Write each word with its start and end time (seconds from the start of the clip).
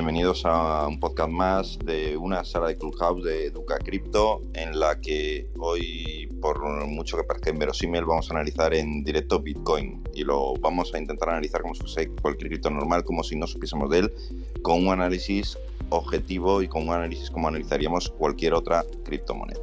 bienvenidos 0.00 0.46
a 0.46 0.86
un 0.88 0.98
podcast 0.98 1.28
más 1.28 1.78
de 1.84 2.16
una 2.16 2.42
sala 2.42 2.68
de 2.68 2.78
Clubhouse 2.78 3.22
de 3.22 3.48
Educa 3.48 3.76
Crypto, 3.76 4.40
en 4.54 4.80
la 4.80 4.98
que 4.98 5.50
hoy, 5.58 6.26
por 6.40 6.58
mucho 6.86 7.18
que 7.18 7.24
parezca 7.24 7.50
inverosímil, 7.50 8.06
vamos 8.06 8.30
a 8.30 8.32
analizar 8.32 8.72
en 8.72 9.04
directo 9.04 9.40
Bitcoin 9.40 10.02
y 10.14 10.24
lo 10.24 10.54
vamos 10.54 10.94
a 10.94 10.98
intentar 10.98 11.28
analizar 11.28 11.60
como 11.60 11.74
si 11.74 11.82
fuese 11.82 12.08
cualquier 12.22 12.48
cripto 12.48 12.70
normal, 12.70 13.04
como 13.04 13.22
si 13.22 13.36
no 13.36 13.46
supiésemos 13.46 13.90
de 13.90 13.98
él, 13.98 14.12
con 14.62 14.86
un 14.86 14.88
análisis 14.90 15.58
objetivo 15.90 16.62
y 16.62 16.68
con 16.68 16.88
un 16.88 16.94
análisis 16.94 17.30
como 17.30 17.48
analizaríamos 17.48 18.08
cualquier 18.08 18.54
otra 18.54 18.82
criptomoneda. 19.04 19.60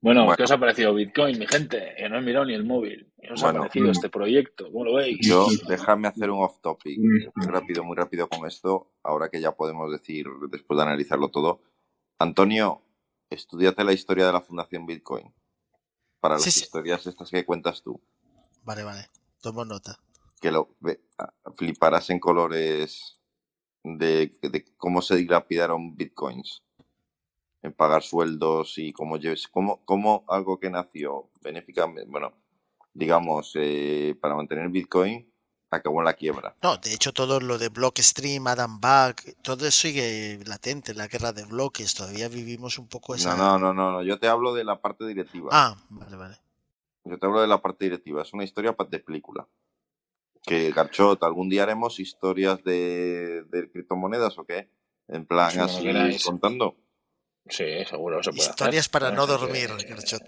Bueno, 0.00 0.26
¿qué 0.36 0.42
os 0.42 0.50
ha 0.50 0.58
parecido 0.58 0.94
Bitcoin, 0.94 1.38
mi 1.38 1.46
gente? 1.46 1.94
Que 1.96 2.08
no 2.08 2.18
he 2.18 2.22
mirado 2.22 2.44
ni 2.44 2.54
el 2.54 2.64
móvil. 2.64 3.06
¿Qué 3.36 3.44
os 3.44 3.44
ha 3.44 3.52
parecido 3.52 3.90
este 3.90 4.08
proyecto? 4.08 4.72
¿Cómo 4.72 4.84
lo 4.84 4.94
veis? 4.94 5.18
Yo, 5.20 5.46
déjame 5.68 6.08
hacer 6.08 6.30
un 6.30 6.42
off 6.42 6.58
topic, 6.60 6.98
muy 6.98 7.46
rápido, 7.46 7.84
muy 7.84 7.96
rápido 7.96 8.28
con 8.28 8.46
esto, 8.46 8.92
ahora 9.02 9.28
que 9.28 9.40
ya 9.40 9.52
podemos 9.52 9.92
decir, 9.92 10.26
después 10.50 10.76
de 10.78 10.82
analizarlo 10.82 11.30
todo. 11.30 11.60
Antonio, 12.18 12.82
estudiate 13.28 13.84
la 13.84 13.92
historia 13.92 14.26
de 14.26 14.32
la 14.32 14.40
Fundación 14.40 14.86
Bitcoin. 14.86 15.34
Para 16.18 16.36
las 16.36 16.46
historias 16.46 17.06
estas 17.06 17.30
que 17.30 17.44
cuentas 17.44 17.82
tú. 17.82 18.00
Vale, 18.64 18.82
vale. 18.82 19.06
Tomo 19.42 19.64
nota. 19.64 19.98
Que 20.40 20.50
lo 20.50 20.70
fliparás 21.56 22.08
en 22.10 22.18
colores 22.18 23.20
de, 23.84 24.32
de 24.40 24.64
cómo 24.76 25.02
se 25.02 25.16
dilapidaron 25.16 25.94
bitcoins 25.94 26.62
en 27.62 27.72
pagar 27.72 28.02
sueldos 28.02 28.78
y 28.78 28.92
cómo, 28.92 29.18
cómo, 29.50 29.84
cómo 29.84 30.24
algo 30.28 30.58
que 30.58 30.70
nació 30.70 31.30
benéficamente, 31.42 32.08
bueno, 32.08 32.32
digamos, 32.96 33.52
eh, 33.54 34.16
para 34.20 34.34
mantener 34.34 34.68
Bitcoin, 34.70 35.30
acabó 35.70 36.00
en 36.00 36.06
la 36.06 36.14
quiebra. 36.14 36.54
No, 36.62 36.76
de 36.78 36.94
hecho 36.94 37.12
todo 37.12 37.40
lo 37.40 37.58
de 37.58 37.68
Blockstream, 37.68 38.46
Adam 38.46 38.80
Back, 38.80 39.36
todo 39.42 39.66
eso 39.66 39.82
sigue 39.82 40.40
latente, 40.46 40.94
la 40.94 41.06
guerra 41.06 41.32
de 41.32 41.44
bloques, 41.44 41.94
todavía 41.94 42.28
vivimos 42.28 42.78
un 42.78 42.88
poco 42.88 43.14
esa... 43.14 43.36
No, 43.36 43.58
no, 43.58 43.74
no, 43.74 43.92
no, 43.92 44.02
yo 44.02 44.18
te 44.18 44.28
hablo 44.28 44.54
de 44.54 44.64
la 44.64 44.80
parte 44.80 45.06
directiva. 45.06 45.50
Ah, 45.52 45.76
vale, 45.90 46.16
vale. 46.16 46.36
Yo 47.04 47.18
te 47.18 47.26
hablo 47.26 47.40
de 47.40 47.46
la 47.46 47.60
parte 47.60 47.84
directiva, 47.84 48.22
es 48.22 48.32
una 48.32 48.44
historia 48.44 48.74
de 48.88 48.98
película. 48.98 49.46
Que 50.42 50.70
Garchot, 50.70 51.22
algún 51.24 51.48
día 51.48 51.64
haremos 51.64 51.98
historias 51.98 52.62
de, 52.64 53.44
de 53.50 53.70
criptomonedas 53.70 54.38
o 54.38 54.44
qué? 54.44 54.70
En 55.08 55.26
plan, 55.26 55.58
así 55.60 55.84
contando. 56.24 56.76
Sí, 57.48 57.84
seguro 57.88 58.22
se 58.22 58.30
puede 58.30 58.42
Historias 58.42 58.88
para 58.88 59.10
no 59.10 59.26
dormir, 59.26 59.70
Garchot. 59.88 60.22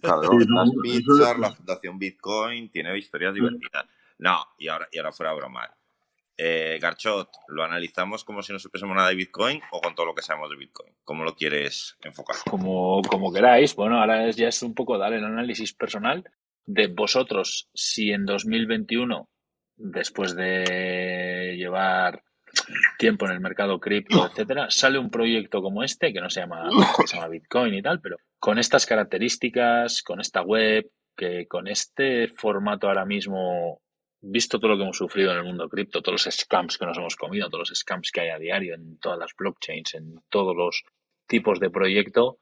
Claro, 0.00 0.38
las 0.38 0.70
pizzas, 0.82 1.38
la 1.38 1.52
fundación 1.52 1.98
Bitcoin, 1.98 2.70
tiene 2.70 2.96
historias 2.96 3.34
divertidas. 3.34 3.86
No, 4.18 4.46
y 4.58 4.68
ahora, 4.68 4.88
y 4.90 4.98
ahora 4.98 5.12
fuera 5.12 5.32
broma. 5.32 5.68
Eh, 6.36 6.78
Garchot, 6.80 7.30
¿lo 7.48 7.62
analizamos 7.62 8.24
como 8.24 8.42
si 8.42 8.52
no 8.52 8.58
supiésemos 8.58 8.96
nada 8.96 9.10
de 9.10 9.14
Bitcoin 9.14 9.60
o 9.70 9.80
con 9.80 9.94
todo 9.94 10.06
lo 10.06 10.14
que 10.14 10.22
sabemos 10.22 10.50
de 10.50 10.56
Bitcoin? 10.56 10.92
¿Cómo 11.04 11.22
lo 11.22 11.34
quieres 11.34 11.96
enfocar? 12.02 12.36
Como, 12.50 13.02
como 13.02 13.32
queráis. 13.32 13.74
Bueno, 13.76 14.00
ahora 14.00 14.26
es, 14.26 14.36
ya 14.36 14.48
es 14.48 14.62
un 14.62 14.74
poco 14.74 14.98
dar 14.98 15.12
el 15.12 15.24
análisis 15.24 15.72
personal 15.72 16.24
de 16.66 16.88
vosotros 16.88 17.68
si 17.72 18.10
en 18.10 18.24
2021, 18.24 19.28
después 19.76 20.34
de 20.34 21.54
llevar 21.56 22.24
tiempo 22.98 23.26
en 23.26 23.32
el 23.32 23.40
mercado 23.40 23.78
cripto, 23.80 24.26
etcétera, 24.26 24.66
sale 24.70 24.98
un 24.98 25.10
proyecto 25.10 25.62
como 25.62 25.82
este, 25.82 26.12
que 26.12 26.20
no 26.20 26.30
se 26.30 26.40
llama, 26.40 26.68
se 27.06 27.16
llama 27.16 27.28
Bitcoin 27.28 27.74
y 27.74 27.82
tal, 27.82 28.00
pero 28.00 28.16
con 28.38 28.58
estas 28.58 28.86
características, 28.86 30.02
con 30.02 30.20
esta 30.20 30.42
web, 30.42 30.90
que 31.16 31.46
con 31.46 31.68
este 31.68 32.28
formato 32.28 32.88
ahora 32.88 33.04
mismo, 33.04 33.80
visto 34.20 34.58
todo 34.58 34.72
lo 34.72 34.76
que 34.76 34.82
hemos 34.82 34.96
sufrido 34.96 35.32
en 35.32 35.38
el 35.38 35.44
mundo 35.44 35.68
cripto, 35.68 36.02
todos 36.02 36.24
los 36.24 36.34
scams 36.34 36.78
que 36.78 36.86
nos 36.86 36.98
hemos 36.98 37.16
comido, 37.16 37.48
todos 37.48 37.70
los 37.70 37.78
scams 37.78 38.10
que 38.10 38.22
hay 38.22 38.28
a 38.30 38.38
diario 38.38 38.74
en 38.74 38.98
todas 38.98 39.18
las 39.18 39.34
blockchains, 39.36 39.94
en 39.94 40.14
todos 40.28 40.56
los 40.56 40.82
tipos 41.26 41.60
de 41.60 41.70
proyecto, 41.70 42.38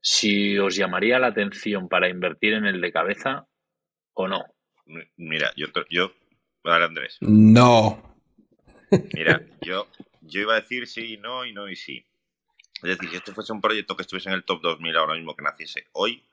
si 0.00 0.58
os 0.58 0.76
llamaría 0.76 1.18
la 1.18 1.28
atención 1.28 1.88
para 1.88 2.08
invertir 2.08 2.54
en 2.54 2.66
el 2.66 2.80
de 2.80 2.92
cabeza 2.92 3.46
o 4.14 4.28
no. 4.28 4.44
Mira, 5.16 5.52
yo, 5.56 5.66
yo, 5.90 6.12
Andrés. 6.64 7.18
No. 7.20 8.07
Mira, 9.14 9.42
yo, 9.62 9.88
yo 10.22 10.40
iba 10.40 10.54
a 10.54 10.60
decir 10.60 10.86
sí, 10.86 11.16
no 11.16 11.44
y 11.44 11.52
no 11.52 11.68
y 11.68 11.76
sí. 11.76 12.04
Es 12.82 12.90
decir, 12.90 13.10
si 13.10 13.16
esto 13.16 13.34
fuese 13.34 13.52
un 13.52 13.60
proyecto 13.60 13.96
que 13.96 14.02
estuviese 14.02 14.28
en 14.28 14.36
el 14.36 14.44
top 14.44 14.62
2000 14.62 14.96
ahora 14.96 15.14
mismo 15.14 15.34
que 15.34 15.42
naciese 15.42 15.88
hoy, 15.92 16.24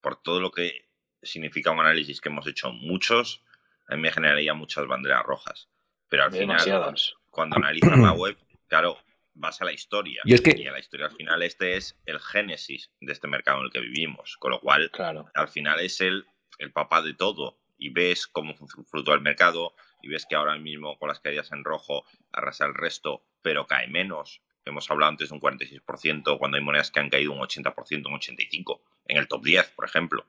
por 0.00 0.20
todo 0.20 0.40
lo 0.40 0.50
que 0.50 0.88
significa 1.22 1.70
un 1.70 1.80
análisis 1.80 2.20
que 2.20 2.28
hemos 2.28 2.46
hecho 2.46 2.72
muchos, 2.72 3.42
a 3.86 3.94
mí 3.94 4.02
me 4.02 4.12
generaría 4.12 4.54
muchas 4.54 4.86
banderas 4.86 5.22
rojas. 5.22 5.68
Pero 6.08 6.24
al 6.24 6.32
final, 6.32 6.94
cuando 7.30 7.56
analizas 7.56 7.98
la 7.98 8.12
web, 8.12 8.36
claro, 8.66 8.98
vas 9.34 9.62
a 9.62 9.64
la 9.64 9.72
historia. 9.72 10.20
Y, 10.24 10.34
es 10.34 10.40
que... 10.40 10.54
y 10.58 10.66
a 10.66 10.72
la 10.72 10.78
historia 10.78 11.06
al 11.06 11.12
final 11.12 11.42
este 11.42 11.76
es 11.76 11.98
el 12.06 12.20
génesis 12.20 12.90
de 13.00 13.12
este 13.12 13.28
mercado 13.28 13.60
en 13.60 13.64
el 13.66 13.70
que 13.70 13.80
vivimos. 13.80 14.36
Con 14.38 14.50
lo 14.50 14.60
cual, 14.60 14.90
claro. 14.90 15.30
al 15.34 15.48
final 15.48 15.80
es 15.80 16.00
el, 16.00 16.26
el 16.58 16.72
papá 16.72 17.02
de 17.02 17.14
todo. 17.14 17.58
Y 17.78 17.90
ves 17.90 18.26
cómo 18.26 18.54
fruto 18.54 19.14
el 19.14 19.22
mercado, 19.22 19.74
y 20.02 20.08
ves 20.08 20.26
que 20.28 20.34
ahora 20.34 20.56
mismo 20.58 20.98
con 20.98 21.08
las 21.08 21.20
caídas 21.20 21.52
en 21.52 21.64
rojo 21.64 22.04
arrasa 22.32 22.66
el 22.66 22.74
resto, 22.74 23.24
pero 23.40 23.66
cae 23.66 23.88
menos. 23.88 24.42
Hemos 24.64 24.90
hablado 24.90 25.10
antes 25.10 25.30
de 25.30 25.34
un 25.34 25.40
46%, 25.40 26.38
cuando 26.38 26.56
hay 26.56 26.62
monedas 26.62 26.90
que 26.90 27.00
han 27.00 27.10
caído 27.10 27.32
un 27.32 27.40
80%, 27.40 28.06
un 28.06 28.18
85%, 28.18 28.80
en 29.06 29.16
el 29.16 29.28
top 29.28 29.44
10, 29.44 29.70
por 29.70 29.84
ejemplo, 29.84 30.26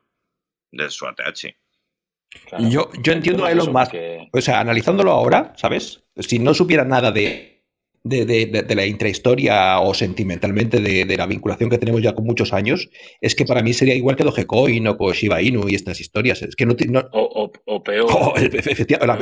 de 0.70 0.90
su 0.90 1.06
ATH. 1.06 1.54
Yo, 2.58 2.90
yo 3.00 3.12
entiendo 3.12 3.44
a 3.44 3.52
Elon 3.52 3.72
Musk, 3.72 3.94
o 4.32 4.40
sea, 4.40 4.58
analizándolo 4.58 5.12
ahora, 5.12 5.52
¿sabes? 5.56 6.02
Si 6.16 6.40
no 6.40 6.52
supiera 6.52 6.84
nada 6.84 7.12
de, 7.12 7.53
de, 8.04 8.74
la 8.76 8.86
intrahistoria 8.86 9.80
o 9.80 9.94
sentimentalmente 9.94 10.80
de, 10.80 11.16
la 11.16 11.26
vinculación 11.26 11.70
que 11.70 11.78
tenemos 11.78 12.02
ya 12.02 12.14
con 12.14 12.24
muchos 12.24 12.52
años, 12.52 12.90
es 13.20 13.34
que 13.34 13.46
para 13.46 13.62
mí 13.62 13.72
sería 13.72 13.94
igual 13.94 14.16
que 14.16 14.24
Dogecoin 14.24 14.86
o 14.86 15.12
Shiba 15.12 15.42
Inu 15.42 15.68
y 15.68 15.74
estas 15.74 16.00
historias. 16.00 16.42
Es 16.42 16.54
que 16.54 16.66
no, 16.66 16.74
o, 17.12 17.82
peor. 17.82 18.06
Oh, 18.10 18.34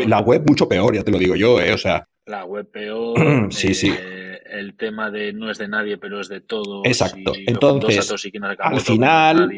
la, 0.07 0.21
web 0.21 0.43
mucho 0.47 0.69
peor, 0.69 0.95
ya 0.95 1.05
te 1.05 1.13
lo 1.13 1.19
digo 1.19 1.37
yo, 1.37 1.61
¿eh? 1.61 1.73
O 1.73 1.79
sea. 1.79 2.07
La 2.27 2.45
web 2.45 2.71
peor. 2.71 3.53
sí, 3.53 3.75
sí. 3.75 3.93
Eh, 3.97 4.41
el 4.51 4.77
tema 4.77 5.11
de 5.11 5.33
no 5.33 5.51
es 5.51 5.59
de 5.59 5.69
nadie, 5.69 5.97
pero 5.97 6.21
es 6.21 6.29
de 6.29 6.41
todo. 6.41 6.83
Exacto. 6.85 7.33
Entonces, 7.47 8.11
al 8.59 8.81
final, 8.81 9.51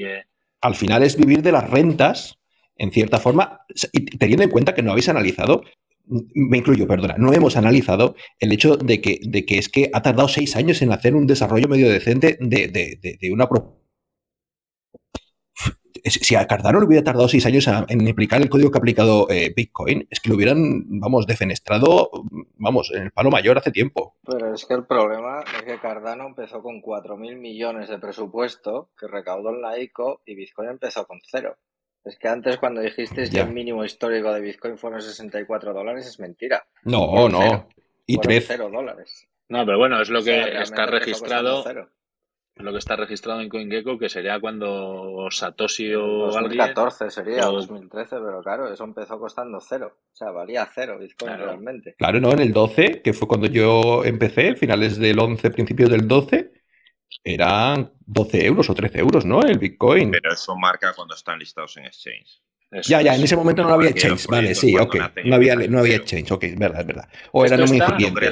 al 0.60 0.74
final 0.74 1.02
es 1.02 1.16
vivir 1.16 1.42
de 1.42 1.52
las 1.52 1.68
rentas, 1.68 2.38
en 2.76 2.92
cierta 2.92 3.18
forma, 3.18 3.60
y 3.92 4.04
teniendo 4.18 4.44
en 4.44 4.50
cuenta 4.50 4.74
que 4.74 4.82
no 4.82 4.92
habéis 4.92 5.08
analizado 5.08 5.62
me 6.06 6.59
incluyo, 6.59 6.87
perdona, 6.87 7.15
no 7.19 7.32
hemos 7.32 7.56
analizado 7.56 8.15
el 8.38 8.53
hecho 8.53 8.76
de 8.76 9.00
que, 9.00 9.20
es 9.48 9.69
que 9.69 9.91
ha 9.92 10.03
tardado 10.03 10.28
seis 10.28 10.56
años 10.56 10.82
en 10.82 10.92
hacer 10.92 11.15
un 11.15 11.26
desarrollo 11.26 11.69
medio 11.69 11.88
decente 11.88 12.37
de, 12.41 13.31
una 13.32 13.48
si 16.04 16.34
a 16.34 16.47
Cardano 16.47 16.81
le 16.81 16.87
hubiera 16.87 17.04
tardado 17.04 17.28
seis 17.28 17.47
años 17.47 17.66
en 17.66 18.09
aplicar 18.09 18.42
el 18.42 18.50
código 18.50 18.70
que 18.70 18.76
ha 18.76 18.81
aplicado 18.81 19.26
eh, 19.31 19.54
Bitcoin, 19.56 20.06
es 20.10 20.20
que 20.20 20.28
lo 20.28 20.37
hubieran, 20.37 20.84
vamos, 21.00 21.26
defenestrado, 21.26 22.10
vamos, 22.56 22.92
en 22.92 23.04
el 23.04 23.10
palo 23.10 23.31
mayor 23.31 23.56
hace 23.56 23.71
tiempo. 23.71 24.16
Pero 24.22 24.53
es 24.53 24.66
que 24.66 24.75
el 24.75 24.84
problema 24.84 25.42
es 25.56 25.62
que 25.62 25.78
Cardano 25.78 26.26
empezó 26.26 26.62
con 26.62 26.82
4.000 26.82 27.38
millones 27.38 27.88
de 27.88 27.98
presupuesto 27.98 28.91
que 28.98 29.06
recaudó 29.06 29.50
en 29.50 29.62
la 29.62 29.78
ICO 29.78 30.21
y 30.26 30.34
Bitcoin 30.34 30.71
empezó 30.71 31.06
con 31.06 31.21
cero. 31.25 31.56
Es 32.04 32.19
que 32.19 32.28
antes 32.28 32.59
cuando 32.59 32.82
dijiste 32.82 33.28
que 33.31 33.41
el 33.41 33.50
mínimo 33.50 33.84
histórico 33.84 34.32
de 34.32 34.41
Bitcoin 34.41 34.76
fueron 34.76 35.00
64 35.00 35.72
dólares 35.72 36.06
es 36.06 36.20
mentira. 36.20 36.66
No, 36.84 37.28
no. 37.28 37.69
y 38.06 38.19
3. 38.19 38.59
dólares. 38.59 39.26
No, 39.48 39.65
pero 39.65 39.78
bueno, 39.78 40.00
es 40.00 40.10
lo 40.10 40.22
que 40.22 40.60
está 40.60 40.87
registrado. 40.87 41.65
Lo 42.56 42.70
que 42.70 42.78
está 42.78 42.94
registrado 42.94 43.41
en 43.41 43.48
CoinGecko, 43.48 43.98
que 43.98 44.09
sería 44.09 44.39
cuando 44.39 45.27
Satoshi 45.28 45.92
o 45.95 46.27
2014 46.28 47.10
sería, 47.10 47.48
o 47.48 47.53
2013, 47.54 48.16
pero 48.24 48.42
claro, 48.42 48.72
eso 48.72 48.84
empezó 48.84 49.18
costando 49.18 49.59
cero. 49.60 49.97
O 50.12 50.16
sea, 50.16 50.30
valía 50.30 50.68
cero 50.72 50.97
Bitcoin 51.01 51.36
realmente. 51.36 51.97
Claro, 51.98 52.21
no, 52.21 52.30
en 52.30 52.39
el 52.39 52.53
12, 52.53 53.03
que 53.03 53.12
fue 53.12 53.27
cuando 53.27 53.48
yo 53.48 54.04
empecé, 54.04 54.54
finales 54.54 54.98
del 55.01 55.18
11, 55.18 55.51
principios 55.51 55.91
del 55.91 56.06
12, 56.06 56.53
eran 57.22 57.93
12 58.07 58.47
euros 58.47 58.71
o 58.71 58.75
13 58.75 58.99
euros, 58.99 59.25
¿no? 59.25 59.43
El 59.43 59.59
Bitcoin. 59.59 60.11
Pero 60.11 60.33
eso 60.33 60.57
marca 60.57 60.93
cuando 60.95 61.15
están 61.15 61.39
listados 61.39 61.77
en 61.77 61.87
exchange. 61.87 62.43
ya, 62.83 63.03
ya, 63.03 63.15
en 63.15 63.22
ese 63.22 63.37
momento 63.37 63.63
no 63.63 63.75
había 63.75 63.91
exchange, 63.91 64.27
vale, 64.27 64.55
sí, 64.55 64.77
ok. 64.77 64.97
No 65.25 65.37
había, 65.37 65.55
no 65.55 65.78
había 65.78 65.97
exchange, 65.97 66.33
ok, 66.33 66.45
es 66.45 66.59
verdad, 66.59 66.81
es 66.81 66.87
verdad. 66.87 67.09
O 67.33 67.45
era 67.45 67.57
muy 67.57 67.77
incipiente. 67.78 68.31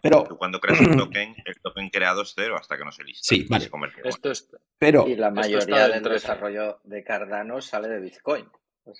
Pero 0.00 0.24
cuando 0.38 0.60
creas 0.60 0.80
un 0.80 0.96
token, 0.96 1.34
el 1.44 1.60
token 1.60 1.88
creado 1.90 2.22
es 2.22 2.32
cero 2.34 2.56
hasta 2.58 2.76
que 2.76 2.84
no 2.84 2.92
se 2.92 3.04
lista. 3.04 3.22
Sí, 3.22 3.46
vale. 3.48 3.68
Esto 4.04 4.30
es, 4.30 4.48
pero, 4.78 5.06
y 5.08 5.16
la 5.16 5.30
mayoría 5.30 5.88
del 5.88 6.02
desarrollo 6.02 6.80
de 6.84 7.02
Cardano 7.02 7.60
sale 7.60 7.88
de 7.88 8.00
Bitcoin. 8.00 8.46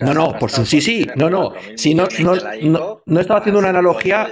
no, 0.01 0.13
no, 0.13 0.39
por 0.39 0.51
su 0.51 0.67
sí, 0.67 0.81
sí, 0.81 1.07
no, 1.15 1.31
no. 1.31 1.55
Si 1.77 1.95
no, 1.95 2.09
no, 2.21 3.03
no, 3.05 3.21
estaba 3.21 3.41
haciendo 3.41 3.61
una 3.61 3.71
analogía. 3.71 4.29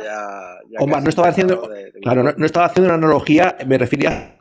Omar, 0.78 1.02
no 1.04 1.08
estaba 1.08 1.28
haciendo. 1.28 1.70
Claro, 2.02 2.34
no, 2.36 2.44
estaba 2.44 2.66
haciendo 2.66 2.88
una 2.88 2.96
analogía, 2.96 3.56
me 3.64 3.78
refería 3.78 4.34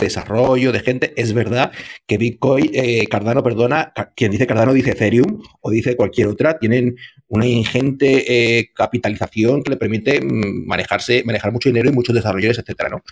desarrollo 0.00 0.72
de 0.72 0.80
gente. 0.80 1.12
Es 1.16 1.32
verdad 1.32 1.72
que 2.06 2.18
Bitcoin, 2.18 2.70
eh, 2.72 3.06
Cardano, 3.06 3.42
perdona, 3.42 3.92
quien 4.16 4.32
dice 4.32 4.46
Cardano 4.46 4.72
dice 4.72 4.90
Ethereum 4.90 5.42
o 5.60 5.70
dice 5.70 5.96
cualquier 5.96 6.28
otra, 6.28 6.58
tienen 6.58 6.96
una 7.28 7.46
ingente 7.46 8.58
eh, 8.58 8.70
capitalización 8.74 9.62
que 9.62 9.70
le 9.70 9.76
permite 9.76 10.20
mm, 10.20 10.66
manejarse, 10.66 11.22
manejar 11.24 11.52
mucho 11.52 11.68
dinero 11.68 11.88
y 11.88 11.92
muchos 11.92 12.14
desarrolladores, 12.14 12.58
etcétera, 12.58 12.88
¿no? 12.88 13.02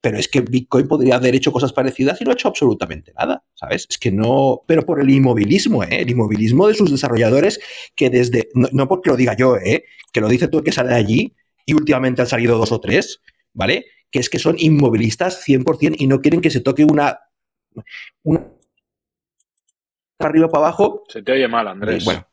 Pero 0.00 0.18
es 0.18 0.28
que 0.28 0.40
Bitcoin 0.40 0.86
podría 0.86 1.16
haber 1.16 1.34
hecho 1.34 1.52
cosas 1.52 1.72
parecidas 1.72 2.20
y 2.20 2.24
no 2.24 2.30
ha 2.30 2.34
hecho 2.34 2.48
absolutamente 2.48 3.12
nada, 3.18 3.44
¿sabes? 3.54 3.86
Es 3.88 3.98
que 3.98 4.12
no, 4.12 4.62
pero 4.66 4.82
por 4.84 5.00
el 5.00 5.10
inmovilismo, 5.10 5.82
¿eh? 5.84 6.00
El 6.02 6.10
inmovilismo 6.10 6.68
de 6.68 6.74
sus 6.74 6.90
desarrolladores 6.90 7.60
que 7.94 8.10
desde, 8.10 8.48
no, 8.54 8.88
porque 8.88 9.10
lo 9.10 9.16
diga 9.16 9.36
yo, 9.36 9.56
¿eh? 9.56 9.84
Que 10.12 10.20
lo 10.20 10.28
dice 10.28 10.48
tú 10.48 10.62
que 10.62 10.72
sale 10.72 10.90
de 10.90 10.96
allí 10.96 11.34
y 11.64 11.74
últimamente 11.74 12.22
han 12.22 12.28
salido 12.28 12.58
dos 12.58 12.72
o 12.72 12.80
tres, 12.80 13.20
¿vale? 13.52 13.86
Que 14.16 14.20
es 14.20 14.30
que 14.30 14.38
son 14.38 14.56
inmovilistas 14.58 15.46
100% 15.46 15.96
y 15.98 16.06
no 16.06 16.22
quieren 16.22 16.40
que 16.40 16.48
se 16.48 16.62
toque 16.62 16.86
una, 16.86 17.20
una 18.22 18.46
arriba 20.18 20.48
para 20.48 20.68
abajo. 20.68 21.04
Se 21.06 21.20
te 21.20 21.32
oye 21.32 21.46
mal, 21.46 21.68
Andrés. 21.68 22.02
Bueno, 22.02 22.26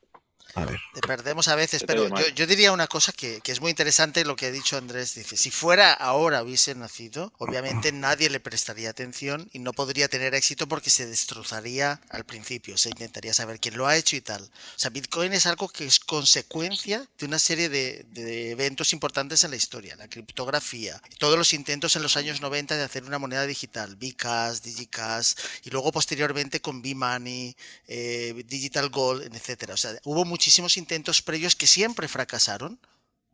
te 0.94 1.01
perdemos 1.01 1.47
a 1.47 1.55
veces, 1.55 1.83
pero 1.85 2.07
yo, 2.35 2.45
diría 2.45 2.71
una 2.71 2.88
cosa 2.88 3.11
que, 3.11 3.41
es 3.44 3.61
muy 3.61 3.71
interesante 3.71 4.23
lo 4.23 4.35
que 4.35 4.47
ha 4.47 4.51
dicho 4.51 4.77
Andrés. 4.77 5.15
Dice, 5.15 5.35
si 5.35 5.50
fuera 5.50 5.94
ahora 5.94 6.44
hubiese 6.44 6.75
nacido, 6.75 7.33
obviamente 7.39 7.91
nadie 7.91 8.29
le 8.29 8.39
prestaría 8.39 8.89
atención 8.89 9.50
y 9.51 9.59
no 9.59 9.73
podría 9.73 10.07
tener 10.07 10.35
éxito 10.35 10.67
porque 10.67 10.89
se 10.89 11.07
destrozaría 11.07 12.00
al 12.09 12.25
principio, 12.25 12.77
se 12.77 12.89
intentaría 12.89 13.33
saber 13.33 13.59
quién 13.59 13.77
lo 13.77 13.88
ha 13.88 13.97
hecho 13.97 14.15
y 14.15 14.21
tal. 14.21 14.44
O 14.44 14.79
sea, 14.79 14.91
Bitcoin 14.91 15.33
es 15.33 15.47
algo 15.47 15.69
que 15.69 15.85
es 15.85 16.00
consecuencia 16.00 17.07
de 17.17 17.25
una 17.25 17.39
serie 17.39 17.69
de, 17.69 18.06
eventos 18.51 18.94
importantes 18.94 19.44
en 19.44 19.51
la 19.51 19.57
historia, 19.57 19.95
la 19.95 20.07
criptografía, 20.07 21.01
todos 21.17 21.38
los 21.38 21.53
intentos 21.53 21.95
en 21.95 22.03
los 22.03 22.15
años 22.15 22.41
90 22.41 22.75
de 22.75 22.83
hacer 22.83 23.03
una 23.03 23.17
moneda 23.17 23.47
digital, 23.47 23.95
Bcash, 23.95 24.59
Digicash, 24.61 25.33
y 25.63 25.71
luego 25.71 25.91
posteriormente 25.91 26.61
con 26.61 26.81
B-Money, 26.81 27.56
eh, 27.88 28.44
Digital 28.47 28.89
Gold, 28.89 29.33
etcétera. 29.35 29.73
O 29.73 29.77
sea, 29.77 29.97
hubo 30.03 30.25
mucho 30.25 30.43
muchísimos 30.44 30.75
intentos 30.75 31.22
previos 31.22 31.56
que 31.56 31.68
siempre 31.68 32.10
fracasaron. 32.10 32.78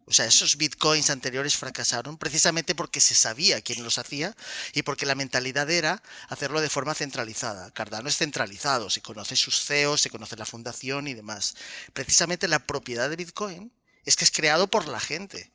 O 0.06 0.14
sea, 0.14 0.26
esos 0.28 0.58
bitcoins 0.58 1.10
anteriores 1.10 1.58
fracasaron 1.58 2.20
precisamente 2.20 2.76
porque 2.76 3.02
se 3.02 3.16
sabía 3.16 3.62
quién 3.62 3.84
los 3.84 3.98
hacía 3.98 4.36
y 4.74 4.84
porque 4.84 5.08
la 5.08 5.16
mentalidad 5.16 5.72
era 5.72 6.04
hacerlo 6.28 6.62
de 6.62 6.70
forma 6.70 6.94
centralizada. 6.94 7.72
Cardano 7.72 8.10
es 8.10 8.18
centralizado, 8.18 8.92
se 8.92 9.02
conoce 9.02 9.36
sus 9.36 9.60
CEOs, 9.66 10.02
se 10.02 10.12
conoce 10.12 10.36
la 10.36 10.46
fundación 10.46 11.08
y 11.08 11.16
demás. 11.16 11.56
Precisamente 11.94 12.48
la 12.48 12.60
propiedad 12.60 13.10
de 13.10 13.16
bitcoin 13.16 13.74
es 14.06 14.16
que 14.16 14.26
es 14.26 14.30
creado 14.30 14.68
por 14.68 14.88
la 14.88 15.00
gente 15.00 15.52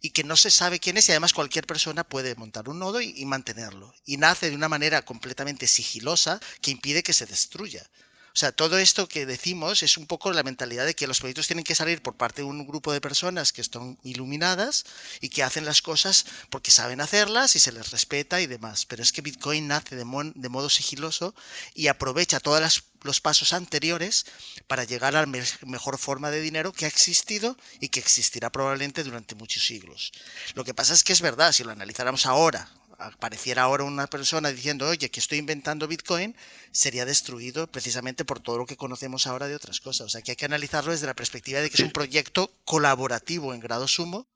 y 0.00 0.10
que 0.10 0.24
no 0.24 0.36
se 0.36 0.50
sabe 0.50 0.80
quién 0.80 0.96
es 0.96 1.08
y 1.08 1.12
además 1.12 1.32
cualquier 1.32 1.68
persona 1.68 2.02
puede 2.02 2.34
montar 2.34 2.68
un 2.68 2.80
nodo 2.80 3.00
y, 3.00 3.14
y 3.16 3.26
mantenerlo. 3.26 3.94
Y 4.04 4.16
nace 4.16 4.50
de 4.50 4.56
una 4.56 4.68
manera 4.68 5.02
completamente 5.02 5.68
sigilosa 5.68 6.40
que 6.60 6.72
impide 6.72 7.04
que 7.04 7.12
se 7.12 7.26
destruya. 7.26 7.88
O 8.36 8.38
sea, 8.38 8.52
todo 8.52 8.76
esto 8.76 9.08
que 9.08 9.24
decimos 9.24 9.82
es 9.82 9.96
un 9.96 10.04
poco 10.04 10.30
la 10.30 10.42
mentalidad 10.42 10.84
de 10.84 10.94
que 10.94 11.06
los 11.06 11.20
proyectos 11.20 11.46
tienen 11.46 11.64
que 11.64 11.74
salir 11.74 12.02
por 12.02 12.18
parte 12.18 12.42
de 12.42 12.46
un 12.46 12.66
grupo 12.66 12.92
de 12.92 13.00
personas 13.00 13.50
que 13.50 13.62
están 13.62 13.96
iluminadas 14.02 14.84
y 15.22 15.30
que 15.30 15.42
hacen 15.42 15.64
las 15.64 15.80
cosas 15.80 16.26
porque 16.50 16.70
saben 16.70 17.00
hacerlas 17.00 17.56
y 17.56 17.60
se 17.60 17.72
les 17.72 17.92
respeta 17.92 18.42
y 18.42 18.46
demás. 18.46 18.84
Pero 18.84 19.02
es 19.02 19.12
que 19.12 19.22
Bitcoin 19.22 19.68
nace 19.68 19.96
de, 19.96 20.04
modo 20.04 20.68
sigiloso 20.68 21.34
y 21.72 21.86
aprovecha 21.86 22.38
todos 22.38 22.82
los 23.00 23.22
pasos 23.22 23.54
anteriores 23.54 24.26
para 24.66 24.84
llegar 24.84 25.16
a 25.16 25.24
la 25.24 25.44
mejor 25.64 25.96
forma 25.96 26.30
de 26.30 26.42
dinero 26.42 26.74
que 26.74 26.84
ha 26.84 26.88
existido 26.88 27.56
y 27.80 27.88
que 27.88 28.00
existirá 28.00 28.52
probablemente 28.52 29.02
durante 29.02 29.34
muchos 29.34 29.64
siglos. 29.64 30.12
Lo 30.52 30.62
que 30.62 30.74
pasa 30.74 30.92
es 30.92 31.04
que 31.04 31.14
es 31.14 31.22
verdad, 31.22 31.52
si 31.52 31.64
lo 31.64 31.72
analizáramos 31.72 32.26
ahora, 32.26 32.68
apareciera 32.98 33.62
ahora 33.62 33.84
una 33.84 34.06
persona 34.06 34.50
diciendo, 34.50 34.88
oye, 34.88 35.10
que 35.10 35.20
estoy 35.20 35.38
inventando 35.38 35.88
Bitcoin, 35.88 36.34
sería 36.72 37.04
destruido 37.04 37.66
precisamente 37.66 38.24
por 38.24 38.40
todo 38.40 38.58
lo 38.58 38.66
que 38.66 38.76
conocemos 38.76 39.26
ahora 39.26 39.48
de 39.48 39.54
otras 39.54 39.80
cosas. 39.80 40.06
O 40.06 40.08
sea, 40.08 40.22
que 40.22 40.32
hay 40.32 40.36
que 40.36 40.44
analizarlo 40.44 40.92
desde 40.92 41.06
la 41.06 41.14
perspectiva 41.14 41.60
de 41.60 41.70
que 41.70 41.76
es 41.76 41.82
un 41.82 41.92
proyecto 41.92 42.50
colaborativo 42.64 43.54
en 43.54 43.60
grado 43.60 43.88
sumo, 43.88 44.26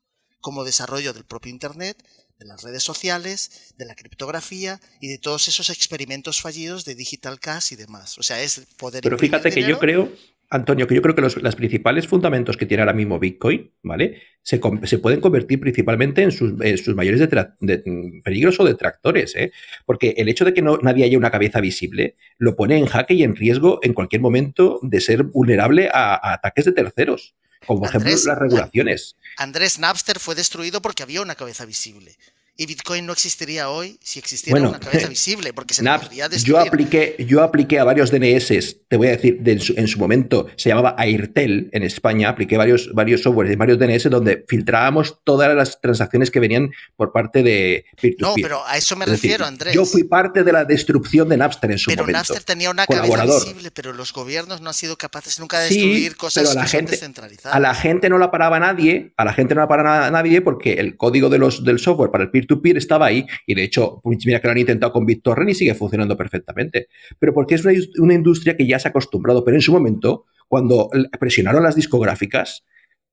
como 0.41 0.65
desarrollo 0.65 1.13
del 1.13 1.25
propio 1.25 1.51
Internet, 1.51 2.03
de 2.39 2.47
las 2.47 2.63
redes 2.63 2.83
sociales, 2.83 3.75
de 3.77 3.85
la 3.85 3.95
criptografía 3.95 4.81
y 5.01 5.09
de 5.09 5.19
todos 5.19 5.47
esos 5.49 5.69
experimentos 5.69 6.41
fallidos 6.41 6.87
de 6.87 6.95
Digital 6.95 7.39
Cash 7.39 7.73
y 7.73 7.77
demás. 7.77 8.17
O 8.17 8.23
sea, 8.23 8.41
es 8.43 8.63
poder... 8.79 9.03
Pero 9.03 9.19
fíjate 9.19 9.51
que 9.51 9.63
yo 9.63 9.79
creo 9.79 10.11
Antonio, 10.51 10.89
que 10.89 10.97
yo 10.97 11.03
creo 11.03 11.15
que 11.15 11.23
los 11.23 11.57
principales 11.57 12.09
fundamentos 12.09 12.57
que 12.57 12.67
tiene 12.67 12.83
ahora 12.83 12.93
mismo 12.93 13.21
Bitcoin, 13.21 13.71
¿vale? 13.85 14.21
Se, 14.43 14.59
pueden 14.59 15.21
convertir 15.21 15.61
principalmente 15.61 16.23
en 16.23 16.33
sus, 16.33 16.55
mayores 16.95 17.29
mm, 17.31 18.21
peligros 18.23 18.59
o 18.59 18.65
detractores, 18.65 19.37
¿eh? 19.37 19.53
Porque 19.87 20.15
el 20.17 20.29
hecho 20.29 20.45
de 20.45 20.53
que 20.53 20.61
no, 20.61 20.79
nadie 20.79 21.05
haya 21.05 21.17
una 21.17 21.31
cabeza 21.31 21.61
visible 21.61 22.17
lo 22.37 22.57
pone 22.57 22.79
en 22.79 22.87
jaque 22.87 23.15
y 23.15 23.23
en 23.23 23.37
riesgo 23.37 23.79
en 23.83 23.95
cualquier 23.95 24.23
momento 24.23 24.81
de 24.83 25.01
ser 25.01 25.23
vulnerable 25.23 25.89
a, 25.93 26.33
ataques 26.33 26.65
de 26.65 26.73
terceros, 26.73 27.37
como 27.65 27.81
por 27.81 27.91
ejemplo 27.91 28.11
las 28.11 28.39
regulaciones. 28.39 29.17
Andrés 29.37 29.79
Napster 29.79 30.19
fue 30.19 30.35
destruido 30.35 30.83
porque 30.83 31.05
había 31.05 31.23
una 31.23 31.37
cabeza 31.37 31.65
visible 31.65 32.17
y 32.61 32.67
Bitcoin 32.67 33.07
no 33.07 33.15
existiría 33.15 33.71
hoy 33.71 33.99
si 34.03 34.19
existiera 34.19 34.61
una 34.61 34.79
cabeza 34.79 35.09
visible, 35.09 35.55
porque 35.55 35.73
se 35.73 35.83
podría 35.83 36.29
destruir. 36.29 36.47
Yo 36.47 36.59
apliqué, 36.59 37.17
yo 37.27 37.43
apliqué 37.43 37.79
a 37.79 37.85
varios 37.85 38.11
DNS, 38.11 38.77
te 38.87 38.99
voy 38.99 39.07
a 39.07 39.13
decir, 39.13 39.41
en, 39.47 39.89
su, 39.89 39.99
momento 39.99 40.47
se 40.57 40.69
llamaba 40.69 40.95
Airtel 40.99 41.71
en 41.73 41.85
España, 41.85 42.29
apliqué 42.29 42.59
varios, 42.59 42.91
varios 42.93 43.23
softwares 43.23 43.55
y 43.55 43.57
varios 43.57 43.79
DNS 43.79 44.11
donde 44.11 44.45
filtrábamos 44.47 45.21
todas 45.25 45.57
las 45.57 45.81
transacciones 45.81 46.31
que 46.31 46.39
venían 46.39 46.71
por 46.97 47.13
parte 47.13 47.43
de 47.43 47.87
No, 48.19 48.35
pero 48.35 48.63
a 48.67 48.77
eso 48.77 48.95
me 48.95 49.07
refiero, 49.07 49.47
Andrés. 49.47 49.73
Yo 49.73 49.87
fui 49.87 50.05
parte 50.05 50.45
de 50.45 50.53
la 50.53 50.67
destrucción 50.67 51.31
de 51.31 51.39
Napster 51.39 51.71
en 51.71 51.79
su 51.79 51.89
momento. 51.89 52.05
Pero 52.05 52.19
Napster 52.19 52.45
tenía 52.45 52.71
una 52.71 52.85
cabeza 52.85 53.25
visible, 53.25 53.71
pero 53.71 53.95
los 53.95 54.13
gobiernos 54.13 54.61
no 54.61 54.69
han 54.69 54.75
sido 54.75 54.99
capaces 54.99 55.41
nunca 55.41 55.61
de 55.61 55.71
destruir 55.71 56.15
cosas 56.15 56.43
pero 56.43 56.61
a 56.61 56.63
la 56.63 56.69
gente, 56.69 56.91
descentralizadas. 56.91 57.57
A 57.57 57.59
la 57.59 57.75
gente 57.75 58.11
no 58.11 58.19
la 58.19 58.31
paraba 58.31 58.61
nadie, 58.61 59.15
a 59.17 59.25
la 59.25 59.33
gente 59.33 59.55
no 59.55 59.63
la 59.63 59.69
paraba 59.69 60.11
nadie 60.11 60.43
porque 60.43 60.75
el 60.75 60.99
código 60.99 61.31
de 61.31 61.39
los, 61.39 61.65
del 61.65 61.79
software 61.79 62.11
para 62.11 62.25
el 62.25 62.31
peer 62.31 62.50
peer 62.59 62.77
estaba 62.79 63.07
ahí 63.07 63.27
y 63.47 63.55
de 63.55 63.65
hecho, 63.65 64.01
pues 64.03 64.19
mira 64.25 64.41
que 64.41 64.49
lo 64.49 64.53
han 64.53 64.59
intentado 64.59 64.93
con 64.93 65.07
BitTorrent 65.07 65.51
y 65.51 65.55
sigue 65.55 65.75
funcionando 65.75 66.17
perfectamente. 66.17 66.89
Pero 67.19 67.35
porque 67.35 67.55
es 67.55 67.65
una, 67.99 68.15
industria 68.15 68.57
que 68.57 68.67
ya 68.67 68.79
se 68.79 68.89
ha 68.89 68.91
acostumbrado, 68.91 69.45
pero 69.45 69.57
en 69.57 69.63
su 69.63 69.73
momento, 69.73 70.25
cuando 70.49 70.91
presionaron 71.19 71.63
las 71.63 71.77
discográficas, 71.77 72.65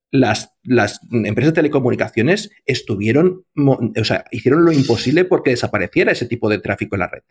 las, 0.09 0.51
las, 0.63 1.01
empresas 1.11 1.53
de 1.53 1.61
telecomunicaciones 1.61 2.49
estuvieron, 2.65 3.45
o 3.55 4.03
sea, 4.03 4.25
hicieron 4.31 4.63
lo 4.63 4.71
imposible 4.71 5.25
porque 5.25 5.51
desapareciera 5.51 6.13
ese 6.13 6.25
tipo 6.25 6.49
de 6.49 6.59
tráfico 6.59 6.95
en 6.95 6.99
la 6.99 7.07
red. 7.07 7.23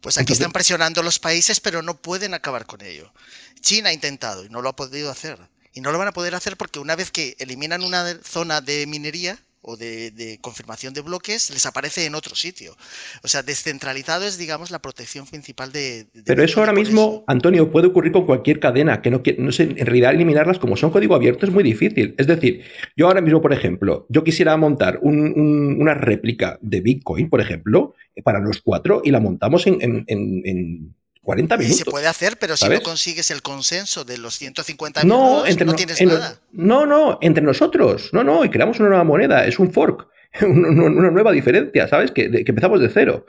Pues 0.00 0.18
aquí 0.18 0.32
están 0.32 0.50
presionando 0.50 1.02
los 1.02 1.20
países, 1.20 1.60
pero 1.60 1.80
no 1.80 2.00
pueden 2.00 2.34
acabar 2.34 2.66
con 2.66 2.82
ello. 2.82 3.12
China 3.60 3.90
ha 3.90 3.92
intentado 3.92 4.44
y 4.44 4.48
no 4.48 4.60
lo 4.60 4.68
ha 4.68 4.76
podido 4.76 5.10
hacer. 5.10 5.38
Y 5.72 5.80
no 5.80 5.92
lo 5.92 5.98
van 5.98 6.08
a 6.08 6.12
poder 6.12 6.34
hacer 6.34 6.56
porque 6.56 6.80
una 6.80 6.96
vez 6.96 7.10
que 7.10 7.36
eliminan 7.38 7.82
una 7.82 8.18
zona 8.22 8.60
de 8.60 8.86
minería, 8.86 9.38
o 9.62 9.76
de, 9.76 10.38
confirmación 10.40 10.92
de 10.92 11.00
bloques 11.00 11.50
les 11.50 11.64
aparece 11.66 12.04
en 12.04 12.14
otro 12.14 12.34
sitio. 12.34 12.76
O 13.22 13.28
sea, 13.28 13.42
descentralizado 13.42 14.26
es, 14.26 14.36
digamos, 14.36 14.70
la 14.70 14.80
protección 14.80 15.26
principal 15.26 15.72
de... 15.72 16.06
Pero 16.24 16.42
eso 16.42 16.60
ahora 16.60 16.72
mismo, 16.72 17.24
Antonio, 17.26 17.70
puede 17.70 17.86
ocurrir 17.86 18.12
con 18.12 18.26
cualquier 18.26 18.60
cadena, 18.60 19.00
que 19.00 19.10
no, 19.10 19.22
no 19.38 19.52
sé, 19.52 19.62
en 19.62 19.86
realidad 19.86 20.12
eliminarlas 20.12 20.58
como 20.58 20.76
son 20.76 20.90
código 20.90 21.14
abierto 21.14 21.46
es 21.46 21.52
muy 21.52 21.62
difícil. 21.62 22.14
Es 22.18 22.26
decir, 22.26 22.64
yo 22.96 23.06
ahora 23.06 23.20
mismo, 23.20 23.40
por 23.40 23.52
ejemplo, 23.52 24.06
yo 24.08 24.24
quisiera 24.24 24.56
montar 24.56 24.98
una 25.02 25.94
réplica 25.94 26.58
de 26.60 26.80
Bitcoin, 26.80 27.30
por 27.30 27.40
ejemplo, 27.40 27.94
para 28.24 28.40
los 28.40 28.60
cuatro 28.60 29.00
y 29.04 29.10
la 29.10 29.20
montamos 29.20 29.66
en 29.66 30.94
40 31.22 31.56
minutos. 31.56 31.78
Se 31.78 31.84
puede 31.84 32.08
hacer, 32.08 32.36
pero 32.38 32.56
si 32.56 32.68
no 32.68 32.80
consigues 32.80 33.30
el 33.30 33.42
consenso 33.42 34.04
de 34.04 34.18
los 34.18 34.36
150 34.38 35.04
no, 35.04 35.44
minutos, 35.44 35.66
no 35.66 35.74
tienes 35.74 36.02
nada. 36.02 36.40
No, 36.50 36.84
no, 36.84 37.18
entre 37.20 37.44
nosotros. 37.44 38.10
No, 38.12 38.24
no, 38.24 38.44
y 38.44 38.50
creamos 38.50 38.80
una 38.80 38.88
nueva 38.88 39.04
moneda. 39.04 39.46
Es 39.46 39.58
un 39.58 39.72
fork, 39.72 40.08
una 40.42 41.10
nueva 41.10 41.30
diferencia, 41.30 41.86
¿sabes? 41.86 42.10
Que, 42.10 42.24
empezamos 42.24 42.80
de 42.80 42.88
cero, 42.88 43.26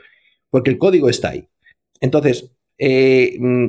porque 0.50 0.70
el 0.70 0.78
código 0.78 1.08
está 1.08 1.30
ahí. 1.30 1.48
Entonces, 2.00 2.50
eh, 2.78 3.36
mm, 3.38 3.68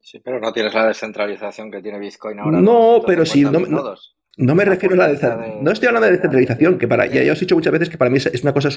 Sí, 0.00 0.18
pero 0.18 0.40
no 0.40 0.52
tienes 0.52 0.74
la 0.74 0.88
descentralización 0.88 1.70
que 1.70 1.80
tiene 1.80 2.00
Bitcoin 2.00 2.40
ahora. 2.40 2.60
No, 2.60 3.02
pero 3.06 3.24
si 3.24 3.42
no, 3.42 3.52
no, 3.52 4.54
me 4.54 4.64
refiero 4.64 4.96
a 4.96 4.98
la 4.98 5.08
descentralización. 5.08 5.62
No 5.62 5.70
estoy 5.70 5.86
hablando 5.86 6.06
de 6.06 6.12
descentralización, 6.14 6.78
que 6.78 6.88
para 6.88 7.06
ya, 7.06 7.32
os 7.32 7.38
he 7.38 7.42
dicho 7.42 7.54
muchas 7.54 7.72
veces 7.72 7.88
que 7.88 7.98
para 7.98 8.10
mí 8.10 8.18
es 8.18 8.42
una 8.42 8.52
cosa 8.52 8.70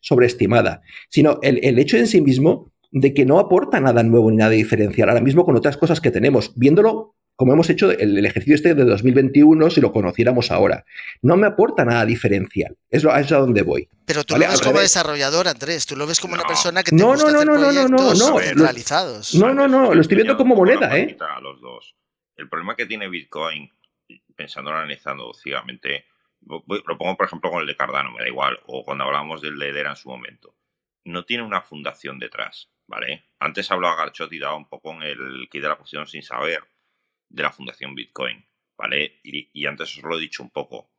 sobreestimada, 0.00 0.82
sino 1.08 1.38
el, 1.42 1.64
el 1.64 1.78
hecho 1.78 1.96
en 1.96 2.06
sí 2.06 2.20
mismo 2.20 2.70
de 2.90 3.14
que 3.14 3.24
no 3.24 3.38
aporta 3.38 3.80
nada 3.80 4.02
nuevo 4.02 4.30
ni 4.30 4.36
nada 4.36 4.50
diferencial 4.50 5.08
ahora 5.08 5.20
mismo 5.20 5.44
con 5.44 5.56
otras 5.56 5.76
cosas 5.76 6.00
que 6.00 6.10
tenemos, 6.10 6.52
viéndolo 6.56 7.14
como 7.36 7.54
hemos 7.54 7.70
hecho 7.70 7.90
el, 7.90 8.18
ejercicio 8.26 8.54
este 8.54 8.74
de 8.74 8.84
2021 8.84 9.70
si 9.70 9.80
lo 9.80 9.92
conociéramos 9.92 10.50
ahora. 10.50 10.84
No 11.22 11.38
me 11.38 11.46
aporta 11.46 11.86
nada 11.86 12.04
diferencial. 12.04 12.76
Es, 12.90 13.06
a 13.06 13.22
donde 13.22 13.62
voy. 13.62 13.88
Pero 14.04 14.24
tú 14.24 14.34
lo 14.34 14.40
ves 14.40 14.60
como 14.60 14.78
desarrollador, 14.78 15.48
Andrés. 15.48 15.86
Tú 15.86 15.96
lo 15.96 16.06
ves 16.06 16.20
como 16.20 16.34
una 16.34 16.42
persona 16.42 16.82
que 16.82 16.90
te 16.90 16.96
no, 16.98 17.12
gusta 17.12 17.32
no, 17.32 17.42
no, 17.42 17.56
no, 17.56 17.72
no, 17.72 17.88
no, 17.88 18.14
no, 18.14 18.38
realizados. 18.38 19.34
No, 19.36 19.54
no, 19.54 19.66
no. 19.66 19.94
Lo 19.94 20.02
estoy 20.02 20.16
viendo 20.16 20.36
como 20.36 20.54
moneda, 20.54 20.94
¿eh? 20.98 21.16
A 21.18 21.40
los 21.40 21.62
dos. 21.62 21.96
El 22.36 22.46
problema 22.50 22.76
que 22.76 22.84
tiene 22.84 23.08
Bitcoin, 23.08 23.70
pensando, 24.36 24.70
analizando 24.70 25.32
ciegamente, 25.32 26.04
lo 26.42 26.98
pongo 26.98 27.16
por 27.16 27.24
ejemplo 27.24 27.50
con 27.50 27.62
el 27.62 27.66
de 27.66 27.76
Cardano, 27.76 28.12
me 28.12 28.18
da 28.18 28.28
igual, 28.28 28.58
o 28.66 28.84
cuando 28.84 29.04
hablábamos 29.04 29.40
del 29.40 29.58
de 29.58 29.70
Edera 29.70 29.88
en 29.88 29.96
su 29.96 30.10
momento 30.10 30.54
no 31.04 31.24
tiene 31.24 31.42
una 31.42 31.62
fundación 31.62 32.18
detrás, 32.18 32.70
¿vale? 32.90 33.30
Antes 33.38 33.70
hablaba 33.70 33.94
Garchot 33.94 34.32
y 34.32 34.40
daba 34.40 34.56
un 34.56 34.68
poco 34.68 34.92
en 34.94 35.02
el 35.04 35.48
kit 35.48 35.62
de 35.62 35.68
la 35.68 35.76
cuestión 35.76 36.08
sin 36.08 36.24
saber 36.24 36.64
de 37.28 37.44
la 37.44 37.52
fundación 37.52 37.94
Bitcoin, 37.94 38.44
¿vale? 38.76 39.20
Y, 39.22 39.64
antes 39.64 39.96
os 39.96 40.02
lo 40.02 40.18
he 40.18 40.20
dicho 40.20 40.42
un 40.42 40.50
poco, 40.50 40.90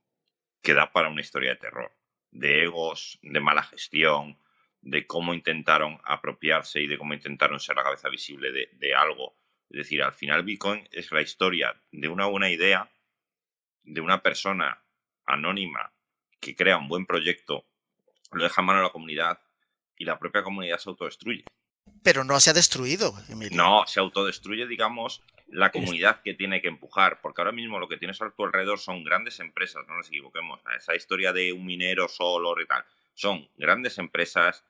que 0.62 0.74
da 0.74 0.94
para 0.94 1.10
una 1.10 1.20
historia 1.20 1.50
de 1.50 1.58
terror, 1.58 1.92
de 2.32 2.64
egos, 2.64 3.20
de 3.22 3.42
mala 3.42 3.64
gestión, 3.64 4.40
de 4.80 5.06
cómo 5.06 5.34
intentaron 5.34 6.00
apropiarse 6.06 6.82
y 6.82 6.88
de 6.88 6.98
cómo 6.98 7.14
intentaron 7.14 7.60
ser 7.60 7.76
la 7.76 7.84
cabeza 7.84 8.08
visible 8.08 8.54
de, 8.54 8.70
de 8.72 8.96
algo. 8.96 9.36
Es 9.70 9.80
decir, 9.80 10.02
al 10.02 10.14
final 10.14 10.44
Bitcoin 10.44 10.88
es 10.92 11.12
la 11.12 11.22
historia 11.22 11.76
de 11.92 12.08
una 12.08 12.26
buena 12.26 12.50
idea, 12.50 12.90
de 13.84 14.00
una 14.00 14.24
persona 14.24 14.82
anónima 15.26 15.92
que 16.40 16.56
crea 16.56 16.78
un 16.78 16.88
buen 16.88 17.06
proyecto, 17.06 17.66
lo 18.32 18.44
deja 18.44 18.62
en 18.62 18.66
mano 18.66 18.80
a 18.80 18.84
la 18.84 18.92
comunidad 18.92 19.42
y 19.98 20.06
la 20.06 20.18
propia 20.18 20.42
comunidad 20.42 20.78
se 20.78 20.90
autodestruye. 20.90 21.44
Pero 22.04 22.24
no 22.24 22.40
se 22.40 22.50
ha 22.50 22.54
destruido, 22.54 23.14
Emilio. 23.30 23.56
No, 23.56 23.84
se 23.86 24.00
autodestruye, 24.00 24.68
digamos, 24.68 25.22
la 25.52 25.72
comunidad 25.72 26.22
que 26.24 26.34
tiene 26.34 26.62
que 26.62 26.68
empujar, 26.68 27.20
porque 27.22 27.42
ahora 27.42 27.52
mismo 27.52 27.80
lo 27.80 27.88
que 27.88 27.98
tienes 27.98 28.22
a 28.22 28.30
tu 28.32 28.46
alrededor 28.46 28.80
son 28.80 29.04
grandes 29.04 29.40
empresas, 29.40 29.84
no 29.88 29.98
nos 29.98 30.08
equivoquemos, 30.08 30.62
esa 30.78 30.96
historia 30.96 31.34
de 31.34 31.52
un 31.52 31.66
minero 31.66 32.08
solo 32.08 32.60
y 32.62 32.66
tal, 32.66 32.84
son 33.14 33.48
grandes 33.58 33.98
empresas 33.98 34.64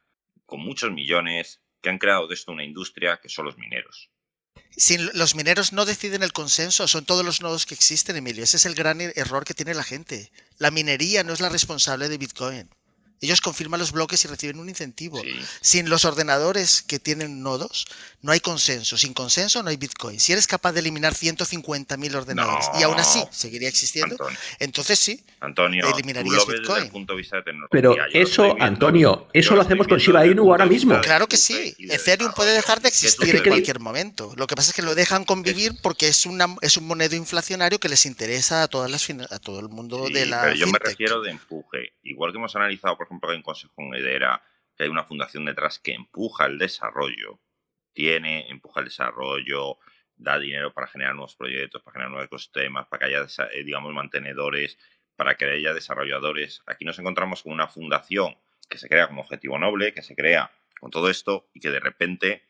con 0.45 0.59
muchos 0.59 0.91
millones 0.91 1.61
que 1.81 1.89
han 1.89 1.97
creado 1.97 2.27
de 2.27 2.33
esto 2.33 2.51
una 2.51 2.63
industria 2.63 3.17
que 3.21 3.29
son 3.29 3.45
los 3.45 3.57
mineros. 3.57 4.09
Sin, 4.75 5.09
los 5.13 5.35
mineros 5.35 5.73
no 5.73 5.85
deciden 5.85 6.23
el 6.23 6.33
consenso, 6.33 6.88
son 6.88 7.05
todos 7.05 7.25
los 7.25 7.41
nodos 7.41 7.65
que 7.65 7.73
existen, 7.73 8.15
Emilio. 8.15 8.43
Ese 8.43 8.57
es 8.57 8.65
el 8.65 8.75
gran 8.75 9.01
er-, 9.01 9.13
error 9.15 9.43
que 9.43 9.53
tiene 9.53 9.73
la 9.73 9.83
gente. 9.83 10.31
La 10.57 10.71
minería 10.71 11.23
no 11.23 11.33
es 11.33 11.41
la 11.41 11.50
responsable 11.50 12.09
de 12.09 12.17
Bitcoin. 12.17 12.69
Ellos 13.22 13.40
confirman 13.40 13.80
los 13.80 13.92
bloques 13.92 14.25
y 14.25 14.28
reciben 14.28 14.60
un 14.60 14.68
incentivo. 14.68 15.22
Sin 15.62 15.90
los 15.90 16.06
ordenadores 16.06 16.82
que 16.82 17.00
tienen 17.00 17.44
nodos, 17.44 17.86
no 18.22 18.32
hay 18.32 18.40
consenso. 18.40 18.98
Sin 18.98 19.13
consenso 19.13 19.62
no 19.62 19.70
hay 19.70 19.78
Bitcoin. 19.78 20.20
Si 20.20 20.34
eres 20.34 20.48
capaz 20.48 20.72
de 20.72 20.80
eliminar 20.80 21.13
150.000 21.13 22.16
ordenadores 22.16 22.66
y 22.80 22.84
aún 22.84 23.00
así 23.00 23.24
seguiría 23.30 23.70
existiendo, 23.70 24.18
entonces 24.60 24.98
sí, 24.98 25.24
Antonio, 25.40 25.86
eliminarías 25.94 26.48
Bitcoin. 26.48 26.90
punto 26.90 27.13
de 27.13 27.18
vista 27.18 27.38
de 27.38 27.54
Pero 27.70 27.96
eso, 28.12 28.56
Antonio, 28.60 29.28
eso 29.34 29.56
lo, 29.56 29.62
hacemos 29.62 29.88
con 29.88 30.00
Shiba 30.00 30.25
Inu 30.25 30.50
ahora 30.51 30.66
mismo. 30.66 31.00
Claro 31.01 31.28
que 31.28 31.38
sí. 31.38 31.75
Ethereum 31.78 32.34
puede 32.34 32.54
dejar 32.54 32.82
de 32.82 32.88
existir 32.88 33.36
en 33.36 33.44
cualquier 33.44 33.80
momento. 33.80 34.34
Lo 34.36 34.48
que 34.48 34.56
pasa 34.56 34.72
es 34.72 34.75
que 34.75 34.82
lo 34.82 34.96
dejan 34.96 35.25
convivir 35.25 35.74
porque 35.84 36.08
es, 36.08 36.25
una, 36.25 36.48
es 36.62 36.78
un 36.78 36.88
monedo 36.88 37.16
inflacionario 37.16 37.80
que 37.80 37.88
les 37.90 38.08
interesa 38.08 38.63
a, 38.63 38.68
todas 38.68 38.90
las, 38.90 39.08
a 39.32 39.40
todo 39.40 39.60
el 39.60 39.70
mundo 39.70 40.10
de 40.10 40.25
la. 40.25 40.42
Pero 40.42 40.56
yo 40.56 40.68
me 40.68 40.80
refiero 40.80 41.22
de 41.22 41.32
empuje. 41.32 41.90
Igual 42.22 42.34
que 42.34 42.38
hemos 42.38 42.56
analizado, 42.56 42.98
por 42.98 43.08
ejemplo, 43.08 43.34
en 43.34 43.42
Consejo 43.42 43.82
en 43.82 43.96
Edera, 43.96 44.44
que 44.78 44.84
hay 44.84 44.90
una 44.90 45.04
fundación 45.04 45.44
detrás 45.44 45.80
que 45.80 45.94
empuja 45.96 46.46
el 46.46 46.60
desarrollo, 46.60 47.40
tiene, 47.94 48.48
empuja 48.48 48.82
el 48.82 48.86
desarrollo, 48.86 49.80
da 50.18 50.38
dinero 50.38 50.72
para 50.72 50.86
generar 50.86 51.16
nuevos 51.16 51.36
proyectos, 51.36 51.82
para 51.82 51.94
generar 51.94 52.12
nuevos 52.12 52.28
ecosistemas, 52.28 52.86
para 52.86 53.00
que 53.00 53.16
haya, 53.16 53.25
eh, 53.54 53.63
digamos, 53.63 53.92
mantenedores, 53.92 54.78
para 55.16 55.34
que 55.34 55.46
haya 55.46 55.74
desarrolladores. 55.74 56.62
Aquí 56.68 56.86
nos 56.86 57.00
encontramos 57.00 57.42
con 57.42 57.54
una 57.54 57.68
fundación 57.68 58.38
que 58.70 58.78
se 58.78 58.88
crea 58.88 59.08
como 59.08 59.22
objetivo 59.22 59.58
noble, 59.58 59.92
que 59.92 60.04
se 60.04 60.16
crea 60.16 60.51
con 60.80 60.92
todo 60.92 61.10
esto 61.10 61.50
y 61.56 61.60
que 61.60 61.72
de 61.72 61.80
repente, 61.80 62.44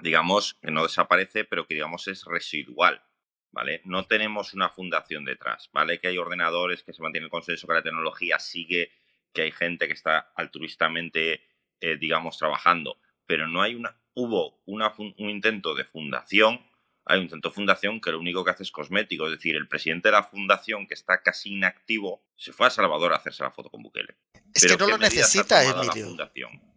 digamos, 0.00 0.54
que 0.62 0.70
no 0.70 0.84
desaparece, 0.84 1.42
pero 1.42 1.66
que, 1.66 1.74
digamos, 1.74 2.06
es 2.06 2.24
residual. 2.24 3.02
¿Vale? 3.50 3.80
No 3.84 4.04
tenemos 4.04 4.54
una 4.54 4.68
fundación 4.68 5.24
detrás, 5.24 5.70
¿vale? 5.72 5.98
Que 5.98 6.06
hay 6.06 6.18
ordenadores, 6.18 6.84
que 6.84 6.92
se 6.92 7.02
mantiene 7.02 7.24
el 7.24 7.30
consenso, 7.30 7.66
que 7.66 7.72
la 7.72 7.82
tecnología 7.82 8.38
sigue 8.38 8.92
que 9.32 9.42
hay 9.42 9.52
gente 9.52 9.86
que 9.86 9.94
está 9.94 10.32
altruistamente, 10.34 11.42
eh, 11.80 11.96
digamos, 11.96 12.38
trabajando, 12.38 12.98
pero 13.26 13.46
no 13.46 13.62
hay 13.62 13.74
una, 13.74 13.96
hubo 14.14 14.60
una, 14.66 14.92
un 14.96 15.30
intento 15.30 15.74
de 15.74 15.84
fundación, 15.84 16.60
hay 17.04 17.18
un 17.18 17.24
intento 17.24 17.48
de 17.48 17.54
fundación 17.54 18.00
que 18.00 18.10
lo 18.10 18.18
único 18.18 18.44
que 18.44 18.50
hace 18.50 18.62
es 18.62 18.70
cosmético, 18.70 19.26
es 19.26 19.32
decir, 19.32 19.56
el 19.56 19.68
presidente 19.68 20.08
de 20.08 20.12
la 20.12 20.24
fundación, 20.24 20.86
que 20.86 20.94
está 20.94 21.22
casi 21.22 21.54
inactivo, 21.54 22.22
se 22.36 22.52
fue 22.52 22.66
a 22.66 22.70
Salvador 22.70 23.12
a 23.12 23.16
hacerse 23.16 23.42
la 23.42 23.50
foto 23.50 23.70
con 23.70 23.82
Bukele. 23.82 24.16
Es 24.52 24.66
que 24.66 24.76
no 24.76 24.86
lo 24.86 24.98
necesita, 24.98 25.64
Emilio. 25.64 26.16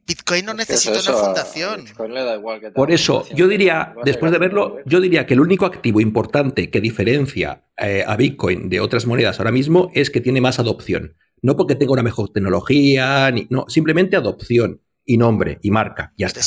Bitcoin 0.08 0.46
no 0.46 0.53
necesita 0.53 1.00
una 1.00 1.13
fundación. 1.13 1.86
Por 2.75 2.91
eso, 2.91 3.25
yo 3.34 3.48
diría, 3.48 3.93
después 4.03 4.31
de 4.31 4.38
verlo, 4.38 4.77
yo 4.86 5.00
diría 5.00 5.25
que 5.25 5.34
el 5.34 5.41
único 5.41 5.65
activo 5.65 6.01
importante 6.01 6.70
que 6.70 6.81
diferencia 6.81 7.63
eh, 7.77 8.03
a 8.05 8.15
Bitcoin 8.15 8.70
de 8.70 8.79
otras 8.79 9.05
monedas 9.05 9.39
ahora 9.39 9.51
mismo 9.51 9.89
es 9.93 10.10
que 10.10 10.22
tiene 10.22 10.41
más 10.41 10.60
adopción. 10.60 11.15
No 11.41 11.55
porque 11.55 11.75
tenga 11.75 11.93
una 11.93 12.03
mejor 12.03 12.29
tecnología, 12.29 13.31
ni, 13.31 13.48
no, 13.50 13.65
simplemente 13.67 14.15
adopción 14.15 14.81
y 15.12 15.18
nombre 15.18 15.60
y 15.62 15.72
marca, 15.72 16.13
ya 16.18 16.27
está. 16.27 16.41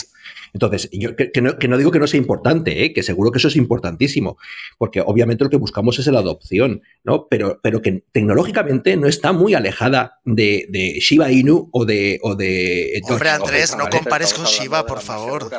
Entonces, 0.54 0.88
yo 0.92 1.16
que, 1.16 1.40
no, 1.42 1.76
digo 1.76 1.90
que 1.90 1.98
no 1.98 2.06
sea 2.06 2.18
importante, 2.18 2.84
¿eh? 2.84 2.92
que 2.92 3.02
seguro 3.02 3.32
que 3.32 3.38
eso 3.38 3.48
es 3.48 3.56
importantísimo, 3.56 4.38
porque 4.78 5.00
obviamente 5.00 5.42
lo 5.42 5.50
que 5.50 5.56
buscamos 5.56 5.98
es 5.98 6.06
la 6.06 6.20
adopción, 6.20 6.82
¿no? 7.02 7.26
Pero, 7.28 7.58
pero 7.60 7.82
que 7.82 8.04
tecnológicamente 8.12 8.96
no 8.96 9.08
está 9.08 9.32
muy 9.32 9.54
alejada 9.54 10.20
de, 10.24 10.66
de 10.70 11.00
Shiba 11.00 11.32
Inu 11.32 11.68
o 11.72 11.84
de... 11.84 12.20
O 12.22 12.36
de 12.36 13.02
Hombre, 13.08 13.30
Andrés, 13.30 13.76
no 13.76 13.88
compares 13.88 14.32
con 14.32 14.44
Shiba, 14.44 14.86
por 14.86 15.00
favor. 15.00 15.50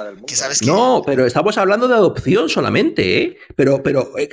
No, 0.65 1.03
pero 1.05 1.25
estamos 1.25 1.57
hablando 1.57 1.89
de 1.89 1.95
adopción 1.95 2.47
solamente, 2.47 3.21
¿eh? 3.21 3.37
Pero, 3.55 3.83
pero 3.83 4.17
eh, 4.17 4.29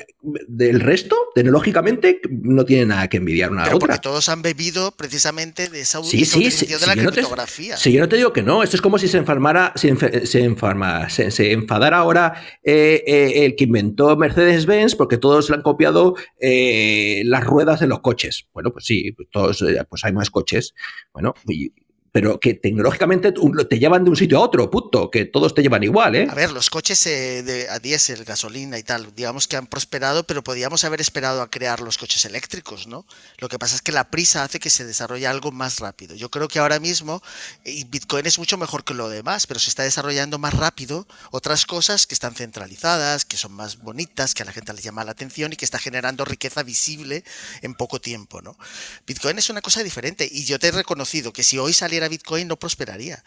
del 0.46 0.80
resto, 0.80 1.16
tecnológicamente, 1.34 2.20
no 2.30 2.64
tiene 2.64 2.86
nada 2.86 3.08
que 3.08 3.16
envidiar 3.16 3.50
una 3.50 3.64
pero 3.64 3.76
otra. 3.76 3.88
Porque 3.88 4.00
todos 4.00 4.28
han 4.28 4.42
bebido 4.42 4.92
precisamente 4.92 5.68
de 5.68 5.80
esa, 5.80 6.02
sí, 6.04 6.24
sí, 6.24 6.66
de 6.66 6.86
la 6.86 6.94
criptografía. 6.94 7.76
sí, 7.76 7.92
yo 7.92 8.00
no 8.00 8.08
te 8.08 8.16
digo 8.16 8.32
que 8.32 8.42
no, 8.42 8.61
esto 8.62 8.76
es 8.76 8.82
como 8.82 8.98
si 8.98 9.08
se 9.08 9.18
enfermara, 9.18 9.72
se, 9.76 10.26
se, 10.26 11.52
enfadara 11.52 11.98
ahora 11.98 12.34
eh, 12.62 13.02
eh, 13.06 13.44
el 13.44 13.56
que 13.56 13.64
inventó 13.64 14.16
Mercedes-Benz 14.16 14.94
porque 14.94 15.18
todos 15.18 15.50
le 15.50 15.56
han 15.56 15.62
copiado 15.62 16.14
eh, 16.40 17.22
las 17.24 17.44
ruedas 17.44 17.82
en 17.82 17.90
los 17.90 18.00
coches. 18.00 18.48
Bueno, 18.52 18.70
pues 18.70 18.84
sí, 18.86 19.12
pues 19.12 19.28
todos, 19.30 19.64
pues 19.88 20.04
hay 20.04 20.12
más 20.12 20.30
coches. 20.30 20.74
Bueno, 21.12 21.34
y, 21.46 21.72
pero 22.12 22.38
que 22.38 22.52
tecnológicamente 22.52 23.32
te 23.32 23.78
llevan 23.78 24.04
de 24.04 24.10
un 24.10 24.16
sitio 24.16 24.36
a 24.36 24.42
otro, 24.42 24.70
punto, 24.70 25.10
que 25.10 25.24
todos 25.24 25.54
te 25.54 25.62
llevan 25.62 25.82
igual, 25.82 26.14
¿eh? 26.14 26.26
A 26.30 26.34
ver, 26.34 26.52
los 26.52 26.68
coches 26.68 27.06
eh, 27.06 27.42
de, 27.42 27.70
a 27.70 27.78
diésel, 27.78 28.24
gasolina 28.24 28.78
y 28.78 28.82
tal, 28.82 29.14
digamos 29.16 29.48
que 29.48 29.56
han 29.56 29.66
prosperado, 29.66 30.24
pero 30.24 30.44
podíamos 30.44 30.84
haber 30.84 31.00
esperado 31.00 31.40
a 31.40 31.50
crear 31.50 31.80
los 31.80 31.96
coches 31.96 32.26
eléctricos, 32.26 32.86
¿no? 32.86 33.06
Lo 33.38 33.48
que 33.48 33.58
pasa 33.58 33.76
es 33.76 33.80
que 33.80 33.92
la 33.92 34.10
prisa 34.10 34.44
hace 34.44 34.60
que 34.60 34.68
se 34.68 34.84
desarrolle 34.84 35.26
algo 35.26 35.52
más 35.52 35.78
rápido. 35.78 36.14
Yo 36.14 36.30
creo 36.30 36.48
que 36.48 36.58
ahora 36.58 36.78
mismo, 36.78 37.22
y 37.64 37.84
Bitcoin 37.84 38.26
es 38.26 38.38
mucho 38.38 38.58
mejor 38.58 38.84
que 38.84 38.92
lo 38.92 39.08
demás, 39.08 39.46
pero 39.46 39.58
se 39.58 39.70
está 39.70 39.82
desarrollando 39.82 40.38
más 40.38 40.52
rápido 40.52 41.06
otras 41.30 41.64
cosas 41.64 42.06
que 42.06 42.14
están 42.14 42.34
centralizadas, 42.34 43.24
que 43.24 43.38
son 43.38 43.52
más 43.52 43.78
bonitas, 43.78 44.34
que 44.34 44.42
a 44.42 44.46
la 44.46 44.52
gente 44.52 44.74
le 44.74 44.82
llama 44.82 45.02
la 45.04 45.12
atención 45.12 45.54
y 45.54 45.56
que 45.56 45.64
está 45.64 45.78
generando 45.78 46.26
riqueza 46.26 46.62
visible 46.62 47.24
en 47.62 47.74
poco 47.74 48.02
tiempo, 48.02 48.42
¿no? 48.42 48.58
Bitcoin 49.06 49.38
es 49.38 49.48
una 49.48 49.62
cosa 49.62 49.82
diferente 49.82 50.28
y 50.30 50.44
yo 50.44 50.58
te 50.58 50.68
he 50.68 50.72
reconocido 50.72 51.32
que 51.32 51.42
si 51.42 51.56
hoy 51.56 51.72
saliera 51.72 52.01
Bitcoin 52.08 52.48
no 52.48 52.58
prosperaría. 52.58 53.22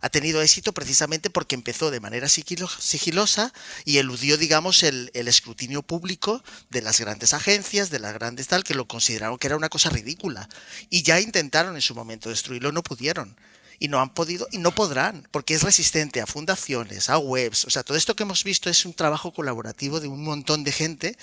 Ha 0.00 0.08
tenido 0.08 0.42
éxito 0.42 0.72
precisamente 0.72 1.30
porque 1.30 1.54
empezó 1.54 1.90
de 1.90 2.00
manera 2.00 2.28
sigilosa 2.28 3.52
y 3.84 3.98
eludió, 3.98 4.36
digamos, 4.36 4.82
el, 4.82 5.10
escrutinio 5.14 5.82
público 5.82 6.42
de 6.70 6.82
las 6.82 6.98
grandes 6.98 7.34
agencias, 7.34 7.90
de 7.90 8.00
las 8.00 8.14
grandes 8.14 8.48
tal, 8.48 8.64
que 8.64 8.74
lo 8.74 8.88
consideraron 8.88 9.38
que 9.38 9.46
era 9.46 9.56
una 9.56 9.68
cosa 9.68 9.90
ridícula. 9.90 10.48
Y 10.90 11.02
ya 11.02 11.20
intentaron 11.20 11.76
en 11.76 11.82
su 11.82 11.94
momento 11.94 12.30
destruirlo, 12.30 12.72
no 12.72 12.82
pudieron 12.82 13.36
y 13.78 13.88
no 13.88 14.00
han 14.00 14.14
podido 14.14 14.48
y 14.50 14.58
no 14.58 14.72
podrán, 14.72 15.26
porque 15.30 15.54
es 15.54 15.62
resistente 15.62 16.20
a 16.20 16.26
fundaciones, 16.26 17.10
a 17.10 17.18
webs. 17.18 17.64
O 17.64 17.70
sea, 17.70 17.82
todo 17.82 17.96
esto 17.96 18.16
que 18.16 18.22
hemos 18.22 18.44
visto 18.44 18.70
es 18.70 18.84
un 18.84 18.94
trabajo 18.94 19.32
colaborativo 19.32 20.00
de 20.00 20.08
un 20.08 20.24
montón 20.24 20.64
de 20.64 20.72
gente 20.72 21.16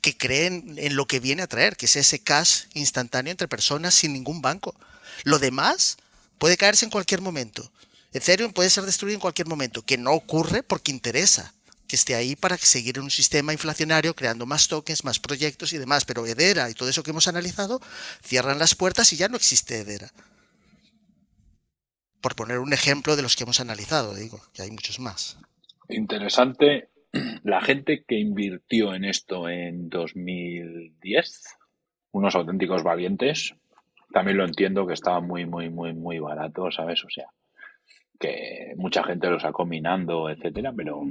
que 0.00 0.16
creen 0.16 0.74
en 0.76 0.96
lo 0.96 1.06
que 1.06 1.20
viene 1.20 1.42
a 1.42 1.46
traer, 1.46 1.76
que 1.76 1.86
es 1.86 1.96
ese 1.96 2.18
cash 2.18 2.64
instantáneo 2.74 3.30
entre 3.30 3.48
personas 3.48 3.94
sin 3.94 4.12
ningún 4.12 4.42
banco. 4.42 4.74
Lo 5.24 5.38
demás 5.38 5.96
puede 6.44 6.58
caerse 6.58 6.84
en 6.84 6.90
cualquier 6.90 7.22
momento. 7.22 7.72
Ethereum 8.12 8.52
puede 8.52 8.68
ser 8.68 8.84
destruido 8.84 9.14
en 9.14 9.20
cualquier 9.22 9.48
momento, 9.48 9.80
que 9.80 9.96
no 9.96 10.12
ocurre 10.12 10.62
porque 10.62 10.92
interesa 10.92 11.54
que 11.88 11.96
esté 11.96 12.14
ahí 12.14 12.36
para 12.36 12.58
seguir 12.58 12.98
en 12.98 13.04
un 13.04 13.10
sistema 13.10 13.54
inflacionario 13.54 14.14
creando 14.14 14.44
más 14.44 14.68
tokens, 14.68 15.04
más 15.04 15.18
proyectos 15.18 15.72
y 15.72 15.78
demás. 15.78 16.04
Pero 16.04 16.26
Edera 16.26 16.68
y 16.68 16.74
todo 16.74 16.90
eso 16.90 17.02
que 17.02 17.12
hemos 17.12 17.28
analizado 17.28 17.80
cierran 18.22 18.58
las 18.58 18.74
puertas 18.74 19.10
y 19.14 19.16
ya 19.16 19.28
no 19.28 19.38
existe 19.38 19.78
Edera. 19.78 20.10
Por 22.20 22.36
poner 22.36 22.58
un 22.58 22.74
ejemplo 22.74 23.16
de 23.16 23.22
los 23.22 23.36
que 23.36 23.44
hemos 23.44 23.60
analizado, 23.60 24.14
digo, 24.14 24.42
que 24.52 24.60
hay 24.60 24.70
muchos 24.70 25.00
más. 25.00 25.38
Interesante. 25.88 26.90
La 27.42 27.62
gente 27.62 28.04
que 28.06 28.18
invirtió 28.18 28.94
en 28.94 29.06
esto 29.06 29.48
en 29.48 29.88
2010, 29.88 31.42
unos 32.12 32.34
auténticos 32.34 32.82
valientes, 32.82 33.54
también 34.14 34.36
lo 34.36 34.44
entiendo 34.44 34.86
que 34.86 34.94
estaba 34.94 35.20
muy, 35.20 35.44
muy, 35.44 35.68
muy, 35.68 35.92
muy 35.92 36.20
barato, 36.20 36.70
¿sabes? 36.70 37.04
O 37.04 37.10
sea, 37.10 37.26
que 38.20 38.72
mucha 38.76 39.02
gente 39.02 39.28
lo 39.28 39.40
sacó 39.40 39.66
minando, 39.66 40.30
etcétera, 40.30 40.72
pero 40.74 41.02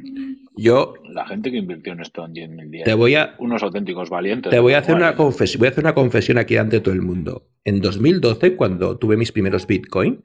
yo 0.56 0.94
la 1.10 1.28
gente 1.28 1.52
que 1.52 1.58
invirtió 1.58 1.92
en 1.92 2.00
esto 2.00 2.26
en 2.26 2.34
10.000 2.34 2.70
días, 2.70 2.86
te 2.86 2.94
voy 2.94 3.16
a, 3.16 3.36
unos 3.40 3.62
auténticos 3.62 4.10
valientes. 4.10 4.52
Te 4.52 4.60
voy 4.60 4.72
a 4.72 4.78
hacer 4.78 4.96
una 4.96 5.16
confesión, 5.16 5.60
voy 5.60 5.68
a 5.68 5.72
hacer 5.72 5.84
una 5.84 5.94
confesión 5.94 6.38
aquí 6.38 6.56
ante 6.56 6.80
todo 6.80 6.94
el 6.94 7.02
mundo. 7.02 7.50
En 7.66 7.82
2012, 7.82 8.56
cuando 8.56 8.98
tuve 8.98 9.18
mis 9.18 9.34
primeros 9.34 9.68
Bitcoin, 9.68 10.24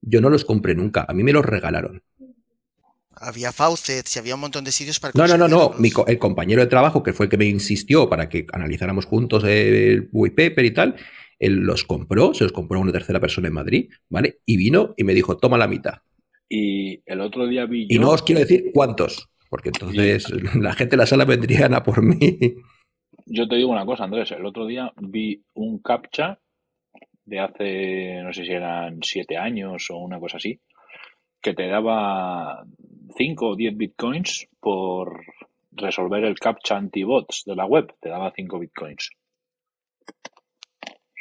Yo 0.00 0.20
no 0.20 0.30
los 0.30 0.44
compré 0.44 0.76
nunca, 0.76 1.04
a 1.08 1.14
mí 1.14 1.24
me 1.24 1.32
los 1.32 1.44
regalaron. 1.44 2.00
Había 3.16 3.52
faucets 3.52 4.14
y 4.14 4.18
había 4.20 4.34
un 4.36 4.42
montón 4.42 4.64
de 4.64 4.70
sitios 4.70 5.00
para 5.00 5.12
No, 5.16 5.26
no, 5.26 5.36
no, 5.36 5.48
no. 5.48 5.74
el 6.06 6.18
compañero 6.18 6.60
de 6.60 6.68
trabajo, 6.68 7.02
que 7.02 7.12
fue 7.12 7.26
el 7.26 7.30
que 7.30 7.38
me 7.38 7.46
insistió 7.46 8.08
para 8.08 8.28
que 8.28 8.46
analizáramos 8.52 9.06
juntos 9.06 9.42
el 9.44 10.10
paper 10.12 10.64
y 10.64 10.70
tal, 10.72 10.96
él 11.38 11.56
los 11.56 11.84
compró, 11.84 12.34
se 12.34 12.44
los 12.44 12.52
compró 12.52 12.78
a 12.78 12.82
una 12.82 12.92
tercera 12.92 13.20
persona 13.20 13.48
en 13.48 13.54
Madrid, 13.54 13.90
¿vale? 14.08 14.40
Y 14.44 14.56
vino 14.56 14.94
y 14.96 15.04
me 15.04 15.14
dijo, 15.14 15.36
toma 15.36 15.58
la 15.58 15.68
mitad. 15.68 15.98
Y 16.48 17.00
el 17.06 17.20
otro 17.20 17.46
día 17.46 17.66
vi. 17.66 17.86
Y 17.88 17.98
no 17.98 18.10
os 18.10 18.22
quiero 18.22 18.40
decir 18.40 18.70
cuántos, 18.72 19.28
porque 19.48 19.70
entonces 19.70 20.30
la 20.54 20.72
gente 20.74 20.92
de 20.92 20.98
la 20.98 21.06
sala 21.06 21.24
vendrían 21.24 21.74
a 21.74 21.82
por 21.82 22.02
mí. 22.02 22.38
Yo 23.26 23.48
te 23.48 23.56
digo 23.56 23.70
una 23.70 23.86
cosa, 23.86 24.04
Andrés. 24.04 24.30
El 24.32 24.44
otro 24.44 24.66
día 24.66 24.92
vi 25.00 25.42
un 25.54 25.78
captcha 25.78 26.38
de 27.24 27.40
hace, 27.40 28.22
no 28.22 28.32
sé 28.32 28.44
si 28.44 28.52
eran 28.52 29.00
siete 29.02 29.36
años 29.36 29.88
o 29.90 29.96
una 29.96 30.20
cosa 30.20 30.36
así, 30.36 30.60
que 31.40 31.54
te 31.54 31.68
daba 31.68 32.64
5 33.16 33.48
o 33.48 33.56
10 33.56 33.76
bitcoins 33.76 34.48
por 34.60 35.24
resolver 35.72 36.24
el 36.24 36.38
captcha 36.38 36.76
anti-bots 36.76 37.44
de 37.46 37.56
la 37.56 37.66
web. 37.66 37.94
Te 38.00 38.08
daba 38.08 38.32
5 38.34 38.58
bitcoins. 38.58 39.10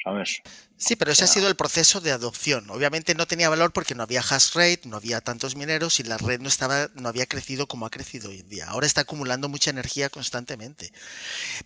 ¿Sabes? 0.03 0.41
Sí, 0.75 0.97
pero 0.97 1.13
ese 1.13 1.23
ha 1.23 1.27
sido 1.27 1.47
el 1.47 1.55
proceso 1.55 2.01
de 2.01 2.11
adopción. 2.11 2.69
Obviamente 2.69 3.15
no 3.15 3.25
tenía 3.25 3.47
valor 3.47 3.71
porque 3.71 3.95
no 3.95 4.03
había 4.03 4.19
hash 4.19 4.53
rate, 4.53 4.81
no 4.85 4.97
había 4.97 5.21
tantos 5.21 5.55
mineros 5.55 6.01
y 6.01 6.03
la 6.03 6.17
red 6.17 6.41
no 6.41 6.49
estaba, 6.49 6.89
no 6.95 7.07
había 7.07 7.25
crecido 7.25 7.67
como 7.67 7.85
ha 7.85 7.89
crecido 7.89 8.29
hoy 8.29 8.39
en 8.39 8.49
día. 8.49 8.65
Ahora 8.67 8.85
está 8.85 9.01
acumulando 9.01 9.47
mucha 9.47 9.69
energía 9.69 10.09
constantemente. 10.09 10.91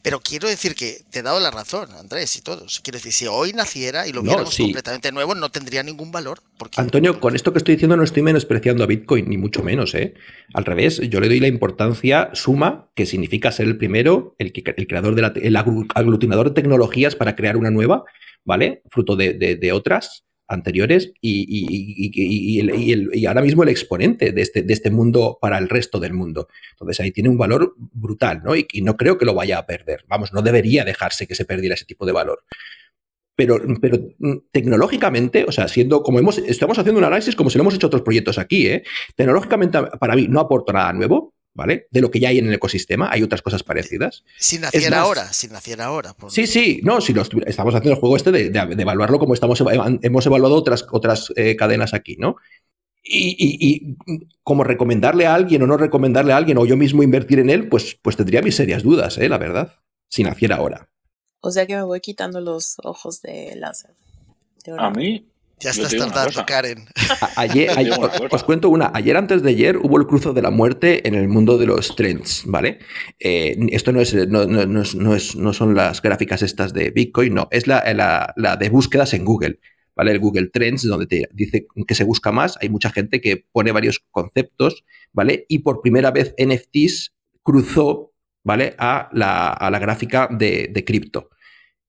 Pero 0.04 0.20
quiero 0.20 0.48
decir 0.48 0.76
que 0.76 1.02
te 1.10 1.20
he 1.20 1.22
dado 1.24 1.40
la 1.40 1.50
razón, 1.50 1.92
Andrés 1.94 2.36
y 2.36 2.42
todos. 2.42 2.80
Quiero 2.84 2.98
decir, 2.98 3.12
si 3.12 3.26
hoy 3.26 3.54
naciera 3.54 4.08
y 4.08 4.14
lo 4.14 4.22
viéramos 4.22 4.56
completamente 4.56 5.12
nuevo, 5.12 5.34
no 5.34 5.50
tendría 5.50 5.82
ningún 5.82 6.12
valor. 6.12 6.44
Porque... 6.60 6.80
Antonio, 6.80 7.20
con 7.20 7.36
esto 7.36 7.52
que 7.52 7.58
estoy 7.58 7.74
diciendo 7.74 7.98
no 7.98 8.04
estoy 8.04 8.22
menospreciando 8.22 8.84
a 8.84 8.88
Bitcoin, 8.88 9.30
ni 9.30 9.38
mucho 9.38 9.64
menos, 9.64 9.96
¿eh? 9.96 10.14
Al 10.54 10.64
revés, 10.64 11.02
yo 11.10 11.20
le 11.20 11.28
doy 11.28 11.40
la 11.40 11.48
importancia 11.48 12.30
suma, 12.34 12.92
que 12.94 13.08
significa 13.08 13.52
ser 13.52 13.66
el 13.66 13.78
primero, 13.80 14.36
el, 14.38 14.54
el 14.54 14.88
creador 14.88 15.16
de 15.16 15.22
la, 15.24 15.34
el 15.36 15.56
aglutinador 15.56 16.50
de 16.50 16.62
tecnologías 16.62 17.16
para 17.16 17.36
crear 17.36 17.58
una 17.58 17.72
nueva 17.72 18.04
¿vale? 18.48 18.82
Fruto 18.90 19.16
de, 19.18 19.72
otras 19.74 20.24
anteriores 20.48 21.12
y, 21.22 22.58
ahora 23.28 23.42
mismo 23.42 23.64
el 23.64 23.70
exponente 23.70 24.32
de 24.32 24.42
este, 24.42 24.62
de 24.64 24.74
este 24.74 24.90
mundo 24.90 25.38
para 25.42 25.58
el 25.58 25.68
resto 25.68 26.00
del 26.00 26.14
mundo. 26.14 26.48
Entonces 26.72 27.02
ahí 27.02 27.12
tiene 27.12 27.30
un 27.30 27.38
valor 27.38 27.76
brutal, 27.78 28.42
¿no? 28.44 28.56
Y, 28.56 28.66
no 28.82 28.96
creo 28.96 29.18
que 29.18 29.26
lo 29.26 29.34
vaya 29.34 29.60
a 29.60 29.66
perder. 29.66 30.06
Vamos, 30.08 30.32
no 30.32 30.42
debería 30.42 30.86
dejarse 30.86 31.28
que 31.28 31.36
se 31.36 31.44
perdiera 31.44 31.76
ese 31.76 31.86
tipo 31.86 32.06
de 32.06 32.14
valor. 32.14 32.46
Pero, 33.36 33.60
pero 33.82 34.00
mm, 34.18 34.38
tecnológicamente, 34.50 35.44
o 35.46 35.52
sea, 35.52 35.68
siendo 35.68 36.02
como 36.02 36.18
hemos, 36.18 36.38
estamos 36.38 36.80
haciendo 36.80 37.00
un 37.00 37.06
análisis 37.06 37.36
como 37.36 37.50
si 37.50 37.58
lo 37.58 37.64
hemos 37.64 37.76
hecho 37.76 37.88
otros 37.88 38.02
proyectos 38.02 38.40
aquí, 38.40 38.68
¿eh? 38.68 38.84
Tecnológicamente 39.16 39.78
para 40.00 40.16
mí 40.16 40.28
no 40.30 40.40
aporta 40.40 40.72
nada 40.72 40.94
nuevo, 40.94 41.36
¿vale? 41.58 41.88
De 41.90 42.02
lo 42.02 42.12
que 42.12 42.20
ya 42.20 42.30
hay 42.30 42.38
en 42.38 42.48
el 42.48 42.54
ecosistema, 42.54 43.10
hay 43.12 43.24
otras 43.24 43.42
cosas 43.42 43.64
parecidas. 43.64 44.24
Si 44.38 44.60
naciera 44.60 45.02
ahora, 45.02 45.34
si 45.34 45.48
naciera 45.48 45.86
ahora. 45.86 46.16
Sí, 46.30 46.46
sí, 46.46 46.80
no, 46.84 47.02
si 47.02 47.14
estamos 47.48 47.74
haciendo 47.74 47.96
el 47.96 48.00
juego 48.00 48.16
este 48.16 48.32
de, 48.32 48.52
evaluarlo 48.80 49.18
como 49.18 49.34
estamos 49.34 49.62
hemos 50.04 50.26
evaluado 50.26 50.56
otras, 50.56 50.86
otras 50.92 51.34
eh, 51.36 51.56
cadenas 51.56 51.96
aquí, 51.96 52.16
¿no? 52.18 52.38
Y, 53.04 53.96
como 54.44 54.64
recomendarle 54.64 55.26
a 55.26 55.34
alguien 55.34 55.64
o 55.64 55.68
no 55.68 55.78
recomendarle 55.78 56.34
a 56.34 56.38
alguien 56.38 56.58
o 56.60 56.66
yo 56.66 56.78
mismo 56.78 57.02
invertir 57.02 57.40
en 57.40 57.50
él, 57.50 57.70
pues, 57.70 57.98
pues 58.02 58.18
tendría 58.18 58.42
mis 58.42 58.56
serias 58.56 58.84
dudas, 58.84 59.18
¿eh? 59.18 59.30
la 59.30 59.38
verdad, 59.40 59.74
si 60.10 60.24
naciera 60.24 60.58
ahora. 60.58 60.90
O 61.40 61.50
sea 61.50 61.66
que 61.66 61.76
me 61.76 61.84
voy 61.84 62.02
quitando 62.02 62.40
los 62.40 62.76
ojos 62.84 63.22
de 63.22 63.56
láser. 63.56 63.96
a 64.78 64.92
mí, 64.92 65.26
ya 65.60 65.72
estás 65.72 65.96
tardando, 65.96 66.46
Karen. 66.46 66.86
ayer, 67.36 67.72
os, 68.32 68.44
cuento 68.44 68.70
una. 68.70 68.92
Ayer 68.94 69.18
antes 69.18 69.42
de 69.42 69.50
ayer 69.50 69.78
hubo 69.78 69.98
el 69.98 70.06
cruzo 70.06 70.34
de 70.34 70.42
la 70.42 70.52
muerte 70.52 71.08
en 71.08 71.16
el 71.16 71.28
mundo 71.28 71.58
de 71.58 71.66
los 71.66 71.96
trends, 71.96 72.44
¿vale? 72.46 72.80
Eh, 73.20 73.58
esto 73.72 73.92
no, 73.92 74.00
es, 74.02 74.14
no, 74.16 75.54
son 75.54 75.76
las 75.76 76.02
gráficas 76.02 76.44
estas 76.44 76.74
de 76.74 76.92
Bitcoin, 76.92 77.34
no. 77.34 77.48
Es 77.50 77.66
la, 77.66 78.34
de 78.60 78.70
búsquedas 78.70 79.14
en 79.16 79.26
Google, 79.26 79.60
¿vale? 79.96 80.12
El 80.12 80.20
Google 80.20 80.50
Trends, 80.50 80.84
donde 80.84 81.08
te 81.08 81.28
dice 81.34 81.66
que 81.88 81.96
se 81.96 82.04
busca 82.04 82.32
más. 82.32 82.58
Hay 82.62 82.70
mucha 82.70 82.92
gente 82.92 83.20
que 83.20 83.46
pone 83.52 83.72
varios 83.72 84.06
conceptos, 84.12 84.86
¿vale? 85.12 85.46
Y 85.50 85.60
por 85.60 85.82
primera 85.82 86.12
vez 86.12 86.36
NFTs 86.38 87.16
cruzó, 87.42 88.14
¿vale? 88.44 88.76
A 88.78 89.10
la, 89.12 89.50
a 89.50 89.72
la 89.72 89.80
gráfica 89.80 90.30
de, 90.30 90.70
de 90.72 90.86
cripto 90.86 91.32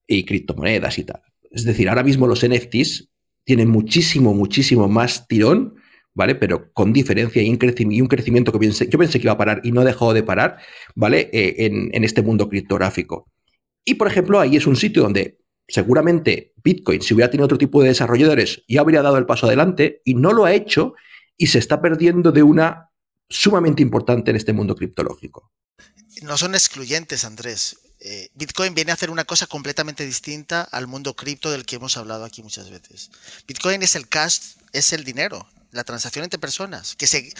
y 0.07 0.25
criptomonedas 0.25 0.97
y 0.97 1.03
tal. 1.03 1.21
Es 1.51 1.65
decir, 1.65 1.87
ahora 1.87 2.03
mismo 2.03 2.25
los 2.25 2.47
NFTs 2.47 3.09
tiene 3.43 3.65
muchísimo, 3.65 4.33
muchísimo 4.33 4.87
más 4.87 5.27
tirón, 5.27 5.75
¿vale? 6.13 6.35
Pero 6.35 6.71
con 6.73 6.93
diferencia 6.93 7.41
y 7.41 7.49
un, 7.49 7.57
crecimiento, 7.57 8.51
que 8.51 8.71
yo 8.71 8.99
pensé 8.99 9.19
que 9.19 9.25
iba 9.25 9.33
a 9.33 9.37
parar 9.37 9.61
y 9.63 9.71
no 9.71 9.81
ha 9.81 9.85
dejado 9.85 10.13
de 10.13 10.23
parar, 10.23 10.57
¿vale? 10.95 11.29
Eh, 11.31 11.55
en, 11.65 12.03
este 12.03 12.21
mundo 12.21 12.49
criptográfico. 12.49 13.31
Y, 13.85 13.95
por 13.95 14.07
ejemplo, 14.07 14.39
ahí 14.39 14.57
es 14.57 14.67
un 14.67 14.75
sitio 14.75 15.03
donde 15.03 15.39
seguramente 15.67 16.53
Bitcoin, 16.63 17.01
si 17.01 17.13
hubiera 17.13 17.29
tenido 17.29 17.45
otro 17.45 17.57
tipo 17.57 17.81
de 17.81 17.89
desarrolladores, 17.89 18.63
ya 18.67 18.81
habría 18.81 19.01
dado 19.01 19.17
el 19.17 19.25
paso 19.25 19.47
adelante 19.47 20.01
y 20.03 20.15
no 20.15 20.33
lo 20.33 20.45
ha 20.45 20.53
hecho 20.53 20.93
y 21.37 21.47
se 21.47 21.59
está 21.59 21.81
perdiendo 21.81 22.31
de 22.31 22.43
una 22.43 22.89
sumamente 23.29 23.81
importante 23.81 24.31
en 24.31 24.37
este 24.37 24.53
mundo 24.53 24.75
criptológico. 24.75 25.51
No 26.23 26.37
son 26.37 26.53
excluyentes, 26.53 27.23
Andrés. 27.23 27.77
Eh, 28.01 28.29
Bitcoin 28.33 28.73
viene 28.73 28.91
a 28.91 28.93
hacer 28.93 29.09
una 29.09 29.25
cosa 29.25 29.45
completamente 29.45 30.05
distinta 30.05 30.61
al 30.61 30.87
mundo 30.87 31.15
cripto 31.15 31.51
del 31.51 31.65
que 31.65 31.75
hemos 31.75 31.97
hablado 31.97 32.23
aquí 32.23 32.41
muchas 32.41 32.69
veces. 32.69 33.11
Bitcoin 33.47 33.83
es 33.83 33.95
el 33.95 34.07
cash, 34.07 34.39
es 34.71 34.93
el 34.93 35.03
dinero, 35.03 35.47
la 35.71 35.83
transacción 35.83 36.23
entre 36.23 36.39
personas, 36.39 36.95
que 36.95 37.07
se, 37.07 37.33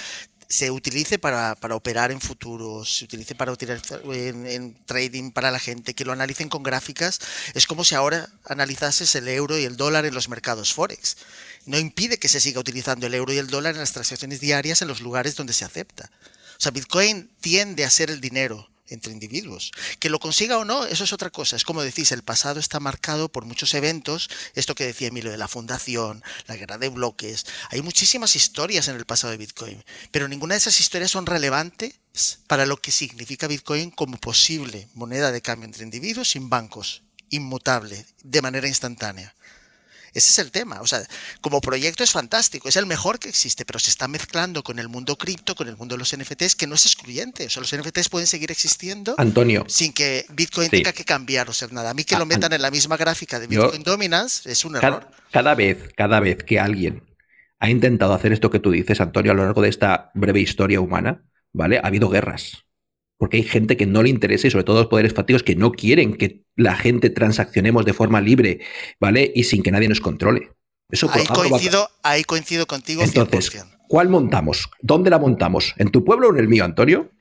se 0.49 0.71
utilice 0.71 1.19
para, 1.19 1.55
operar 1.71 2.11
en 2.11 2.19
futuros, 2.19 2.97
se 2.97 3.05
utilice 3.05 3.35
para 3.35 3.51
utilizar 3.51 4.01
en, 4.11 4.75
trading 4.85 5.31
para 5.31 5.51
la 5.51 5.59
gente, 5.59 5.93
que 5.93 6.03
lo 6.03 6.11
analicen 6.11 6.49
con 6.49 6.63
gráficas. 6.63 7.19
Es 7.53 7.67
como 7.67 7.85
si 7.85 7.95
ahora 7.95 8.29
analizases 8.45 9.15
el 9.15 9.27
euro 9.27 9.57
y 9.57 9.63
el 9.63 9.77
dólar 9.77 10.05
en 10.05 10.13
los 10.13 10.27
mercados 10.27 10.73
Forex. 10.73 11.17
No 11.65 11.77
impide 11.77 12.17
que 12.17 12.27
se 12.27 12.41
siga 12.41 12.59
utilizando 12.59 13.05
el 13.05 13.13
euro 13.13 13.31
y 13.31 13.37
el 13.37 13.47
dólar 13.47 13.75
en 13.75 13.79
las 13.81 13.93
transacciones 13.93 14.39
diarias 14.39 14.81
en 14.81 14.87
los 14.87 15.01
lugares 15.01 15.35
donde 15.35 15.53
se 15.53 15.65
acepta. 15.65 16.09
O 16.57 16.61
sea, 16.61 16.71
Bitcoin 16.71 17.29
tiende 17.39 17.85
a 17.85 17.89
ser 17.89 18.09
el 18.09 18.19
dinero 18.19 18.68
entre 18.89 19.13
individuos. 19.13 19.71
Que 19.99 20.09
lo 20.09 20.19
consiga 20.19 20.57
o 20.57 20.65
no, 20.65 20.85
eso 20.85 21.03
es 21.03 21.13
otra 21.13 21.29
cosa. 21.29 21.55
Es 21.55 21.63
como 21.63 21.81
decís, 21.81 22.11
el 22.11 22.23
pasado 22.23 22.59
está 22.59 22.79
marcado 22.79 23.29
por 23.29 23.45
muchos 23.45 23.73
eventos, 23.73 24.29
esto 24.55 24.75
que 24.75 24.85
decía 24.85 25.07
Emilio 25.07 25.31
de 25.31 25.37
la 25.37 25.47
fundación, 25.47 26.23
la 26.47 26.55
guerra 26.55 26.77
de 26.77 26.89
bloques. 26.89 27.45
Hay 27.69 27.81
muchísimas 27.81 28.35
historias 28.35 28.87
en 28.87 28.95
el 28.95 29.05
pasado 29.05 29.31
de 29.31 29.37
Bitcoin, 29.37 29.83
pero 30.11 30.27
ninguna 30.27 30.55
de 30.55 30.59
esas 30.59 30.79
historias 30.79 31.11
son 31.11 31.25
relevantes 31.25 31.99
para 32.47 32.65
lo 32.65 32.77
que 32.77 32.91
significa 32.91 33.47
Bitcoin 33.47 33.91
como 33.91 34.17
posible 34.17 34.87
moneda 34.93 35.31
de 35.31 35.41
cambio 35.41 35.65
entre 35.65 35.83
individuos 35.83 36.31
sin 36.31 36.49
bancos, 36.49 37.03
inmutable, 37.29 38.05
de 38.23 38.41
manera 38.41 38.67
instantánea. 38.67 39.35
Ese 40.13 40.29
es 40.31 40.39
el 40.39 40.51
tema. 40.51 40.81
O 40.81 40.87
sea, 40.87 41.01
como 41.41 41.61
proyecto 41.61 42.03
es 42.03 42.11
fantástico, 42.11 42.69
es 42.69 42.75
el 42.75 42.85
mejor 42.85 43.19
que 43.19 43.29
existe, 43.29 43.65
pero 43.65 43.79
se 43.79 43.89
está 43.89 44.07
mezclando 44.07 44.63
con 44.63 44.79
el 44.79 44.89
mundo 44.89 45.17
cripto, 45.17 45.55
con 45.55 45.67
el 45.67 45.77
mundo 45.77 45.95
de 45.95 45.99
los 45.99 46.15
NFTs, 46.15 46.55
que 46.55 46.67
no 46.67 46.75
es 46.75 46.85
excluyente. 46.85 47.45
O 47.45 47.49
sea, 47.49 47.61
los 47.61 47.75
NFTs 47.75 48.09
pueden 48.09 48.27
seguir 48.27 48.51
existiendo 48.51 49.15
Antonio, 49.17 49.65
sin 49.67 49.93
que 49.93 50.25
Bitcoin 50.29 50.69
tenga 50.69 50.93
que 50.93 51.05
cambiar 51.05 51.49
o 51.49 51.53
ser 51.53 51.73
nada. 51.73 51.91
A 51.91 51.93
mí 51.93 52.03
que 52.03 52.15
lo 52.17 52.25
metan 52.25 52.53
en 52.53 52.61
la 52.61 52.71
misma 52.71 52.97
gráfica 52.97 53.39
de 53.39 53.47
Bitcoin 53.47 53.83
Dominance 53.83 54.49
es 54.49 54.65
un 54.65 54.75
error. 54.75 55.09
Cada, 55.31 55.55
vez, 55.55 55.89
cada 55.95 56.19
vez 56.19 56.43
que 56.43 56.59
alguien 56.59 57.03
ha 57.59 57.69
intentado 57.69 58.13
hacer 58.13 58.31
esto 58.31 58.49
que 58.49 58.59
tú 58.59 58.71
dices, 58.71 59.01
Antonio, 59.01 59.31
a 59.31 59.35
lo 59.35 59.43
largo 59.43 59.61
de 59.61 59.69
esta 59.69 60.11
breve 60.13 60.39
historia 60.39 60.79
humana, 60.81 61.23
¿vale? 61.51 61.77
Ha 61.77 61.87
habido 61.87 62.09
guerras 62.09 62.65
porque 63.19 63.35
hay 63.35 63.43
gente 63.43 63.75
que 63.75 63.85
no 63.85 64.01
le 64.01 64.09
interesa 64.09 64.47
y 64.47 64.49
sobre 64.49 64.63
todo 64.63 64.77
los 64.77 64.87
poderes 64.87 65.13
fácticos 65.13 65.43
que 65.43 65.53
no 65.53 65.73
quieren 65.73 66.15
que 66.15 66.45
la 66.55 66.75
gente 66.77 67.09
transaccionemos 67.09 67.83
de 67.83 67.91
forma 67.91 68.21
libre, 68.21 68.61
¿vale? 68.97 69.29
Y 69.35 69.43
sin 69.43 69.61
que 69.61 69.71
nadie 69.71 69.89
nos 69.89 69.99
controle. 69.99 70.51
Eso 70.89 71.11
ahí, 71.11 71.25
coincido, 71.25 71.89
ahí 72.01 72.23
coincido 72.23 72.65
contigo. 72.65 73.03
Entonces, 73.03 73.61
¿cuál 73.89 74.07
montamos? 74.07 74.69
¿Dónde 74.81 75.09
la 75.09 75.19
montamos? 75.19 75.75
¿En 75.77 75.91
tu 75.91 76.05
pueblo 76.05 76.29
o 76.29 76.31
en 76.31 76.39
el 76.39 76.47
mío, 76.47 76.63
Antonio? 76.63 77.11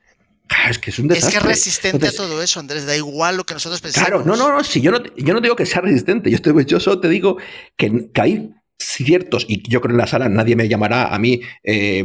Ah, 0.47 0.69
es 0.69 0.79
que 0.79 0.89
es 0.89 0.99
un 0.99 1.09
desastre. 1.09 1.37
Es 1.37 1.43
que 1.43 1.49
es 1.49 1.55
resistente 1.57 2.07
a 2.07 2.11
todo 2.13 2.41
eso, 2.41 2.61
Andrés. 2.61 2.85
Da 2.85 2.95
igual 2.95 3.35
lo 3.35 3.43
que 3.43 3.53
nosotros 3.53 3.81
pensamos. 3.81 4.07
Claro, 4.07 4.25
no, 4.25 4.37
no, 4.37 4.55
no. 4.55 4.63
Si 4.63 4.79
yo 4.79 4.91
no, 4.91 5.03
yo 5.17 5.33
no 5.33 5.41
digo 5.41 5.57
que 5.57 5.65
sea 5.65 5.81
resistente. 5.81 6.31
Yo, 6.31 6.37
estoy, 6.37 6.65
yo 6.65 6.79
solo 6.79 7.01
te 7.01 7.09
digo 7.09 7.37
que, 7.75 8.09
que 8.11 8.21
hay 8.21 8.53
ciertos, 8.79 9.45
y 9.47 9.67
yo 9.69 9.81
creo 9.81 9.93
en 9.93 9.97
la 9.97 10.07
sala 10.07 10.29
nadie 10.29 10.55
me 10.55 10.67
llamará 10.67 11.13
a 11.13 11.19
mí 11.19 11.41
eh, 11.63 12.03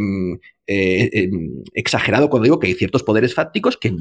eh, 0.66 1.10
em, 1.12 1.62
exagerado 1.74 2.30
cuando 2.30 2.44
digo 2.44 2.58
que 2.58 2.68
hay 2.68 2.74
ciertos 2.74 3.02
poderes 3.02 3.34
fácticos 3.34 3.76
que, 3.76 3.94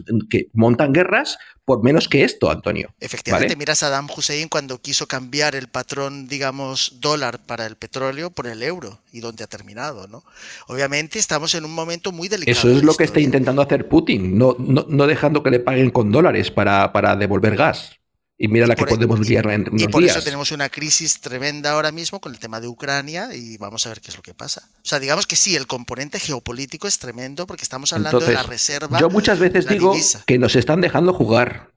montan 0.53 0.93
guerras 0.93 1.37
por 1.65 1.83
menos 1.83 2.07
que 2.07 2.23
esto, 2.23 2.49
Antonio. 2.49 2.93
Efectivamente, 3.01 3.57
mira 3.57 3.73
a 3.73 3.75
Saddam 3.75 4.07
Hussein 4.15 4.47
cuando 4.47 4.81
quiso 4.81 5.05
cambiar 5.05 5.55
el 5.55 5.67
patrón, 5.67 6.27
digamos, 6.27 6.99
dólar 7.01 7.39
para 7.45 7.65
el 7.65 7.75
petróleo 7.75 8.29
por 8.29 8.47
el 8.47 8.63
euro 8.63 8.99
y 9.11 9.19
donde 9.19 9.43
ha 9.43 9.47
terminado, 9.47 10.07
¿no? 10.07 10.23
Obviamente 10.67 11.19
estamos 11.19 11.53
en 11.53 11.65
un 11.65 11.75
momento 11.75 12.13
muy 12.13 12.29
delicado. 12.29 12.57
Eso 12.57 12.71
es 12.71 12.83
lo 12.83 12.93
que 12.93 13.03
está 13.03 13.19
intentando 13.19 13.61
hacer 13.61 13.89
Putin, 13.89 14.37
no, 14.37 14.55
no, 14.57 15.07
dejando 15.07 15.43
que 15.43 15.51
le 15.51 15.59
paguen 15.59 15.89
con 15.89 16.11
dólares 16.11 16.49
para, 16.49 16.93
para 16.93 17.17
devolver 17.17 17.57
gas. 17.57 17.91
Y 18.37 18.47
mira 18.47 18.65
la 18.65 18.75
que 18.75 18.85
podemos 18.85 19.19
liar 19.19 19.49
en 19.51 19.69
Y 19.77 19.87
por 19.87 20.03
eso 20.03 20.21
tenemos 20.21 20.51
una 20.51 20.69
crisis 20.69 21.21
tremenda 21.21 21.71
ahora 21.71 21.91
mismo 21.91 22.19
con 22.19 22.33
el 22.33 22.39
tema 22.39 22.59
de 22.59 22.67
Ucrania 22.67 23.33
y 23.33 23.57
vamos 23.57 23.85
a 23.85 23.89
ver 23.89 24.01
qué 24.01 24.09
es 24.09 24.17
lo 24.17 24.23
que 24.23 24.33
pasa. 24.33 24.67
O 24.77 24.85
sea, 24.85 24.99
digamos 24.99 25.27
que 25.27 25.35
sí, 25.35 25.55
el 25.55 25.67
componente 25.67 26.19
geopolítico 26.19 26.87
es 26.87 26.97
tremendo 26.97 27.45
porque 27.45 27.63
estamos 27.63 27.93
hablando 27.93 28.19
de 28.19 28.33
la 28.33 28.43
reserva. 28.43 28.99
Yo 28.99 29.09
muchas 29.09 29.39
veces 29.39 29.67
digo 29.67 29.95
que 30.25 30.39
nos 30.39 30.55
están 30.55 30.81
dejando 30.81 31.13
jugar. 31.13 31.72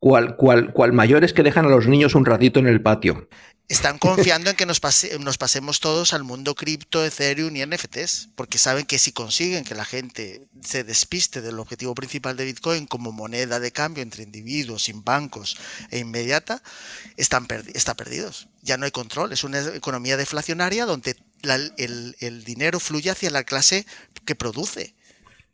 Cual, 0.00 0.36
cual, 0.36 0.72
cual 0.72 0.92
mayores 0.92 1.32
que 1.32 1.42
dejan 1.42 1.66
a 1.66 1.68
los 1.68 1.86
niños 1.86 2.14
un 2.14 2.24
ratito 2.24 2.60
en 2.60 2.68
el 2.68 2.80
patio. 2.80 3.28
Están 3.68 3.98
confiando 3.98 4.48
en 4.48 4.56
que 4.56 4.64
nos, 4.64 4.80
nos 5.20 5.36
pasemos 5.36 5.80
todos 5.80 6.14
al 6.14 6.24
mundo 6.24 6.54
cripto, 6.54 7.04
Ethereum 7.04 7.54
y 7.54 7.66
NFTs, 7.66 8.30
porque 8.34 8.56
saben 8.56 8.86
que 8.86 8.98
si 8.98 9.12
consiguen 9.12 9.64
que 9.64 9.74
la 9.74 9.84
gente 9.84 10.48
se 10.62 10.84
despiste 10.84 11.42
del 11.42 11.58
objetivo 11.58 11.94
principal 11.94 12.34
de 12.38 12.46
Bitcoin 12.46 12.86
como 12.86 13.12
moneda 13.12 13.60
de 13.60 13.70
cambio 13.70 14.02
entre 14.02 14.22
individuos, 14.22 14.84
sin 14.84 15.04
bancos 15.04 15.58
e 15.90 15.98
inmediata, 15.98 16.62
están 17.18 17.46
está 17.74 17.94
perdidos. 17.94 18.48
Ya 18.62 18.78
no 18.78 18.86
hay 18.86 18.90
control, 18.90 19.34
es 19.34 19.44
una 19.44 19.60
economía 19.60 20.16
deflacionaria 20.16 20.86
donde 20.86 21.16
el, 21.76 22.16
el 22.20 22.44
dinero 22.44 22.80
fluye 22.80 23.10
hacia 23.10 23.30
la 23.30 23.44
clase 23.44 23.84
que 24.24 24.34
produce 24.34 24.94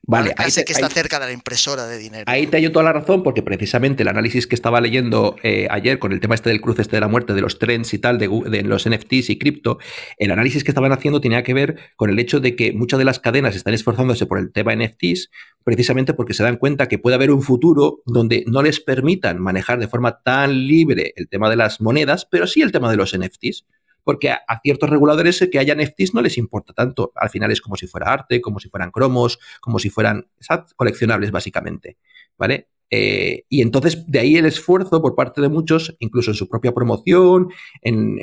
Vale, 0.07 0.35
ahí 0.37 0.51
que 0.53 0.73
está 0.73 0.89
cerca 0.91 1.19
de 1.19 1.27
la 1.27 1.33
impresora 1.33 1.87
de 1.87 1.99
dinero. 1.99 2.25
Ahí 2.27 2.47
te 2.47 2.61
doy 2.61 2.71
toda 2.71 2.85
la 2.85 2.93
razón, 2.93 3.23
porque 3.23 3.43
precisamente 3.43 4.03
el 4.03 4.09
análisis 4.09 4.47
que 4.47 4.55
estaba 4.55 4.81
leyendo 4.81 5.37
eh, 5.43 5.67
ayer 5.71 5.99
con 5.99 6.13
el 6.13 6.21
tema 6.21 6.35
este 6.35 6.51
del 6.51 6.61
cruce 6.61 6.83
este 6.83 6.97
de 6.97 7.01
la 7.01 7.09
muerte, 7.09 7.33
de 7.33 7.41
los 7.41 7.59
trends 7.59 7.95
y 7.95 7.99
tal, 7.99 8.19
de, 8.19 8.29
de, 8.29 8.63
los 8.63 8.89
NFTs 8.89 9.31
y 9.31 9.39
cripto, 9.39 9.79
el 10.19 10.31
análisis 10.31 10.63
que 10.63 10.71
estaban 10.71 10.93
haciendo 10.93 11.21
tenía 11.21 11.43
que 11.43 11.55
ver 11.55 11.79
con 11.97 12.11
el 12.11 12.19
hecho 12.19 12.41
de 12.41 12.55
que 12.55 12.73
muchas 12.73 12.99
de 12.99 13.05
las 13.05 13.19
cadenas 13.19 13.57
están 13.57 13.75
esforzándose 13.75 14.27
por 14.27 14.39
el 14.39 14.53
tema 14.53 14.75
NFTs, 14.75 15.31
precisamente 15.65 16.13
porque 16.13 16.35
se 16.35 16.43
dan 16.43 16.57
cuenta 16.57 16.87
que 16.87 16.99
puede 16.99 17.17
haber 17.17 17.31
un 17.31 17.43
futuro 17.43 18.03
donde 18.05 18.45
no 18.47 18.63
les 18.63 18.81
permitan 18.81 19.41
manejar 19.41 19.79
de 19.79 19.89
forma 19.89 20.21
tan 20.23 20.67
libre 20.67 21.15
el 21.17 21.29
tema 21.29 21.49
de 21.49 21.57
las 21.57 21.81
monedas, 21.81 22.27
pero 22.31 22.47
sí 22.47 22.61
el 22.61 22.73
tema 22.73 22.91
de 22.91 22.97
los 22.97 23.17
NFTs 23.17 23.65
porque 24.05 24.31
a, 24.31 24.61
ciertos 24.63 24.89
reguladores 24.91 25.49
que 25.51 25.59
haya 25.59 25.75
NFTs 25.75 26.15
no 26.15 26.23
les 26.23 26.39
importa 26.39 26.73
tanto. 26.73 27.13
Al 27.17 27.31
final 27.31 27.51
es 27.51 27.61
como 27.61 27.77
si 27.77 27.87
fuera 27.87 28.13
arte, 28.13 28.41
como 28.41 28.61
si 28.61 28.69
fueran 28.69 28.91
cromos, 28.91 29.39
como 29.61 29.79
si 29.79 29.91
fueran 29.91 30.29
coleccionables, 30.77 31.31
básicamente. 31.31 31.97
¿Vale? 32.39 32.69
Eh, 32.91 33.45
y 33.49 33.63
entonces 33.63 34.05
de 34.07 34.21
ahí 34.21 34.37
el 34.37 34.47
esfuerzo 34.47 35.03
por 35.03 35.15
parte 35.15 35.41
de 35.41 35.49
muchos, 35.49 35.97
incluso 35.99 36.31
en 36.31 36.37
su 36.37 36.49
propia 36.49 36.73
promoción, 36.73 37.49
en, 37.83 38.19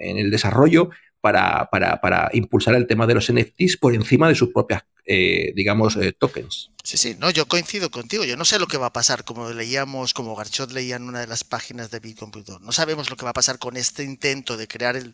el 0.00 0.30
desarrollo, 0.30 0.90
para, 1.20 1.68
para, 1.70 2.30
impulsar 2.32 2.74
el 2.74 2.86
tema 2.86 3.06
de 3.06 3.14
los 3.14 3.32
NFTs 3.32 3.76
por 3.76 3.94
encima 3.94 4.28
de 4.28 4.34
sus 4.34 4.50
propias, 4.52 4.84
eh, 5.04 5.52
digamos, 5.54 5.96
eh, 5.96 6.12
tokens. 6.12 6.70
Sí, 6.84 6.96
sí, 6.96 7.16
no, 7.18 7.30
yo 7.30 7.46
coincido 7.46 7.90
contigo. 7.90 8.24
Yo 8.24 8.36
no 8.36 8.44
sé 8.44 8.58
lo 8.58 8.66
que 8.66 8.78
va 8.78 8.86
a 8.86 8.92
pasar, 8.92 9.24
como 9.24 9.50
leíamos, 9.50 10.14
como 10.14 10.34
Garchot 10.34 10.72
leía 10.72 10.96
en 10.96 11.02
una 11.02 11.20
de 11.20 11.26
las 11.26 11.44
páginas 11.44 11.90
de 11.90 12.00
Bitcomputer. 12.00 12.60
No 12.60 12.72
sabemos 12.72 13.10
lo 13.10 13.16
que 13.16 13.24
va 13.24 13.30
a 13.30 13.34
pasar 13.34 13.58
con 13.58 13.76
este 13.76 14.04
intento 14.04 14.56
de 14.56 14.68
crear 14.68 14.96
el, 14.96 15.12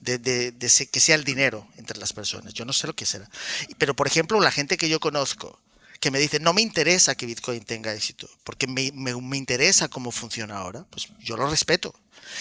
de, 0.00 0.52
que 0.90 1.00
sea 1.00 1.14
el 1.14 1.24
dinero 1.24 1.66
entre 1.78 1.98
las 1.98 2.12
personas. 2.12 2.52
Yo 2.52 2.64
no 2.64 2.72
sé 2.72 2.86
lo 2.86 2.94
que 2.94 3.06
será. 3.06 3.28
Pero, 3.78 3.94
por 3.94 4.06
ejemplo, 4.06 4.40
la 4.40 4.50
gente 4.50 4.76
que 4.76 4.88
yo 4.88 5.00
conozco, 5.00 5.58
que 6.00 6.10
me 6.10 6.18
dice, 6.18 6.40
no 6.40 6.52
me 6.52 6.60
interesa 6.60 7.14
que 7.14 7.24
Bitcoin 7.24 7.64
tenga 7.64 7.94
éxito, 7.94 8.28
porque 8.42 8.66
me, 8.66 8.92
me, 8.92 9.18
me 9.18 9.38
interesa 9.38 9.88
cómo 9.88 10.10
funciona 10.10 10.58
ahora, 10.58 10.84
pues 10.90 11.08
yo 11.20 11.38
lo 11.38 11.48
respeto. 11.48 11.94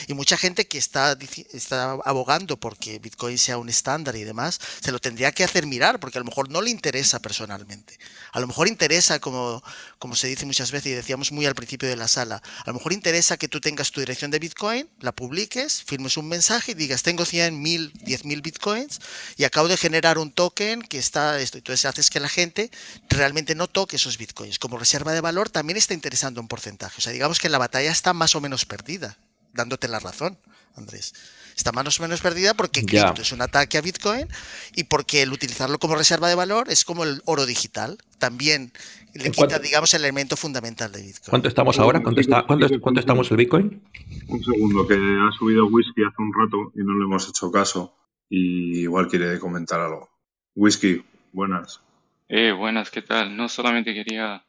Y 0.07 0.13
mucha 0.13 0.37
gente 0.37 0.67
que 0.67 0.77
está, 0.77 1.17
está 1.53 1.93
abogando 2.05 2.57
porque 2.57 2.99
Bitcoin 2.99 3.37
sea 3.37 3.57
un 3.57 3.69
estándar 3.69 4.15
y 4.15 4.23
demás, 4.23 4.59
se 4.81 4.91
lo 4.91 4.99
tendría 4.99 5.31
que 5.31 5.43
hacer 5.43 5.65
mirar 5.65 5.99
porque 5.99 6.17
a 6.17 6.21
lo 6.21 6.25
mejor 6.25 6.49
no 6.49 6.61
le 6.61 6.69
interesa 6.69 7.19
personalmente. 7.19 7.97
A 8.31 8.39
lo 8.39 8.47
mejor 8.47 8.67
interesa, 8.67 9.19
como, 9.19 9.63
como 9.99 10.15
se 10.15 10.27
dice 10.27 10.45
muchas 10.45 10.71
veces 10.71 10.91
y 10.91 10.95
decíamos 10.95 11.31
muy 11.31 11.45
al 11.45 11.55
principio 11.55 11.87
de 11.87 11.95
la 11.95 12.07
sala, 12.07 12.41
a 12.43 12.63
lo 12.67 12.73
mejor 12.73 12.93
interesa 12.93 13.37
que 13.37 13.47
tú 13.47 13.61
tengas 13.61 13.91
tu 13.91 13.99
dirección 13.99 14.31
de 14.31 14.39
Bitcoin, 14.39 14.89
la 14.99 15.11
publiques, 15.11 15.83
firmes 15.83 16.17
un 16.17 16.27
mensaje 16.27 16.71
y 16.71 16.75
digas, 16.75 17.03
tengo 17.03 17.25
100 17.25 17.61
mil, 17.61 17.93
10 18.01 18.25
mil 18.25 18.41
Bitcoins 18.41 18.99
y 19.37 19.43
acabo 19.43 19.67
de 19.67 19.77
generar 19.77 20.17
un 20.17 20.31
token 20.31 20.81
que 20.81 20.97
está 20.97 21.39
esto. 21.39 21.57
Entonces 21.57 21.85
haces 21.85 22.09
que 22.09 22.19
la 22.19 22.29
gente 22.29 22.71
realmente 23.09 23.55
no 23.55 23.67
toque 23.67 23.97
esos 23.97 24.17
Bitcoins. 24.17 24.59
Como 24.59 24.77
reserva 24.77 25.13
de 25.13 25.21
valor 25.21 25.49
también 25.49 25.77
está 25.77 25.93
interesando 25.93 26.41
un 26.41 26.47
porcentaje. 26.47 26.95
O 26.97 27.01
sea, 27.01 27.13
digamos 27.13 27.39
que 27.39 27.49
la 27.49 27.57
batalla 27.57 27.91
está 27.91 28.13
más 28.13 28.35
o 28.35 28.41
menos 28.41 28.65
perdida 28.65 29.17
dándote 29.53 29.87
la 29.87 29.99
razón, 29.99 30.37
Andrés. 30.75 31.13
Está 31.55 31.71
más 31.71 31.99
o 31.99 32.01
menos 32.01 32.21
perdida 32.21 32.53
porque 32.55 32.83
cripto 32.83 33.21
es 33.21 33.31
un 33.31 33.41
ataque 33.41 33.77
a 33.77 33.81
Bitcoin 33.81 34.27
y 34.75 34.85
porque 34.85 35.21
el 35.21 35.31
utilizarlo 35.31 35.77
como 35.77 35.95
reserva 35.95 36.27
de 36.27 36.35
valor 36.35 36.69
es 36.69 36.83
como 36.83 37.03
el 37.03 37.21
oro 37.25 37.45
digital. 37.45 37.97
También 38.17 38.71
le 39.13 39.29
quita, 39.29 39.59
digamos, 39.59 39.93
el 39.93 40.01
elemento 40.01 40.35
fundamental 40.35 40.91
de 40.91 41.03
Bitcoin. 41.03 41.29
¿Cuánto 41.29 41.47
estamos 41.47 41.77
ahora? 41.77 42.01
¿Cuánto, 42.01 42.21
está, 42.21 42.43
cuánto, 42.47 42.67
cuánto 42.81 42.99
estamos 42.99 43.29
el 43.29 43.37
Bitcoin? 43.37 43.81
Un 44.27 44.43
segundo, 44.43 44.87
que 44.87 44.95
ha 44.95 45.31
subido 45.37 45.67
Whisky 45.67 46.03
hace 46.03 46.21
un 46.21 46.33
rato 46.33 46.71
y 46.75 46.83
no 46.83 46.97
le 46.97 47.05
hemos 47.05 47.29
hecho 47.29 47.51
caso. 47.51 47.95
Y 48.29 48.79
igual 48.79 49.07
quiere 49.07 49.37
comentar 49.37 49.79
algo. 49.79 50.09
Whisky, 50.55 51.03
buenas. 51.31 51.81
Eh, 52.29 52.51
buenas, 52.51 52.89
¿qué 52.89 53.03
tal? 53.03 53.37
No 53.37 53.47
solamente 53.47 53.93
quería 53.93 54.43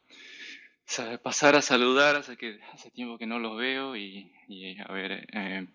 pasar 1.21 1.55
a 1.55 1.61
saludar, 1.61 2.15
hace, 2.15 2.37
que, 2.37 2.59
hace 2.73 2.89
tiempo 2.91 3.17
que 3.17 3.25
no 3.25 3.39
los 3.39 3.57
veo 3.57 3.95
y, 3.95 4.31
a 4.87 4.93
ver, 4.93 5.27
eh, 5.33 5.67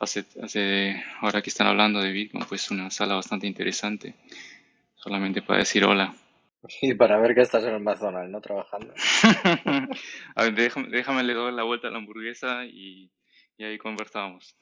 hace, 0.00 0.24
hace, 0.42 1.04
ahora 1.20 1.42
que 1.42 1.50
están 1.50 1.66
hablando 1.66 2.00
de 2.00 2.12
Bitcoin, 2.12 2.44
pues 2.48 2.70
una 2.70 2.90
sala 2.90 3.14
bastante 3.14 3.46
interesante, 3.46 4.14
solamente 4.94 5.42
para 5.42 5.60
decir 5.60 5.84
hola. 5.84 6.14
Y 6.82 6.94
para 6.94 7.18
ver 7.18 7.34
que 7.34 7.42
estás 7.42 7.62
en 7.62 7.74
el 7.74 7.80
McDonald's, 7.80 8.30
¿no? 8.30 8.40
Trabajando. 8.40 8.92
a 10.34 10.42
ver, 10.42 10.54
déjame, 10.54 10.88
déjame 10.88 11.22
le 11.22 11.34
doy 11.34 11.52
la 11.52 11.62
vuelta 11.62 11.86
a 11.86 11.90
la 11.92 11.98
hamburguesa 11.98 12.64
y, 12.64 13.08
y 13.56 13.64
ahí 13.64 13.78
conversamos. 13.78 14.56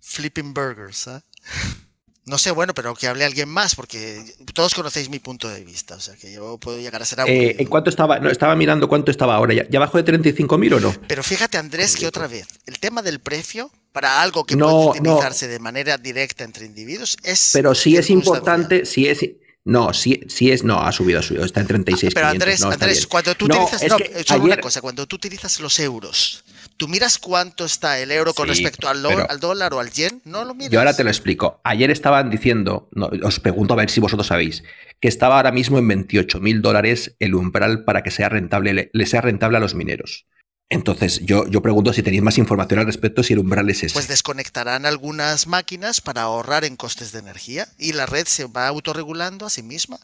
Flipping 0.00 0.54
burgers, 0.54 1.08
¿eh? 1.08 1.20
No 2.28 2.38
sé, 2.38 2.50
bueno, 2.50 2.74
pero 2.74 2.94
que 2.94 3.08
hable 3.08 3.24
alguien 3.24 3.48
más, 3.48 3.74
porque 3.74 4.22
todos 4.54 4.74
conocéis 4.74 5.08
mi 5.08 5.18
punto 5.18 5.48
de 5.48 5.64
vista. 5.64 5.96
O 5.96 6.00
sea, 6.00 6.14
que 6.14 6.32
yo 6.32 6.58
puedo 6.58 6.78
llegar 6.78 7.00
a 7.02 7.04
ser 7.04 7.20
eh, 7.26 7.56
¿En 7.58 7.66
cuánto 7.66 7.90
estaba? 7.90 8.18
No, 8.18 8.30
estaba 8.30 8.54
mirando 8.54 8.88
cuánto 8.88 9.10
estaba 9.10 9.34
ahora. 9.34 9.54
¿Ya, 9.54 9.66
ya 9.68 9.80
bajó 9.80 10.02
de 10.02 10.12
35.000 10.12 10.76
o 10.76 10.80
no? 10.80 10.94
Pero 11.08 11.22
fíjate, 11.22 11.58
Andrés, 11.58 11.96
que 11.96 12.06
otra 12.06 12.26
vez, 12.26 12.46
el 12.66 12.78
tema 12.78 13.02
del 13.02 13.20
precio 13.20 13.70
para 13.92 14.20
algo 14.22 14.44
que 14.44 14.56
puede 14.56 14.72
utilizarse 14.72 15.48
de 15.48 15.58
manera 15.58 15.96
directa 15.98 16.44
entre 16.44 16.66
individuos 16.66 17.16
es. 17.22 17.50
Pero 17.52 17.74
sí 17.74 17.96
es 17.96 18.10
importante, 18.10 18.84
sí 18.84 19.08
es. 19.08 19.24
No, 19.64 19.92
sí, 19.92 20.22
sí 20.28 20.50
es, 20.50 20.64
no, 20.64 20.80
ha 20.80 20.92
subido, 20.92 21.20
ha 21.20 21.22
subido, 21.22 21.44
está 21.44 21.60
en 21.60 21.66
36. 21.66 22.14
pero 22.14 22.28
Andrés, 22.28 22.62
Andrés 22.62 23.06
cuando 23.06 23.34
tú 23.34 23.44
utilizas, 23.44 23.82
no, 23.86 24.42
una 24.42 24.56
cosa, 24.58 24.80
cuando 24.80 25.06
tú 25.06 25.16
utilizas 25.16 25.60
los 25.60 25.78
euros 25.78 26.42
tú 26.78 26.88
miras 26.88 27.18
cuánto 27.18 27.66
está 27.66 27.98
el 27.98 28.10
euro 28.10 28.32
con 28.32 28.48
respecto 28.48 28.88
al, 28.88 29.02
dólar 29.40 29.74
o 29.74 29.80
al 29.80 29.90
yen, 29.90 30.22
no 30.24 30.44
lo 30.44 30.54
miras. 30.54 30.70
Yo 30.70 30.78
ahora 30.78 30.94
te 30.94 31.04
lo 31.04 31.10
explico. 31.10 31.60
Ayer 31.64 31.90
estaban 31.90 32.30
diciendo, 32.30 32.88
os 33.22 33.40
pregunto 33.40 33.74
a 33.74 33.76
ver 33.76 33.90
si 33.90 34.00
vosotros 34.00 34.28
sabéis, 34.28 34.62
que 35.00 35.08
estaba 35.08 35.36
ahora 35.36 35.52
mismo 35.52 35.78
en 35.78 35.88
28 35.88 36.40
mil 36.40 36.62
dólares 36.62 37.16
el 37.18 37.34
umbral 37.34 37.84
para 37.84 38.02
que 38.02 38.10
sea 38.10 38.28
rentable, 38.30 38.90
le 38.92 39.06
sea 39.06 39.20
rentable 39.20 39.58
a 39.58 39.60
los 39.60 39.74
mineros. 39.74 40.26
Entonces, 40.70 41.20
yo, 41.24 41.46
yo 41.46 41.62
pregunto 41.62 41.94
si 41.94 42.02
tenéis 42.02 42.22
más 42.22 42.36
información 42.36 42.80
al 42.80 42.84
respecto, 42.84 43.22
si 43.22 43.32
el 43.32 43.38
umbral 43.38 43.70
es 43.70 43.84
ese. 43.84 43.94
Pues 43.94 44.06
desconectarán 44.06 44.84
algunas 44.84 45.46
máquinas 45.46 46.02
para 46.02 46.22
ahorrar 46.22 46.66
en 46.66 46.76
costes 46.76 47.10
de 47.10 47.20
energía 47.20 47.66
y 47.78 47.94
la 47.94 48.04
red 48.04 48.26
se 48.26 48.44
va 48.44 48.68
autorregulando 48.68 49.46
a 49.46 49.50
sí 49.50 49.62
misma. 49.62 49.98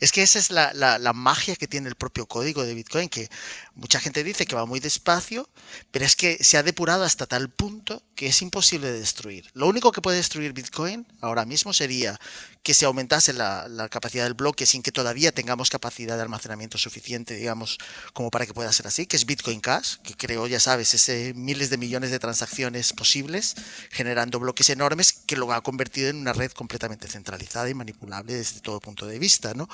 Es 0.00 0.12
que 0.12 0.22
esa 0.22 0.38
es 0.38 0.52
la, 0.52 0.72
la, 0.72 1.12
magia 1.12 1.56
que 1.56 1.66
tiene 1.66 1.88
el 1.88 1.96
propio 1.96 2.26
código 2.26 2.62
de 2.62 2.74
Bitcoin, 2.74 3.08
que 3.08 3.28
mucha 3.74 4.00
gente 4.00 4.22
dice 4.22 4.46
que 4.46 4.54
va 4.54 4.66
muy 4.66 4.80
despacio, 4.80 5.48
pero 5.90 6.04
es 6.04 6.16
que 6.16 6.42
se 6.42 6.56
ha 6.56 6.62
depurado 6.62 7.04
hasta 7.04 7.26
tal 7.26 7.50
punto 7.50 8.02
que 8.14 8.26
es 8.28 8.42
imposible 8.42 8.90
de 8.90 9.00
destruir. 9.00 9.50
Lo 9.54 9.66
único 9.66 9.90
que 9.92 10.00
puede 10.00 10.18
destruir 10.18 10.52
Bitcoin 10.52 11.06
ahora 11.20 11.44
mismo 11.44 11.72
sería 11.72 12.18
que 12.62 12.72
se 12.72 12.86
aumentase 12.86 13.34
la, 13.34 13.88
capacidad 13.90 14.24
del 14.24 14.34
bloque 14.34 14.64
sin 14.64 14.82
que 14.82 14.90
todavía 14.90 15.32
tengamos 15.32 15.68
capacidad 15.68 16.16
de 16.16 16.22
almacenamiento 16.22 16.78
suficiente, 16.78 17.34
digamos, 17.34 17.78
como 18.14 18.30
para 18.30 18.46
que 18.46 18.54
pueda 18.54 18.72
ser 18.72 18.86
así, 18.86 19.06
que 19.06 19.16
es 19.16 19.26
Bitcoin 19.26 19.60
Cash, 19.60 19.96
que 20.02 20.14
creo, 20.14 20.46
ya 20.46 20.58
sabes, 20.58 20.94
ese 20.94 21.34
miles 21.34 21.68
de 21.68 21.76
millones 21.76 22.10
de 22.10 22.18
transacciones 22.18 22.94
posibles, 22.94 23.54
generando 23.90 24.40
bloques 24.40 24.70
enormes 24.70 25.12
que 25.12 25.36
lo 25.36 25.52
ha 25.52 25.62
convertido 25.62 26.08
en 26.08 26.16
una 26.16 26.32
red 26.32 26.52
completamente 26.52 27.06
centralizada 27.06 27.68
y 27.68 27.74
manipulable 27.74 28.34
desde 28.34 28.60
todo 28.60 28.80
punto 28.80 29.06
de 29.06 29.18
vista, 29.18 29.52
¿no? 29.52 29.68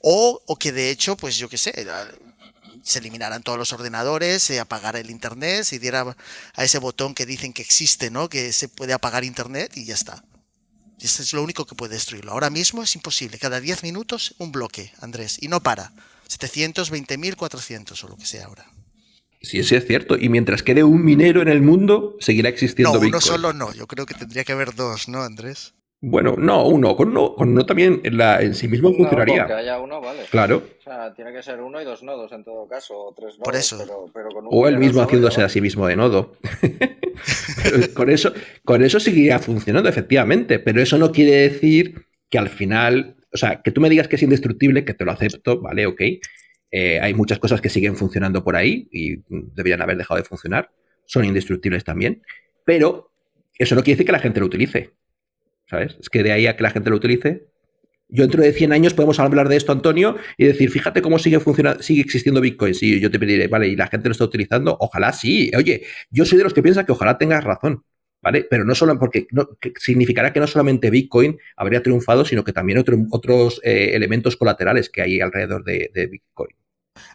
O, 0.00 0.40
o 0.46 0.56
que 0.56 0.72
de 0.72 0.90
hecho, 0.90 1.16
pues 1.18 1.36
yo 1.36 1.50
qué 1.50 1.58
sé, 1.58 1.86
se 2.84 2.98
eliminaran 2.98 3.42
todos 3.42 3.58
los 3.58 3.72
ordenadores, 3.72 4.42
se 4.42 4.60
apagara 4.60 5.00
el 5.00 5.10
internet, 5.10 5.64
se 5.64 5.78
diera 5.78 6.16
a 6.54 6.64
ese 6.64 6.78
botón 6.78 7.14
que 7.14 7.26
dicen 7.26 7.52
que 7.52 7.62
existe, 7.62 8.10
¿no? 8.10 8.28
Que 8.28 8.52
se 8.52 8.68
puede 8.68 8.92
apagar 8.92 9.24
internet 9.24 9.76
y 9.76 9.86
ya 9.86 9.94
está. 9.94 10.22
Eso 11.00 11.22
es 11.22 11.32
lo 11.32 11.42
único 11.42 11.66
que 11.66 11.74
puede 11.74 11.94
destruirlo. 11.94 12.32
Ahora 12.32 12.50
mismo 12.50 12.82
es 12.82 12.94
imposible. 12.94 13.38
Cada 13.38 13.60
10 13.60 13.82
minutos 13.82 14.34
un 14.38 14.52
bloque, 14.52 14.92
Andrés. 15.00 15.38
Y 15.40 15.48
no 15.48 15.62
para. 15.62 15.92
720.400 16.28 18.04
o 18.04 18.08
lo 18.08 18.16
que 18.16 18.26
sea 18.26 18.46
ahora. 18.46 18.66
Sí, 19.42 19.62
sí 19.62 19.74
es 19.74 19.86
cierto. 19.86 20.16
Y 20.16 20.28
mientras 20.28 20.62
quede 20.62 20.84
un 20.84 21.04
minero 21.04 21.42
en 21.42 21.48
el 21.48 21.60
mundo, 21.60 22.16
seguirá 22.20 22.48
existiendo 22.48 22.94
no, 22.94 23.00
Bitcoin. 23.00 23.14
uno 23.14 23.20
solo 23.20 23.52
no. 23.52 23.72
Yo 23.74 23.86
creo 23.86 24.06
que 24.06 24.14
tendría 24.14 24.44
que 24.44 24.52
haber 24.52 24.74
dos, 24.74 25.08
¿no, 25.08 25.22
Andrés? 25.22 25.74
Bueno, 26.06 26.34
no, 26.36 26.66
uno. 26.66 26.94
Con 26.94 27.08
uno, 27.08 27.34
con 27.34 27.48
uno 27.48 27.64
también 27.64 28.02
en, 28.04 28.18
la, 28.18 28.42
en 28.42 28.54
sí 28.54 28.68
mismo 28.68 28.92
funcionaría. 28.92 29.46
Que 29.46 29.54
haya 29.54 29.80
uno, 29.80 30.02
vale. 30.02 30.24
Claro. 30.30 30.62
O 30.78 30.82
sea, 30.82 31.14
tiene 31.14 31.32
que 31.32 31.42
ser 31.42 31.62
uno 31.62 31.80
y 31.80 31.84
dos 31.84 32.02
nodos 32.02 32.30
en 32.32 32.44
todo 32.44 32.68
caso, 32.68 32.94
o 32.94 33.14
tres 33.14 33.38
nodos. 33.38 33.44
Por 33.44 33.56
eso. 33.56 34.10
Pero, 34.12 34.28
con 34.28 34.44
o 34.50 34.68
el 34.68 34.78
mismo 34.78 35.00
haciéndose 35.00 35.42
a 35.42 35.48
sí 35.48 35.62
mismo 35.62 35.86
de 35.86 35.96
nodo. 35.96 36.36
con 37.94 38.10
eso, 38.10 38.34
con 38.66 38.84
eso 38.84 39.00
seguiría 39.00 39.38
funcionando, 39.38 39.88
efectivamente. 39.88 40.58
Pero 40.58 40.82
eso 40.82 40.98
no 40.98 41.10
quiere 41.10 41.36
decir 41.48 42.04
que 42.28 42.36
al 42.36 42.50
final, 42.50 43.16
o 43.32 43.38
sea, 43.38 43.62
que 43.62 43.70
tú 43.70 43.80
me 43.80 43.88
digas 43.88 44.06
que 44.06 44.16
es 44.16 44.22
indestructible, 44.22 44.84
que 44.84 44.92
te 44.92 45.06
lo 45.06 45.12
acepto, 45.12 45.62
vale, 45.62 45.86
ok. 45.86 46.02
Eh, 46.70 47.00
hay 47.00 47.14
muchas 47.14 47.38
cosas 47.38 47.62
que 47.62 47.70
siguen 47.70 47.96
funcionando 47.96 48.44
por 48.44 48.56
ahí 48.56 48.88
y 48.92 49.22
deberían 49.28 49.80
haber 49.80 49.96
dejado 49.96 50.18
de 50.18 50.24
funcionar. 50.24 50.70
Son 51.06 51.24
indestructibles 51.24 51.82
también. 51.82 52.20
Pero 52.66 53.10
eso 53.58 53.74
no 53.74 53.82
quiere 53.82 53.94
decir 53.94 54.06
que 54.06 54.12
la 54.12 54.18
gente 54.18 54.40
lo 54.40 54.46
utilice. 54.46 54.92
¿Sabes? 55.68 55.96
Es 56.00 56.08
que 56.10 56.22
de 56.22 56.32
ahí 56.32 56.46
a 56.46 56.56
que 56.56 56.62
la 56.62 56.70
gente 56.70 56.90
lo 56.90 56.96
utilice. 56.96 57.48
Yo 58.08 58.22
dentro 58.22 58.42
de 58.42 58.52
100 58.52 58.72
años 58.72 58.94
podemos 58.94 59.18
hablar 59.18 59.48
de 59.48 59.56
esto, 59.56 59.72
Antonio, 59.72 60.16
y 60.36 60.44
decir, 60.44 60.70
fíjate 60.70 61.02
cómo 61.02 61.18
sigue 61.18 61.40
funcionando, 61.40 61.82
sigue 61.82 62.02
existiendo 62.02 62.40
Bitcoin. 62.40 62.74
Sí, 62.74 63.00
yo 63.00 63.10
te 63.10 63.18
pediré, 63.18 63.48
vale, 63.48 63.68
y 63.68 63.76
la 63.76 63.86
gente 63.88 64.08
lo 64.08 64.12
está 64.12 64.24
utilizando, 64.24 64.76
ojalá 64.78 65.12
sí. 65.12 65.50
Oye, 65.56 65.84
yo 66.10 66.24
soy 66.24 66.38
de 66.38 66.44
los 66.44 66.54
que 66.54 66.62
piensa 66.62 66.84
que 66.84 66.92
ojalá 66.92 67.16
tengas 67.16 67.42
razón, 67.42 67.82
¿vale? 68.20 68.46
Pero 68.48 68.64
no 68.64 68.74
solo 68.74 68.98
porque 68.98 69.26
no, 69.30 69.48
significará 69.78 70.32
que 70.32 70.38
no 70.38 70.46
solamente 70.46 70.90
Bitcoin 70.90 71.38
habría 71.56 71.82
triunfado, 71.82 72.24
sino 72.24 72.44
que 72.44 72.52
también 72.52 72.84
otros 73.10 73.60
eh, 73.64 73.90
elementos 73.94 74.36
colaterales 74.36 74.90
que 74.90 75.02
hay 75.02 75.20
alrededor 75.20 75.64
de, 75.64 75.90
Bitcoin. 76.10 76.54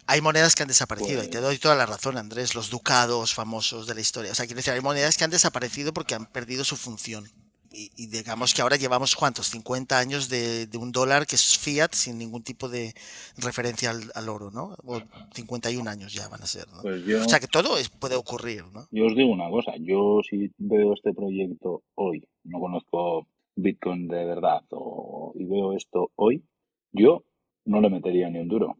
Hay 0.07 0.21
monedas 0.21 0.55
que 0.55 0.63
han 0.63 0.67
desaparecido, 0.67 1.23
y 1.23 1.29
te 1.29 1.37
doy 1.37 1.59
toda 1.59 1.75
la 1.75 1.85
razón, 1.85 2.17
Andrés, 2.17 2.55
los 2.55 2.71
ducados 2.71 3.33
famosos 3.33 3.87
de 3.87 3.95
la 3.95 4.01
historia. 4.01 4.31
O 4.31 4.35
sea, 4.35 4.45
quiero 4.45 4.57
decir, 4.57 4.73
hay 4.73 4.81
monedas 4.81 5.17
que 5.17 5.23
han 5.23 5.29
desaparecido 5.29 5.93
porque 5.93 6.15
han 6.15 6.25
perdido 6.25 6.65
su 6.65 6.75
función 6.75 7.25
y, 7.71 8.07
digamos 8.07 8.53
que 8.53 8.61
ahora 8.61 8.75
llevamos 8.75 9.15
cuántos, 9.15 9.47
50 9.47 9.97
años 9.97 10.29
de, 10.29 10.67
un 10.79 10.91
dólar 10.91 11.25
que 11.27 11.35
es 11.35 11.57
fiat 11.57 11.93
sin 11.93 12.17
ningún 12.17 12.43
tipo 12.43 12.67
de 12.67 12.93
referencia 13.37 13.91
al, 13.91 14.29
oro, 14.29 14.51
¿no? 14.51 14.75
O 14.85 15.01
51 15.33 15.89
años 15.89 16.13
ya 16.13 16.27
van 16.27 16.41
a 16.41 16.45
ser, 16.45 16.67
¿no? 16.69 16.81
Pues 16.81 17.07
o 17.07 17.29
sea 17.29 17.39
que 17.39 17.47
todo 17.47 17.77
es, 17.77 17.89
puede 17.89 18.15
ocurrir, 18.15 18.65
¿no? 18.73 18.87
Yo 18.91 19.05
os 19.05 19.15
digo 19.15 19.31
una 19.31 19.49
cosa, 19.49 19.73
yo 19.79 20.21
si 20.27 20.51
veo 20.57 20.93
este 20.93 21.13
proyecto 21.13 21.83
hoy, 21.95 22.27
no 22.43 22.59
conozco 22.59 23.27
Bitcoin 23.55 24.07
de 24.07 24.25
verdad, 24.25 24.63
o, 24.71 25.33
y 25.35 25.45
veo 25.45 25.73
esto 25.73 26.11
hoy, 26.15 26.43
yo 26.91 27.23
no 27.65 27.81
le 27.81 27.89
metería 27.89 28.29
ni 28.29 28.39
un 28.39 28.47
duro. 28.47 28.77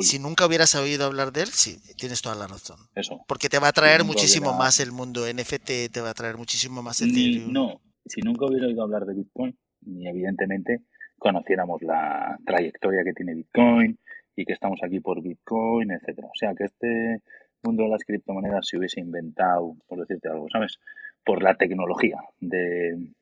Si 0.00 0.18
nunca 0.18 0.46
hubieras 0.46 0.74
oído 0.74 1.06
hablar 1.06 1.32
de 1.32 1.42
él, 1.42 1.48
sí, 1.48 1.78
tienes 1.96 2.20
toda 2.20 2.34
la 2.34 2.46
razón. 2.46 2.78
Eso. 2.94 3.24
Porque 3.26 3.48
te 3.48 3.58
va 3.58 3.68
a 3.68 3.72
traer 3.72 4.04
muchísimo 4.04 4.52
más 4.52 4.80
el 4.80 4.92
mundo 4.92 5.22
NFT, 5.26 5.90
te 5.90 6.00
va 6.02 6.10
a 6.10 6.14
traer 6.14 6.36
muchísimo 6.36 6.82
más 6.82 7.00
Ethereum. 7.00 7.50
no, 7.50 7.80
si 8.08 8.20
nunca 8.20 8.46
hubiera 8.46 8.66
oído 8.66 8.82
hablar 8.82 9.04
de 9.04 9.14
Bitcoin, 9.14 9.56
ni 9.82 10.08
evidentemente 10.08 10.80
conociéramos 11.18 11.82
la 11.82 12.38
trayectoria 12.44 13.04
que 13.04 13.12
tiene 13.12 13.34
Bitcoin 13.34 13.98
y 14.36 14.44
que 14.44 14.52
estamos 14.52 14.80
aquí 14.82 15.00
por 15.00 15.22
Bitcoin, 15.22 15.90
etcétera. 15.90 16.28
O 16.28 16.38
sea, 16.38 16.54
que 16.54 16.64
este 16.64 17.22
mundo 17.62 17.84
de 17.84 17.90
las 17.90 18.04
criptomonedas 18.04 18.66
se 18.66 18.78
hubiese 18.78 19.00
inventado, 19.00 19.74
por 19.86 19.98
decirte 19.98 20.28
algo, 20.28 20.46
¿sabes? 20.50 20.78
Por 21.24 21.42
la 21.42 21.54
tecnología, 21.54 22.18
de 22.40 23.12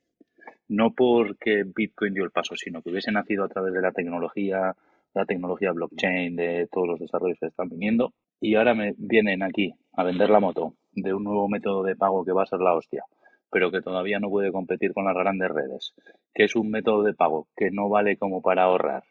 no 0.69 0.93
porque 0.95 1.65
Bitcoin 1.65 2.15
dio 2.15 2.25
el 2.25 2.31
paso, 2.31 2.55
sino 2.57 2.83
que 2.83 2.91
hubiese 2.91 3.13
nacido 3.13 3.45
a 3.45 3.49
través 3.49 3.73
de 3.73 3.81
la 3.81 3.93
tecnología, 3.93 4.75
la 5.15 5.25
tecnología 5.25 5.73
blockchain, 5.73 6.37
de 6.37 6.69
todos 6.71 6.89
los 6.89 7.01
desarrollos 7.01 7.39
que 7.41 7.47
están 7.47 7.69
viniendo, 7.69 8.13
y 8.41 8.57
ahora 8.57 8.75
me 8.75 8.95
vienen 8.99 9.43
aquí 9.43 9.73
a 9.93 10.05
vender 10.05 10.29
la 10.29 10.41
moto 10.41 10.75
de 10.93 11.15
un 11.15 11.25
nuevo 11.25 11.49
método 11.49 11.83
de 11.83 11.97
pago 11.97 12.25
que 12.25 12.33
va 12.33 12.43
a 12.43 12.47
ser 12.47 12.61
la 12.61 12.75
hostia 12.75 13.05
pero 13.51 13.71
que 13.71 13.83
todavía 13.83 14.19
no 14.19 14.31
puede 14.31 14.53
competir 14.53 14.93
con 14.93 15.05
las 15.05 15.15
grandes 15.15 15.51
redes, 15.51 15.95
que 16.35 16.45
es 16.45 16.57
un 16.57 16.71
método 16.71 17.03
de 17.03 17.15
pago 17.15 17.49
que 17.57 17.71
no 17.71 17.89
vale 17.89 18.17
como 18.17 18.43
para 18.43 18.65
ahorrar, 18.65 19.05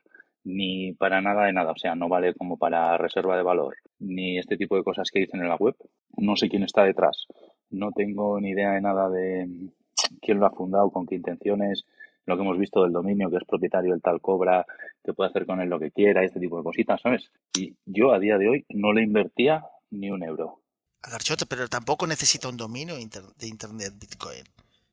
ni 0.44 0.94
para 0.94 1.22
nada 1.22 1.46
de 1.46 1.54
nada, 1.54 1.72
o 1.72 1.78
sea, 1.78 1.96
no 1.96 2.08
vale 2.08 2.34
como 2.36 2.58
para 2.58 2.98
reserva 2.98 3.36
de 3.36 3.44
valor, 3.44 3.76
ni 4.00 4.38
este 4.38 4.58
tipo 4.58 4.76
de 4.76 4.84
cosas 4.84 5.10
que 5.12 5.20
dicen 5.20 5.42
en 5.42 5.50
la 5.50 5.56
web. 5.56 5.76
No 6.18 6.36
sé 6.36 6.50
quién 6.50 6.64
está 6.64 6.84
detrás, 6.84 7.28
no 7.70 7.92
tengo 7.92 8.40
ni 8.40 8.52
idea 8.52 8.72
de 8.72 8.82
nada 8.82 9.10
de 9.10 9.48
quién 10.22 10.40
lo 10.40 10.46
ha 10.46 10.52
fundado, 10.52 10.92
con 10.92 11.06
qué 11.06 11.16
intenciones, 11.16 11.86
lo 12.26 12.36
que 12.36 12.44
hemos 12.44 12.58
visto 12.58 12.84
del 12.84 12.92
dominio, 12.92 13.30
que 13.30 13.38
es 13.38 13.46
propietario 13.46 13.94
el 13.94 14.02
tal 14.02 14.22
cobra, 14.22 14.66
que 15.04 15.14
puede 15.14 15.30
hacer 15.30 15.46
con 15.46 15.62
él 15.62 15.70
lo 15.70 15.80
que 15.80 15.92
quiera, 15.92 16.24
este 16.24 16.40
tipo 16.40 16.58
de 16.58 16.64
cositas, 16.64 17.02
¿sabes? 17.02 17.32
Y 17.58 17.76
yo 17.86 18.12
a 18.12 18.20
día 18.20 18.38
de 18.38 18.50
hoy 18.50 18.66
no 18.70 18.94
le 18.94 19.04
invertía 19.04 19.64
ni 19.92 20.10
un 20.10 20.24
euro. 20.24 20.60
Garchote, 21.10 21.46
pero 21.46 21.68
tampoco 21.68 22.08
necesita 22.08 22.48
un 22.48 22.58
dominio 22.58 22.96
de 22.96 23.48
Internet 23.48 23.94
Bitcoin. 23.98 24.44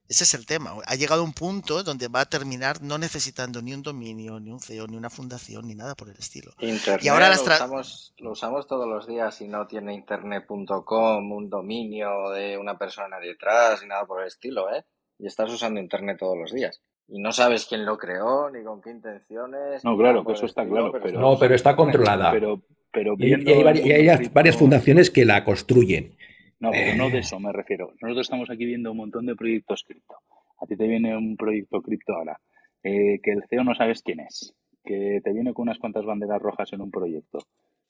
Ese 0.09 0.25
es 0.25 0.35
el 0.35 0.45
tema. 0.45 0.75
Ha 0.87 0.95
llegado 0.95 1.23
a 1.23 1.25
un 1.25 1.33
punto 1.33 1.83
donde 1.83 2.09
va 2.09 2.21
a 2.21 2.27
terminar 2.27 2.83
no 2.83 2.99
necesitando 2.99 3.63
ni 3.63 3.73
un 3.73 3.83
dominio, 3.83 4.39
ni 4.41 4.51
un 4.51 4.61
CEO, 4.61 4.87
ni 4.87 4.97
una 4.97 5.09
fundación, 5.09 5.67
ni 5.67 5.75
nada 5.75 5.95
por 5.95 6.11
el 6.11 6.17
estilo. 6.17 6.53
Internet 6.59 7.03
y 7.03 7.09
ahora 7.09 7.29
lo, 7.29 7.41
usamos, 7.41 8.15
lo 8.19 8.33
usamos 8.33 8.67
todos 8.67 8.87
los 8.87 9.07
días 9.07 9.41
y 9.41 9.49
no 9.49 9.67
tiene 9.67 9.95
internet.com, 9.95 11.33
un 11.33 11.49
dominio 11.49 12.29
de 12.31 12.59
una 12.59 12.77
persona 12.77 13.19
detrás, 13.21 13.81
ni 13.81 13.89
nada 13.89 14.05
por 14.05 14.21
el 14.21 14.27
estilo, 14.27 14.71
¿eh? 14.75 14.85
Y 15.19 15.27
estás 15.27 15.51
usando 15.51 15.81
Internet 15.81 16.19
todos 16.19 16.37
los 16.37 16.53
días. 16.53 16.83
Y 17.09 17.19
no 17.19 17.33
sabes 17.33 17.65
quién 17.65 17.87
lo 17.87 17.97
creó, 17.97 18.51
ni 18.51 18.63
con 18.63 18.83
qué 18.83 18.91
intenciones. 18.91 19.83
No, 19.83 19.97
claro, 19.97 20.25
que 20.25 20.33
eso 20.33 20.45
está 20.47 20.67
claro. 20.67 20.93
Pero, 20.93 21.21
no, 21.21 21.39
pero 21.39 21.55
está 21.55 21.75
controlada. 21.75 22.33
Pero, 22.33 22.61
pero 22.93 23.15
y, 23.19 23.33
hay, 23.33 24.29
varias, 24.33 24.57
fundaciones 24.57 25.11
que 25.11 25.25
la 25.25 25.45
construyen. 25.45 26.15
No, 26.61 26.71
pero 26.71 26.97
no 26.97 27.11
de 27.11 27.19
eso 27.19 27.41
me 27.41 27.53
refiero. 27.53 27.93
Nosotros 28.01 28.27
estamos 28.27 28.51
aquí 28.51 28.65
viendo 28.65 28.93
un 28.93 28.99
montón 28.99 29.27
de 29.27 29.35
proyectos 29.35 29.83
cripto. 29.87 30.15
A 30.61 30.67
ti 30.67 30.77
te 30.77 30.87
viene 30.87 31.17
un 31.17 31.37
proyecto 31.37 31.83
cripto 31.83 32.15
ahora, 32.15 32.39
eh, 32.85 33.19
que 33.23 33.33
el 33.33 33.43
CEO 33.49 33.65
no 33.65 33.75
sabes 33.75 34.03
quién 34.03 34.21
es, 34.21 34.55
que 34.85 35.21
te 35.25 35.33
viene 35.33 35.53
con 35.53 35.65
unas 35.65 35.79
cuantas 35.79 36.05
banderas 36.05 36.41
rojas 36.41 36.73
en 36.73 36.83
un 36.83 36.91
proyecto, 36.91 37.41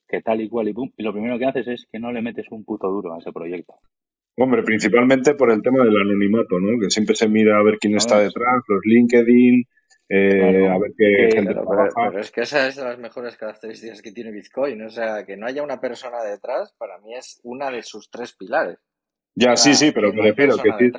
que 0.08 0.22
tal 0.22 0.40
y 0.40 0.48
cual 0.48 0.68
y 0.68 0.72
pum, 0.72 0.90
y 0.96 1.02
lo 1.02 1.12
primero 1.12 1.38
que 1.38 1.46
haces 1.46 1.68
es 1.68 1.86
que 1.90 1.98
no 1.98 2.12
le 2.12 2.22
metes 2.22 2.46
un 2.50 2.64
puto 2.64 2.88
duro 2.88 3.14
a 3.14 3.18
ese 3.18 3.32
proyecto. 3.32 3.74
Hombre, 4.36 4.62
principalmente 4.62 5.34
por 5.34 5.50
el 5.50 5.60
tema 5.60 5.84
del 5.84 5.94
anonimato, 5.94 6.58
¿no? 6.58 6.80
Que 6.80 6.88
siempre 6.88 7.14
se 7.14 7.28
mira 7.28 7.58
a 7.58 7.62
ver 7.62 7.76
quién 7.78 7.96
está 7.96 8.18
detrás, 8.18 8.62
los 8.66 8.80
LinkedIn, 8.84 9.64
eh, 10.14 10.68
a 10.68 10.78
ver 10.78 10.92
qué 10.94 11.30
gente 11.32 11.54
pero, 11.54 12.20
es 12.20 12.30
que 12.30 12.42
esa 12.42 12.68
es 12.68 12.76
de 12.76 12.84
las 12.84 12.98
mejores 12.98 13.34
características 13.38 14.02
que 14.02 14.12
tiene 14.12 14.30
Bitcoin. 14.30 14.82
O 14.82 14.90
sea, 14.90 15.24
que 15.24 15.38
no 15.38 15.46
haya 15.46 15.62
una 15.62 15.80
persona 15.80 16.22
detrás, 16.22 16.74
para 16.76 16.98
mí 16.98 17.14
es 17.14 17.40
una 17.44 17.70
de 17.70 17.82
sus 17.82 18.10
tres 18.10 18.34
pilares. 18.34 18.76
Ya, 19.34 19.56
sí, 19.56 19.74
sí, 19.74 19.90
pero 19.90 20.12
me 20.12 20.20
refiero 20.20 20.58
que 20.58 20.70
sí. 20.78 20.92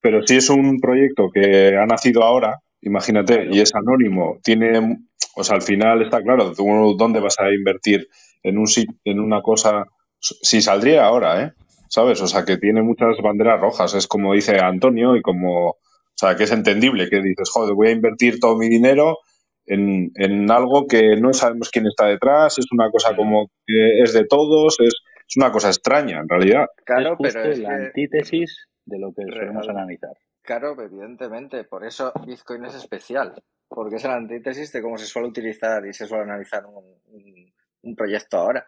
Pero 0.00 0.24
si 0.24 0.36
es 0.36 0.48
un 0.48 0.78
proyecto 0.78 1.28
que 1.34 1.76
ha 1.76 1.86
nacido 1.86 2.22
ahora, 2.22 2.60
imagínate, 2.82 3.48
y 3.50 3.58
es 3.58 3.74
anónimo, 3.74 4.38
tiene, 4.44 5.00
o 5.34 5.42
sea, 5.42 5.56
al 5.56 5.62
final 5.62 6.02
está 6.02 6.22
claro, 6.22 6.52
dónde 6.96 7.18
vas 7.18 7.40
a 7.40 7.50
invertir 7.50 8.06
en 8.44 8.58
un 8.58 8.66
en 9.04 9.18
una 9.18 9.42
cosa, 9.42 9.86
si 10.20 10.62
saldría 10.62 11.04
ahora, 11.04 11.42
¿eh? 11.42 11.52
¿Sabes? 11.88 12.22
O 12.22 12.28
sea, 12.28 12.44
que 12.44 12.58
tiene 12.58 12.82
muchas 12.82 13.16
banderas 13.20 13.60
rojas, 13.60 13.94
es 13.94 14.06
como 14.06 14.34
dice 14.34 14.60
Antonio 14.60 15.16
y 15.16 15.22
como 15.22 15.78
o 16.16 16.18
sea, 16.18 16.34
que 16.34 16.44
es 16.44 16.52
entendible 16.52 17.10
que 17.10 17.20
dices, 17.20 17.50
joder, 17.50 17.74
voy 17.74 17.88
a 17.88 17.92
invertir 17.92 18.40
todo 18.40 18.56
mi 18.56 18.70
dinero 18.70 19.18
en, 19.66 20.10
en 20.14 20.50
algo 20.50 20.86
que 20.86 21.16
no 21.20 21.34
sabemos 21.34 21.70
quién 21.70 21.86
está 21.86 22.06
detrás, 22.06 22.58
es 22.58 22.64
una 22.72 22.90
cosa 22.90 23.14
como 23.14 23.50
que 23.66 24.00
es 24.02 24.14
de 24.14 24.24
todos, 24.24 24.80
es, 24.80 24.94
es 25.28 25.36
una 25.36 25.52
cosa 25.52 25.68
extraña 25.68 26.20
en 26.20 26.28
realidad. 26.28 26.68
Claro, 26.86 27.18
pero 27.20 27.42
es 27.44 27.58
la 27.58 27.74
antítesis 27.74 28.66
de 28.86 28.98
lo 28.98 29.12
que 29.12 29.24
solemos 29.24 29.68
analizar. 29.68 30.16
Claro, 30.40 30.80
evidentemente, 30.80 31.64
por 31.64 31.84
eso 31.84 32.12
Bitcoin 32.26 32.64
es 32.64 32.76
especial, 32.76 33.34
porque 33.68 33.96
es 33.96 34.04
la 34.04 34.14
antítesis 34.14 34.72
de 34.72 34.80
cómo 34.80 34.96
se 34.96 35.04
suele 35.04 35.28
utilizar 35.28 35.84
y 35.84 35.92
se 35.92 36.06
suele 36.06 36.24
analizar 36.24 36.64
un, 36.64 37.52
un 37.82 37.94
proyecto 37.94 38.38
ahora. 38.38 38.66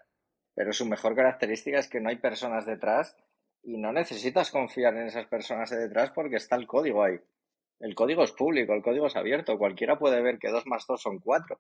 Pero 0.55 0.75
su 0.75 0.85
mejor 0.85 1.15
característica 1.15 1.79
es 1.79 1.89
que 1.89 2.01
no 2.01 2.11
hay 2.11 2.17
personas 2.17 2.67
detrás 2.67 3.17
y 3.63 3.79
no 3.79 3.91
necesitas 3.93 4.51
confiar 4.51 4.95
en 4.97 5.07
esas 5.07 5.27
personas 5.27 5.71
de 5.71 5.79
detrás 5.79 6.11
porque 6.11 6.37
está 6.37 6.57
el 6.57 6.67
código 6.67 7.03
ahí. 7.03 7.19
El 7.81 7.95
código 7.95 8.25
es 8.25 8.33
público, 8.33 8.75
el 8.75 8.83
código 8.83 9.07
es 9.07 9.17
abierto. 9.17 9.59
Cualquiera 9.59 9.99
puede 9.99 10.21
ver 10.21 10.39
que 10.39 10.51
2 10.51 10.67
más 10.67 10.85
2 10.87 11.01
son 11.01 11.19
4. 11.19 11.59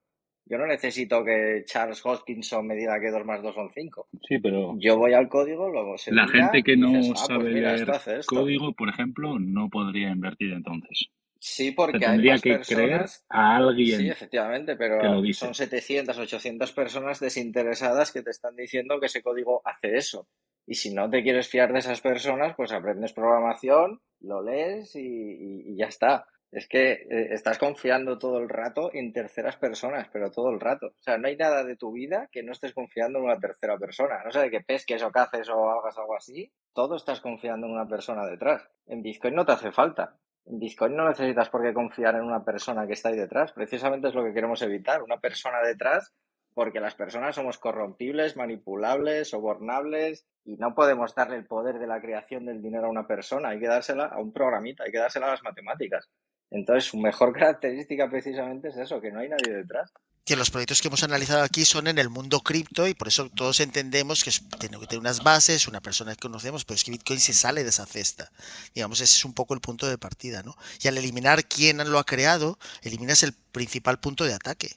Yo 0.50 0.57
no 0.57 0.66
necesito 0.66 1.22
que 1.24 1.62
Charles 1.66 2.04
Hoskinson 2.04 2.66
me 2.66 2.74
diga 2.74 2.98
que 2.98 3.11
2 3.11 3.24
más 3.24 3.42
2 3.42 3.54
son 3.54 3.70
5. 3.70 4.09
Sí, 4.26 4.38
pero. 4.38 4.74
Yo 4.78 4.96
voy 4.96 5.12
al 5.12 5.28
código, 5.28 5.68
luego 5.68 5.98
se 5.98 6.12
La 6.12 6.26
gente 6.26 6.62
que 6.62 6.76
no 6.76 6.88
ah, 6.88 7.00
pues 7.07 7.20
sabe 7.20 7.50
leer 7.50 7.87
código, 8.26 8.72
por 8.72 8.88
ejemplo, 8.88 9.38
no 9.38 9.68
podría 9.68 10.11
invertir 10.11 10.52
entonces. 10.52 11.11
Sí, 11.40 11.70
porque 11.70 12.04
hay 12.04 12.18
más 12.18 12.42
que 12.42 12.59
creer 12.61 13.07
a 13.28 13.57
alguien. 13.57 14.00
Sí, 14.00 14.09
efectivamente, 14.09 14.74
pero 14.76 15.22
son 15.33 15.54
700, 15.54 16.18
800 16.18 16.72
personas 16.72 17.20
desinteresadas 17.20 18.11
que 18.11 18.22
te 18.22 18.31
están 18.31 18.57
diciendo 18.57 18.98
que 18.98 19.07
ese 19.07 19.22
código 19.22 19.62
hace 19.64 19.96
eso. 19.96 20.26
Y 20.70 20.74
si 20.74 20.92
no 20.92 21.09
te 21.09 21.22
quieres 21.22 21.48
fiar 21.48 21.72
de 21.72 21.78
esas 21.78 22.02
personas, 22.02 22.54
pues 22.54 22.72
aprendes 22.72 23.14
programación, 23.14 24.02
lo 24.20 24.42
lees 24.42 24.94
y, 24.96 25.74
ya 25.76 25.87
está. 25.87 26.26
Es 26.52 26.68
que 26.68 26.92
eh, 26.92 27.28
estás 27.31 27.59
confiando 27.59 28.18
todo 28.18 28.38
el 28.38 28.50
rato 28.50 28.90
en 28.92 29.14
terceras 29.14 29.57
personas, 29.57 30.09
pero 30.12 30.31
todo 30.31 30.50
el 30.50 30.61
rato. 30.61 30.88
O 30.88 31.02
sea, 31.02 31.16
no 31.16 31.26
hay 31.28 31.38
nada 31.38 31.64
de 31.64 31.76
tu 31.76 31.92
vida 31.92 32.28
que 32.31 32.42
no 32.42 32.52
estés 32.52 32.74
confiando 32.74 33.18
en 33.18 33.24
una 33.24 33.38
tercera 33.38 33.78
persona. 33.78 34.22
No 34.22 34.31
sé 34.31 34.40
de 34.40 34.50
que 34.50 34.61
pesques 34.61 35.02
o 35.02 35.11
caces 35.11 35.48
o 35.48 35.70
hagas 35.70 35.96
algo 35.96 36.14
así, 36.14 36.52
todo 36.74 36.96
estás 36.96 37.22
confiando 37.22 37.66
en 37.66 37.72
una 37.72 37.88
persona 37.88 38.26
detrás. 38.26 38.68
En 38.87 39.00
Bitcoin 39.00 39.37
no 39.37 39.46
te 39.46 39.52
hace 39.52 39.72
falta. 39.72 40.18
En 40.44 40.59
Bitcoin 40.59 40.94
no 40.94 41.09
necesitas 41.09 41.48
por 41.48 41.62
qué 41.62 41.72
confiar 41.72 42.14
en 42.14 42.24
una 42.24 42.44
persona 42.44 42.87
que 42.87 42.92
está 42.92 43.09
ahí 43.09 43.16
detrás. 43.16 43.52
Precisamente 43.52 44.09
es 44.09 44.14
lo 44.14 44.22
que 44.22 44.35
queremos 44.35 44.61
evitar, 44.61 45.02
una 45.02 45.18
persona 45.18 45.62
detrás, 45.62 46.14
porque 46.59 46.81
las 46.81 46.97
personas 46.97 47.37
somos 47.37 47.57
corrompibles, 47.57 48.37
manipulables, 48.37 49.29
sobornables 49.29 50.27
y 50.44 50.57
no 50.57 50.75
podemos 50.75 51.14
darle 51.14 51.37
el 51.37 51.47
poder 51.47 51.79
de 51.79 51.87
la 51.87 52.01
creación 52.01 52.47
del 52.47 52.61
dinero 52.61 52.88
a 52.88 52.90
una 52.90 53.07
persona. 53.07 53.51
Hay 53.51 53.61
que 53.61 53.68
dársela 53.68 54.07
a 54.07 54.18
un 54.18 54.33
programita, 54.33 54.83
hay 54.83 54.90
que 54.90 54.99
dársela 54.99 55.29
a 55.29 55.31
las 55.31 55.44
matemáticas. 55.44 56.09
Entonces, 56.51 56.87
su 56.87 56.97
mejor 56.97 57.33
característica 57.38 58.11
precisamente 58.11 58.71
es 58.71 58.77
eso, 58.77 59.01
que 59.01 59.12
no 59.12 59.21
hay 59.21 59.29
nadie 59.29 59.55
detrás 59.55 59.92
que 60.25 60.35
los 60.35 60.51
proyectos 60.51 60.83
que 60.83 60.88
hemos 60.88 61.05
analizado 61.05 61.42
aquí 61.42 61.64
son 61.64 61.87
en 61.87 61.97
el 61.97 62.11
mundo 62.11 62.40
cripto 62.40 62.87
y 62.87 62.92
por 62.92 63.09
eso 63.09 63.31
todos 63.31 63.61
entendemos 63.61 64.25
que 64.25 64.31
tiene 64.59 64.79
que 64.79 64.87
tener 64.87 65.01
unas 65.01 65.23
bases, 65.23 65.68
una 65.68 65.81
persona 65.81 66.14
que 66.14 66.21
conocemos, 66.21 66.66
pero 66.66 66.75
es 66.75 66.85
que 66.85 66.90
Bitcoin 66.90 67.18
se 67.18 67.33
sale 67.33 67.62
de 67.62 67.71
esa 67.71 67.87
cesta. 67.87 68.31
Digamos, 68.75 69.01
ese 69.01 69.16
es 69.16 69.25
un 69.25 69.33
poco 69.33 69.55
el 69.55 69.61
punto 69.61 69.88
de 69.88 69.97
partida, 69.97 70.42
¿no? 70.42 70.55
Y 70.83 70.88
al 70.88 70.99
eliminar 70.99 71.47
quién 71.47 71.79
lo 71.90 71.99
ha 71.99 72.05
creado, 72.05 72.59
eliminas 72.83 73.23
el 73.23 73.33
principal 73.33 74.01
punto 74.01 74.25
de 74.25 74.35
ataque. 74.35 74.77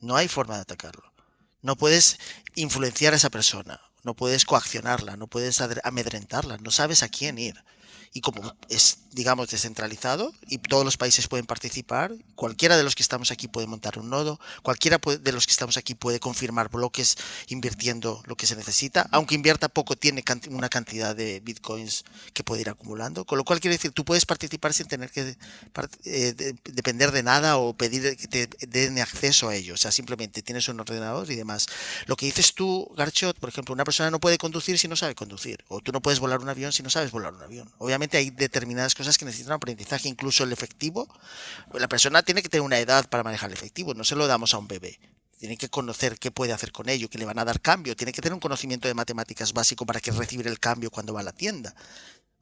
No 0.00 0.16
hay 0.16 0.26
forma 0.26 0.56
de 0.56 0.62
atacarlo. 0.62 1.12
No 1.62 1.76
puedes 1.76 2.18
influenciar 2.54 3.12
a 3.12 3.16
esa 3.16 3.30
persona, 3.30 3.80
no 4.04 4.14
puedes 4.14 4.44
coaccionarla, 4.44 5.16
no 5.16 5.26
puedes 5.26 5.60
amedrentarla, 5.60 6.58
no 6.58 6.70
sabes 6.70 7.02
a 7.02 7.08
quién 7.08 7.38
ir 7.38 7.62
y 8.12 8.20
como 8.20 8.54
es, 8.68 8.98
digamos, 9.12 9.48
descentralizado 9.48 10.32
y 10.48 10.58
todos 10.58 10.84
los 10.84 10.96
países 10.96 11.28
pueden 11.28 11.46
participar, 11.46 12.12
cualquiera 12.34 12.76
de 12.76 12.82
los 12.82 12.94
que 12.94 13.02
estamos 13.02 13.30
aquí 13.30 13.48
puede 13.48 13.66
montar 13.66 13.98
un 13.98 14.10
nodo, 14.10 14.40
cualquiera 14.62 14.98
de 14.98 15.32
los 15.32 15.46
que 15.46 15.52
estamos 15.52 15.76
aquí 15.76 15.94
puede 15.94 16.20
confirmar 16.20 16.70
bloques 16.70 17.16
invirtiendo 17.48 18.22
lo 18.26 18.36
que 18.36 18.46
se 18.46 18.56
necesita, 18.56 19.08
aunque 19.12 19.34
invierta 19.34 19.68
poco, 19.68 19.96
tiene 19.96 20.24
una 20.50 20.68
cantidad 20.68 21.14
de 21.14 21.40
bitcoins 21.40 22.04
que 22.32 22.44
puede 22.44 22.62
ir 22.62 22.70
acumulando, 22.70 23.24
con 23.24 23.38
lo 23.38 23.44
cual 23.44 23.60
quiere 23.60 23.76
decir, 23.76 23.92
tú 23.92 24.04
puedes 24.04 24.26
participar 24.26 24.72
sin 24.72 24.86
tener 24.86 25.10
que 25.10 25.36
eh, 26.04 26.54
depender 26.64 27.12
de 27.12 27.22
nada 27.22 27.58
o 27.58 27.74
pedir 27.74 28.16
que 28.16 28.28
te 28.28 28.48
den 28.66 28.98
acceso 29.00 29.48
a 29.48 29.54
ello, 29.54 29.74
o 29.74 29.76
sea, 29.76 29.92
simplemente 29.92 30.42
tienes 30.42 30.68
un 30.68 30.80
ordenador 30.80 31.30
y 31.30 31.36
demás. 31.36 31.66
Lo 32.06 32.16
que 32.16 32.26
dices 32.26 32.54
tú, 32.54 32.90
Garchot, 32.96 33.38
por 33.38 33.48
ejemplo, 33.48 33.74
una 33.74 33.84
persona 33.84 34.10
no 34.10 34.20
puede 34.20 34.38
conducir 34.38 34.78
si 34.78 34.88
no 34.88 34.96
sabe 34.96 35.14
conducir, 35.14 35.64
o 35.68 35.80
tú 35.80 35.92
no 35.92 36.00
puedes 36.00 36.20
volar 36.20 36.40
un 36.40 36.48
avión 36.48 36.72
si 36.72 36.82
no 36.82 36.90
sabes 36.90 37.10
volar 37.10 37.34
un 37.34 37.42
avión. 37.42 37.70
Obviamente, 37.78 37.97
hay 38.16 38.30
determinadas 38.30 38.94
cosas 38.94 39.18
que 39.18 39.24
necesitan 39.24 39.52
aprendizaje, 39.52 40.08
incluso 40.08 40.44
el 40.44 40.52
efectivo. 40.52 41.08
La 41.74 41.88
persona 41.88 42.22
tiene 42.22 42.42
que 42.42 42.48
tener 42.48 42.62
una 42.62 42.78
edad 42.78 43.08
para 43.08 43.22
manejar 43.22 43.50
el 43.50 43.56
efectivo, 43.56 43.94
no 43.94 44.04
se 44.04 44.16
lo 44.16 44.26
damos 44.26 44.54
a 44.54 44.58
un 44.58 44.68
bebé. 44.68 44.98
Tiene 45.38 45.56
que 45.56 45.68
conocer 45.68 46.18
qué 46.18 46.32
puede 46.32 46.52
hacer 46.52 46.72
con 46.72 46.88
ello, 46.88 47.08
que 47.08 47.18
le 47.18 47.24
van 47.24 47.38
a 47.38 47.44
dar 47.44 47.60
cambio. 47.60 47.94
Tiene 47.94 48.12
que 48.12 48.20
tener 48.20 48.34
un 48.34 48.40
conocimiento 48.40 48.88
de 48.88 48.94
matemáticas 48.94 49.52
básico 49.52 49.86
para 49.86 50.00
que 50.00 50.10
recibir 50.10 50.48
el 50.48 50.58
cambio 50.58 50.90
cuando 50.90 51.14
va 51.14 51.20
a 51.20 51.22
la 51.22 51.32
tienda. 51.32 51.76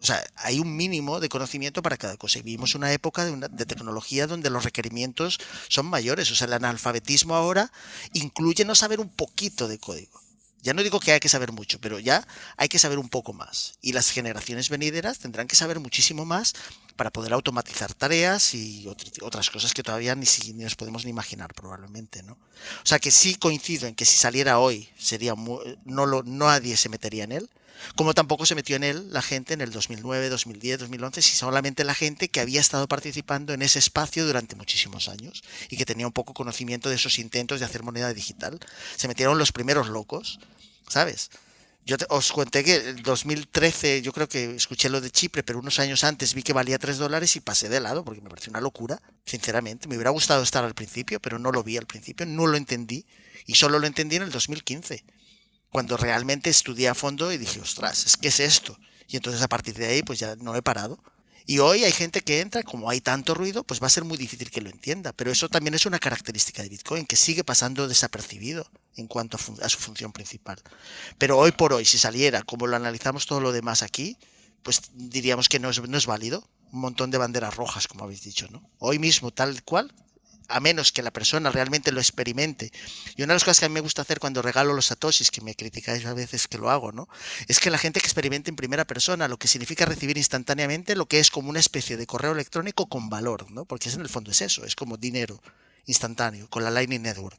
O 0.01 0.05
sea, 0.05 0.23
hay 0.37 0.61
un 0.61 0.77
mínimo 0.77 1.21
de 1.21 1.29
conocimiento 1.29 1.83
para 1.83 1.99
cada 1.99 2.16
cosa. 2.16 2.38
Y 2.38 2.42
vivimos 2.42 2.75
una 2.75 2.92
época 2.92 3.25
de, 3.25 3.33
una, 3.33 3.49
de, 3.49 3.66
tecnología 3.66 4.27
donde 4.27 4.49
los 4.49 4.64
requerimientos 4.64 5.38
son 5.69 5.87
mayores. 5.87 6.31
O 6.31 6.35
sea, 6.35 6.47
el 6.47 6.55
analfabetismo 6.55 7.35
ahora 7.35 7.71
incluye 8.14 8.64
no 8.64 8.75
saber 8.75 9.01
un 9.01 9.11
poquito 9.11 9.69
de 9.69 9.79
código. 9.79 10.26
Ya 10.66 10.74
no 10.74 10.83
digo 10.83 10.98
que 10.98 11.12
hay 11.12 11.20
que 11.20 11.29
saber 11.29 11.52
mucho, 11.52 11.81
pero 11.81 12.00
ya 12.00 12.26
hay 12.57 12.68
que 12.68 12.81
saber 12.81 12.98
un 12.98 13.09
poco 13.09 13.33
más. 13.33 13.79
Y 13.83 13.92
las 13.92 14.11
generaciones 14.11 14.68
venideras 14.68 15.20
tendrán 15.20 15.46
que 15.46 15.55
saber 15.55 15.79
muchísimo 15.79 16.24
más 16.24 16.55
para 16.96 17.12
poder 17.12 17.33
automatizar 17.35 17.94
tareas 17.94 18.52
y 18.52 18.85
otras 19.22 19.48
cosas 19.48 19.72
que 19.74 19.85
todavía 19.85 20.16
ni, 20.16 20.26
ni 20.55 20.64
nos 20.64 20.74
podemos 20.74 21.05
ni 21.05 21.12
imaginar 21.12 21.55
probablemente, 21.55 22.24
¿no? 22.24 22.33
O 22.33 22.87
sea 22.87 22.98
que 22.98 23.12
sí 23.12 23.37
coincido 23.37 23.87
en 23.87 23.94
que 23.94 24.05
si 24.05 24.16
saliera 24.16 24.59
hoy 24.59 24.88
sería 24.98 25.37
no 25.85 26.05
lo 26.05 26.24
nadie 26.24 26.76
se 26.76 26.88
metería 26.88 27.22
en 27.22 27.31
él, 27.31 27.50
como 27.94 28.14
tampoco 28.14 28.46
se 28.46 28.55
metió 28.55 28.76
en 28.76 28.85
él 28.85 29.12
la 29.12 29.22
gente 29.22 29.55
en 29.55 29.61
el 29.61 29.70
2009, 29.70 30.29
2010, 30.29 30.81
2011, 30.81 31.22
si 31.22 31.37
solamente 31.37 31.85
la 31.85 31.94
gente 31.94 32.29
que 32.29 32.40
había 32.40 32.61
estado 32.61 32.88
participando 32.88 33.52
en 33.52 33.62
ese 33.62 33.79
espacio 33.79 34.26
durante 34.26 34.57
muchísimos 34.57 35.09
años 35.09 35.42
y 35.68 35.76
que 35.76 35.87
tenía 35.87 36.07
un 36.07 36.12
poco 36.12 36.35
conocimiento 36.35 36.88
de 36.88 36.96
esos 36.96 37.18
intentos 37.18 37.61
de 37.61 37.66
hacer 37.66 37.83
moneda 37.83 38.12
digital. 38.12 38.59
Se 38.96 39.09
metieron 39.09 39.38
los 39.38 39.52
primeros 39.52 39.88
locos, 39.88 40.40
¿sabes? 40.88 41.31
Yo 41.85 41.96
os 42.09 42.33
conté 42.33 42.64
que 42.64 42.75
en 42.75 43.03
2013, 43.03 44.03
yo 44.03 44.12
creo 44.12 44.29
que 44.29 44.57
escuché 44.57 44.88
lo 44.88 45.01
de 45.01 45.11
Chipre, 45.12 45.44
pero 45.44 45.61
unos 45.61 45.79
años 45.79 46.03
antes 46.03 46.35
vi 46.35 46.42
que 46.42 46.53
valía 46.53 46.81
3 46.81 46.99
dólares 46.99 47.37
y 47.37 47.40
pasé 47.40 47.68
de 47.68 47.79
lado 47.79 48.05
porque 48.05 48.20
me 48.20 48.29
pareció 48.29 48.51
una 48.51 48.61
locura, 48.61 49.01
sinceramente. 49.25 49.87
Me 49.87 49.94
hubiera 49.94 50.11
gustado 50.11 50.42
estar 50.42 50.64
al 50.64 50.75
principio, 50.75 51.20
pero 51.20 51.38
no 51.38 51.53
lo 51.53 51.62
vi 51.62 51.77
al 51.77 51.87
principio, 51.87 52.27
no 52.27 52.49
lo 52.49 52.57
entendí 52.57 53.07
y 53.46 53.55
solo 53.55 53.79
lo 53.79 53.87
entendí 53.87 54.16
en 54.16 54.22
el 54.22 54.31
2015 54.33 55.05
cuando 55.70 55.96
realmente 55.96 56.51
estudié 56.51 56.88
a 56.88 56.94
fondo 56.94 57.31
y 57.31 57.38
dije, 57.38 57.61
ostras, 57.61 58.05
es 58.07 58.16
que 58.16 58.29
es 58.29 58.40
esto. 58.40 58.77
Y 59.07 59.14
entonces 59.14 59.40
a 59.42 59.49
partir 59.49 59.75
de 59.75 59.87
ahí 59.87 60.03
pues 60.03 60.18
ya 60.18 60.35
no 60.35 60.57
he 60.57 60.62
parado. 60.62 60.99
Y 61.48 61.61
hoy 61.61 61.85
hay 61.85 61.92
gente 61.92 62.22
que 62.22 62.40
entra, 62.40 62.64
como 62.64 62.90
hay 62.90 63.00
tanto 63.00 63.32
ruido, 63.32 63.62
pues 63.62 63.80
va 63.80 63.87
a 63.87 63.90
ser 63.90 64.04
muy 64.04 64.18
difícil 64.18 64.50
que 64.50 64.61
lo 64.61 64.68
entienda. 64.68 65.12
Pero 65.12 65.30
eso 65.30 65.48
también 65.48 65.74
es 65.74 65.87
una 65.87 66.00
característica 66.00 66.61
de 66.62 66.68
Bitcoin, 66.68 67.06
que 67.06 67.14
sigue 67.14 67.44
pasando 67.44 67.87
desapercibido 67.87 68.68
en 68.96 69.06
cuanto 69.06 69.38
a, 69.62 69.68
su 69.68 69.78
función 69.78 70.12
principal. 70.12 70.61
Pero 71.18 71.38
hoy 71.38 71.52
por 71.52 71.72
hoy, 71.72 71.85
si 71.85 71.98
saliera, 71.98 72.42
como 72.42 72.66
lo 72.66 72.74
analizamos 72.74 73.26
todo 73.26 73.40
lo 73.40 73.52
demás 73.52 73.82
aquí, 73.82 74.18
pues 74.64 74.82
diríamos 74.94 75.48
que 75.48 75.61
no 75.61 75.70
es, 75.70 75.80
no 75.80 75.96
es 75.96 76.06
válido. 76.06 76.48
Un 76.72 76.80
montón 76.80 77.12
de 77.12 77.18
banderas 77.18 77.54
rojas, 77.54 77.87
como 77.87 78.02
habéis 78.02 78.22
dicho, 78.22 78.48
¿no? 78.50 78.68
Hoy 78.78 78.98
mismo, 78.98 79.30
tal 79.30 79.62
cual, 79.62 79.94
a 80.48 80.61
menos 80.61 80.92
que 80.92 81.02
la 81.02 81.11
persona 81.11 81.50
realmente 81.50 81.92
lo 81.92 82.00
experimente. 82.00 82.72
Y 83.16 83.22
una 83.22 83.32
de 83.32 83.37
las 83.37 83.44
cosas 83.44 83.61
que 83.61 83.66
a 83.66 83.68
mí 83.68 83.74
me 83.74 83.80
gusta 83.80 84.02
hacer 84.02 84.20
cuando 84.20 84.42
regalo 84.42 84.72
los 84.72 84.87
satoshis, 84.87 85.30
que 85.30 85.40
me 85.40 85.54
criticáis 85.54 86.04
a 86.06 86.14
veces 86.14 86.48
que 86.48 86.59
lo 86.59 86.70
hago, 86.70 86.92
¿no? 86.92 87.09
Es 87.48 87.61
que 87.61 87.70
la 87.70 87.78
gente 87.78 88.00
que 88.00 88.06
experimente 88.06 88.50
en 88.50 88.56
primera 88.56 88.85
persona, 88.85 89.28
lo 89.28 89.38
que 89.38 89.48
significa 89.48 89.85
recibir 89.85 90.16
instantáneamente 90.16 90.96
lo 90.96 91.06
que 91.06 91.20
es 91.20 91.30
como 91.30 91.50
una 91.50 91.61
especie 91.61 91.96
de 91.96 92.06
correo 92.06 92.32
electrónico 92.32 92.87
con 92.87 93.09
valor, 93.09 93.50
¿no? 93.50 93.64
Porque 93.64 93.88
en 93.90 94.00
el 94.00 94.09
fondo 94.09 94.30
es 94.30 94.42
eso, 94.42 94.64
es 94.64 94.76
como 94.76 94.96
dinero 94.96 95.40
instantáneo 95.87 96.48
con 96.50 96.64
la 96.64 96.70
Lightning 96.70 97.02
Network. 97.02 97.38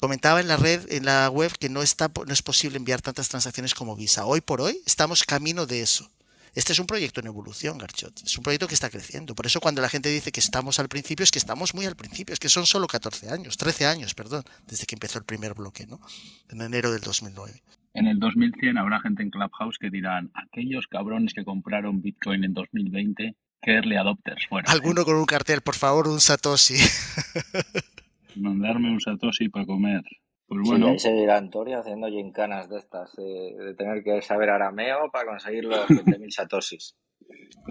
Comentaba 0.00 0.40
en 0.40 0.48
la 0.48 0.56
red, 0.56 0.90
en 0.90 1.04
la 1.04 1.28
web, 1.28 1.52
que 1.58 1.68
no 1.68 1.82
está, 1.82 2.10
no 2.26 2.32
es 2.32 2.42
posible 2.42 2.78
enviar 2.78 3.02
tantas 3.02 3.28
transacciones 3.28 3.74
como 3.74 3.94
Visa. 3.94 4.24
Hoy 4.24 4.40
por 4.40 4.60
hoy 4.60 4.80
estamos 4.86 5.24
camino 5.24 5.66
de 5.66 5.82
eso. 5.82 6.10
Este 6.54 6.72
es 6.72 6.78
un 6.78 6.86
proyecto 6.86 7.20
en 7.20 7.26
evolución, 7.26 7.78
Garchot. 7.78 8.22
Es 8.22 8.36
un 8.38 8.44
proyecto 8.44 8.68
que 8.68 8.74
está 8.74 8.88
creciendo. 8.88 9.34
Por 9.34 9.46
eso 9.46 9.60
cuando 9.60 9.82
la 9.82 9.88
gente 9.88 10.08
dice 10.08 10.30
que 10.30 10.40
estamos 10.40 10.78
al 10.78 10.88
principio, 10.88 11.24
es 11.24 11.32
que 11.32 11.38
estamos 11.38 11.74
muy 11.74 11.86
al 11.86 11.96
principio. 11.96 12.32
Es 12.32 12.38
que 12.38 12.48
son 12.48 12.64
solo 12.66 12.86
14 12.86 13.30
años, 13.30 13.56
13 13.56 13.86
años, 13.86 14.14
perdón, 14.14 14.44
desde 14.66 14.86
que 14.86 14.94
empezó 14.94 15.18
el 15.18 15.24
primer 15.24 15.54
bloque, 15.54 15.86
¿no? 15.86 16.00
En 16.48 16.60
enero 16.60 16.92
del 16.92 17.00
2009. 17.00 17.60
En 17.94 18.06
el 18.06 18.18
2100 18.18 18.78
habrá 18.78 19.00
gente 19.00 19.22
en 19.22 19.30
Clubhouse 19.30 19.78
que 19.78 19.90
dirán, 19.90 20.30
aquellos 20.34 20.86
cabrones 20.86 21.32
que 21.34 21.44
compraron 21.44 22.02
Bitcoin 22.02 22.44
en 22.44 22.54
2020, 22.54 23.34
que 23.62 23.70
early 23.70 23.96
adopters 23.96 24.46
fueron. 24.48 24.70
Alguno 24.70 25.04
con 25.04 25.16
un 25.16 25.26
cartel, 25.26 25.60
por 25.60 25.74
favor, 25.74 26.08
un 26.08 26.20
Satoshi. 26.20 26.74
Mandarme 28.36 28.90
un 28.90 29.00
Satoshi 29.00 29.48
para 29.48 29.66
comer. 29.66 30.02
Pues 30.46 30.60
bueno. 30.64 30.92
Sí, 30.92 30.98
se 30.98 31.12
dirá 31.12 31.36
Antonio 31.36 31.78
haciendo 31.78 32.08
gincanas 32.08 32.68
de 32.68 32.78
estas, 32.78 33.14
de 33.16 33.74
tener 33.76 34.02
que 34.02 34.20
saber 34.22 34.50
arameo 34.50 35.10
para 35.10 35.30
conseguir 35.30 35.64
los 35.64 35.86
20.000 35.88 36.30
satoshis. 36.30 36.96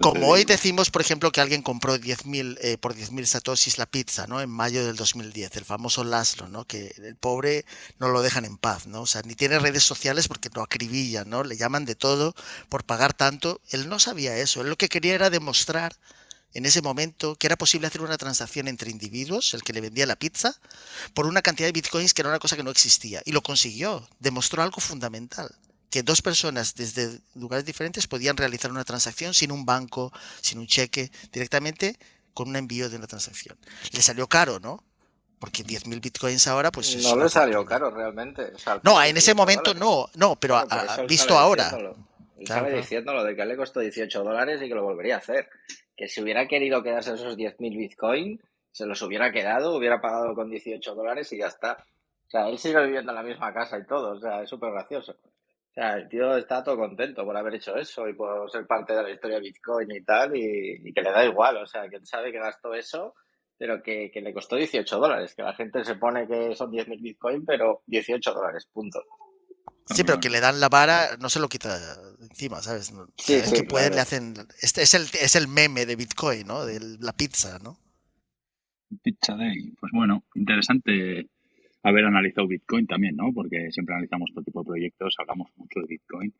Como 0.00 0.26
hoy 0.26 0.44
decimos, 0.44 0.90
por 0.90 1.02
ejemplo, 1.02 1.30
que 1.30 1.40
alguien 1.40 1.62
compró 1.62 1.96
10.000 1.96 2.58
eh, 2.60 2.78
por 2.78 2.94
10.000 2.94 3.24
satoshis 3.26 3.78
la 3.78 3.86
pizza, 3.86 4.26
¿no? 4.26 4.40
En 4.40 4.50
mayo 4.50 4.84
del 4.84 4.96
2010, 4.96 5.56
el 5.56 5.64
famoso 5.64 6.02
Laszlo, 6.02 6.48
¿no? 6.48 6.64
Que 6.64 6.92
el 6.96 7.14
pobre 7.14 7.64
no 8.00 8.08
lo 8.08 8.20
dejan 8.20 8.44
en 8.44 8.58
paz, 8.58 8.88
¿no? 8.88 9.02
O 9.02 9.06
sea, 9.06 9.22
ni 9.22 9.36
tiene 9.36 9.60
redes 9.60 9.84
sociales 9.84 10.26
porque 10.26 10.48
lo 10.52 10.62
acribillan, 10.62 11.30
¿no? 11.30 11.44
Le 11.44 11.56
llaman 11.56 11.84
de 11.84 11.94
todo 11.94 12.34
por 12.68 12.82
pagar 12.82 13.12
tanto. 13.12 13.60
Él 13.70 13.88
no 13.88 14.00
sabía 14.00 14.36
eso. 14.36 14.62
Él 14.62 14.68
lo 14.68 14.76
que 14.76 14.88
quería 14.88 15.14
era 15.14 15.30
demostrar 15.30 15.92
en 16.54 16.66
ese 16.66 16.82
momento 16.82 17.34
que 17.34 17.48
era 17.48 17.56
posible 17.56 17.88
hacer 17.88 18.00
una 18.00 18.16
transacción 18.16 18.68
entre 18.68 18.90
individuos, 18.90 19.54
el 19.54 19.62
que 19.62 19.72
le 19.72 19.80
vendía 19.80 20.06
la 20.06 20.16
pizza, 20.16 20.54
por 21.12 21.26
una 21.26 21.42
cantidad 21.42 21.68
de 21.68 21.72
bitcoins 21.72 22.14
que 22.14 22.22
era 22.22 22.28
una 22.28 22.38
cosa 22.38 22.56
que 22.56 22.62
no 22.62 22.70
existía. 22.70 23.20
Y 23.24 23.32
lo 23.32 23.42
consiguió, 23.42 24.08
demostró 24.20 24.62
algo 24.62 24.80
fundamental, 24.80 25.52
que 25.90 26.04
dos 26.04 26.22
personas 26.22 26.76
desde 26.76 27.20
lugares 27.34 27.64
diferentes 27.64 28.06
podían 28.06 28.36
realizar 28.36 28.70
una 28.70 28.84
transacción 28.84 29.34
sin 29.34 29.50
un 29.50 29.66
banco, 29.66 30.12
sin 30.40 30.60
un 30.60 30.68
cheque, 30.68 31.10
directamente 31.32 31.98
con 32.32 32.48
un 32.48 32.56
envío 32.56 32.88
de 32.88 32.96
una 32.96 33.08
transacción. 33.08 33.58
Le 33.92 34.00
salió 34.00 34.28
caro, 34.28 34.60
¿no? 34.60 34.82
Porque 35.40 35.64
10.000 35.64 36.00
bitcoins 36.00 36.46
ahora, 36.46 36.70
pues... 36.70 36.96
No 37.02 37.16
le 37.16 37.28
salió 37.28 37.64
caro 37.64 37.90
realmente. 37.90 38.52
no, 38.82 39.02
en 39.02 39.16
ese 39.16 39.34
momento 39.34 39.74
no, 39.74 40.08
no, 40.14 40.36
pero 40.36 40.64
visto 41.08 41.36
ahora... 41.36 41.76
Estaba 42.38 42.68
diciendo 42.68 43.14
lo 43.14 43.24
de 43.24 43.34
que 43.34 43.44
le 43.44 43.56
costó 43.56 43.80
18 43.80 44.22
dólares 44.22 44.60
y 44.62 44.68
que 44.68 44.74
lo 44.74 44.82
volvería 44.82 45.14
a 45.14 45.18
hacer 45.18 45.48
que 45.96 46.08
si 46.08 46.22
hubiera 46.22 46.46
querido 46.46 46.82
quedarse 46.82 47.14
esos 47.14 47.36
10.000 47.36 47.76
Bitcoin, 47.76 48.40
se 48.70 48.86
los 48.86 49.00
hubiera 49.02 49.30
quedado, 49.30 49.76
hubiera 49.76 50.00
pagado 50.00 50.34
con 50.34 50.50
18 50.50 50.94
dólares 50.94 51.32
y 51.32 51.38
ya 51.38 51.46
está. 51.46 51.76
O 52.26 52.30
sea, 52.30 52.48
él 52.48 52.58
sigue 52.58 52.84
viviendo 52.84 53.12
en 53.12 53.16
la 53.16 53.22
misma 53.22 53.52
casa 53.52 53.78
y 53.78 53.86
todo, 53.86 54.12
o 54.12 54.18
sea, 54.18 54.42
es 54.42 54.50
súper 54.50 54.72
gracioso. 54.72 55.12
O 55.12 55.72
sea, 55.74 55.94
el 55.94 56.08
tío 56.08 56.36
está 56.36 56.62
todo 56.62 56.76
contento 56.76 57.24
por 57.24 57.36
haber 57.36 57.54
hecho 57.54 57.76
eso 57.76 58.08
y 58.08 58.14
por 58.14 58.50
ser 58.50 58.66
parte 58.66 58.94
de 58.94 59.02
la 59.02 59.10
historia 59.10 59.36
de 59.36 59.42
Bitcoin 59.42 59.90
y 59.90 60.02
tal, 60.02 60.36
y, 60.36 60.92
que 60.92 61.02
le 61.02 61.10
da 61.10 61.24
igual, 61.24 61.56
o 61.58 61.66
sea, 61.66 61.88
que 61.88 62.04
sabe 62.04 62.32
que 62.32 62.38
gastó 62.38 62.74
eso, 62.74 63.14
pero 63.56 63.82
que, 63.82 64.10
que 64.12 64.20
le 64.20 64.32
costó 64.32 64.56
18 64.56 64.98
dólares, 64.98 65.34
que 65.34 65.42
la 65.42 65.54
gente 65.54 65.84
se 65.84 65.96
pone 65.96 66.26
que 66.26 66.54
son 66.56 66.70
10.000 66.70 67.00
Bitcoin, 67.00 67.44
pero 67.44 67.82
18 67.86 68.32
dólares, 68.32 68.68
punto. 68.72 69.00
Sí, 69.86 70.02
pero 70.04 70.18
que 70.18 70.30
le 70.30 70.40
dan 70.40 70.60
la 70.60 70.68
vara, 70.68 71.16
no 71.20 71.28
se 71.28 71.40
lo 71.40 71.48
quita 71.48 71.78
encima, 72.20 72.62
¿sabes? 72.62 72.94
Sí, 73.16 73.34
es 73.34 73.52
que 73.52 73.64
pueden, 73.64 73.94
le 73.94 74.00
hacen. 74.00 74.34
Este 74.62 74.82
es 74.82 74.94
el, 74.94 75.02
es 75.20 75.36
el 75.36 75.46
meme 75.46 75.84
de 75.84 75.96
Bitcoin, 75.96 76.46
¿no? 76.46 76.64
De 76.64 76.80
la 77.00 77.12
pizza, 77.12 77.58
¿no? 77.58 77.78
Pizza 79.02 79.36
Day. 79.36 79.72
Pues 79.78 79.92
bueno, 79.92 80.24
interesante 80.34 81.28
haber 81.82 82.06
analizado 82.06 82.48
Bitcoin 82.48 82.86
también, 82.86 83.16
¿no? 83.16 83.32
Porque 83.32 83.70
siempre 83.70 83.94
analizamos 83.94 84.30
todo 84.32 84.44
tipo 84.44 84.60
de 84.60 84.66
proyectos, 84.66 85.14
hablamos 85.18 85.50
mucho 85.56 85.80
de 85.80 85.86
Bitcoin 85.86 86.34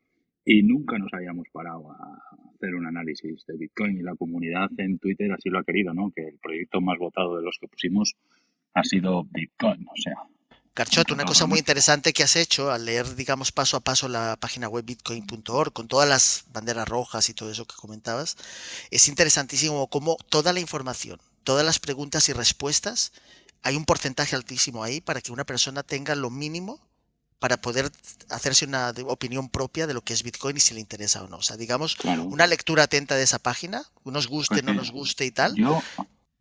y 0.44 0.62
nunca 0.62 0.98
nos 0.98 1.12
habíamos 1.12 1.48
parado 1.52 1.90
a 1.92 2.20
hacer 2.54 2.74
un 2.74 2.86
análisis 2.86 3.44
de 3.46 3.56
Bitcoin 3.56 3.98
y 3.98 4.02
la 4.02 4.14
comunidad 4.14 4.70
en 4.78 4.98
Twitter 4.98 5.32
así 5.32 5.48
lo 5.50 5.58
ha 5.58 5.64
querido, 5.64 5.92
¿no? 5.92 6.10
Que 6.14 6.28
el 6.28 6.38
proyecto 6.38 6.80
más 6.80 6.98
votado 6.98 7.36
de 7.36 7.42
los 7.42 7.58
que 7.60 7.68
pusimos 7.68 8.14
ha 8.74 8.84
sido 8.84 9.24
Bitcoin, 9.24 9.86
o 9.86 9.96
sea, 9.96 10.16
Garchot, 10.76 11.12
una 11.12 11.24
cosa 11.24 11.46
muy 11.46 11.60
interesante 11.60 12.12
que 12.12 12.24
has 12.24 12.34
hecho 12.34 12.72
al 12.72 12.84
leer, 12.84 13.14
digamos, 13.14 13.52
paso 13.52 13.76
a 13.76 13.80
paso 13.80 14.08
la 14.08 14.36
página 14.36 14.68
web 14.68 14.84
bitcoin.org 14.84 15.72
con 15.72 15.86
todas 15.86 16.08
las 16.08 16.44
banderas 16.52 16.88
rojas 16.88 17.28
y 17.28 17.34
todo 17.34 17.52
eso 17.52 17.64
que 17.64 17.76
comentabas, 17.76 18.36
es 18.90 19.06
interesantísimo 19.06 19.86
cómo 19.86 20.16
toda 20.30 20.52
la 20.52 20.58
información, 20.58 21.20
todas 21.44 21.64
las 21.64 21.78
preguntas 21.78 22.28
y 22.28 22.32
respuestas, 22.32 23.12
hay 23.62 23.76
un 23.76 23.84
porcentaje 23.84 24.34
altísimo 24.34 24.82
ahí 24.82 25.00
para 25.00 25.20
que 25.20 25.30
una 25.30 25.44
persona 25.44 25.84
tenga 25.84 26.16
lo 26.16 26.28
mínimo 26.28 26.80
para 27.38 27.60
poder 27.60 27.92
hacerse 28.30 28.64
una 28.64 28.92
opinión 29.06 29.48
propia 29.50 29.86
de 29.86 29.94
lo 29.94 30.02
que 30.02 30.12
es 30.12 30.24
Bitcoin 30.24 30.56
y 30.56 30.60
si 30.60 30.74
le 30.74 30.80
interesa 30.80 31.22
o 31.22 31.28
no. 31.28 31.36
O 31.36 31.42
sea, 31.42 31.56
digamos, 31.56 31.98
una 32.02 32.46
lectura 32.48 32.84
atenta 32.84 33.14
de 33.14 33.22
esa 33.22 33.38
página, 33.38 33.84
nos 34.04 34.26
guste, 34.26 34.62
no 34.62 34.74
nos 34.74 34.90
guste 34.90 35.24
y 35.24 35.30
tal, 35.30 35.54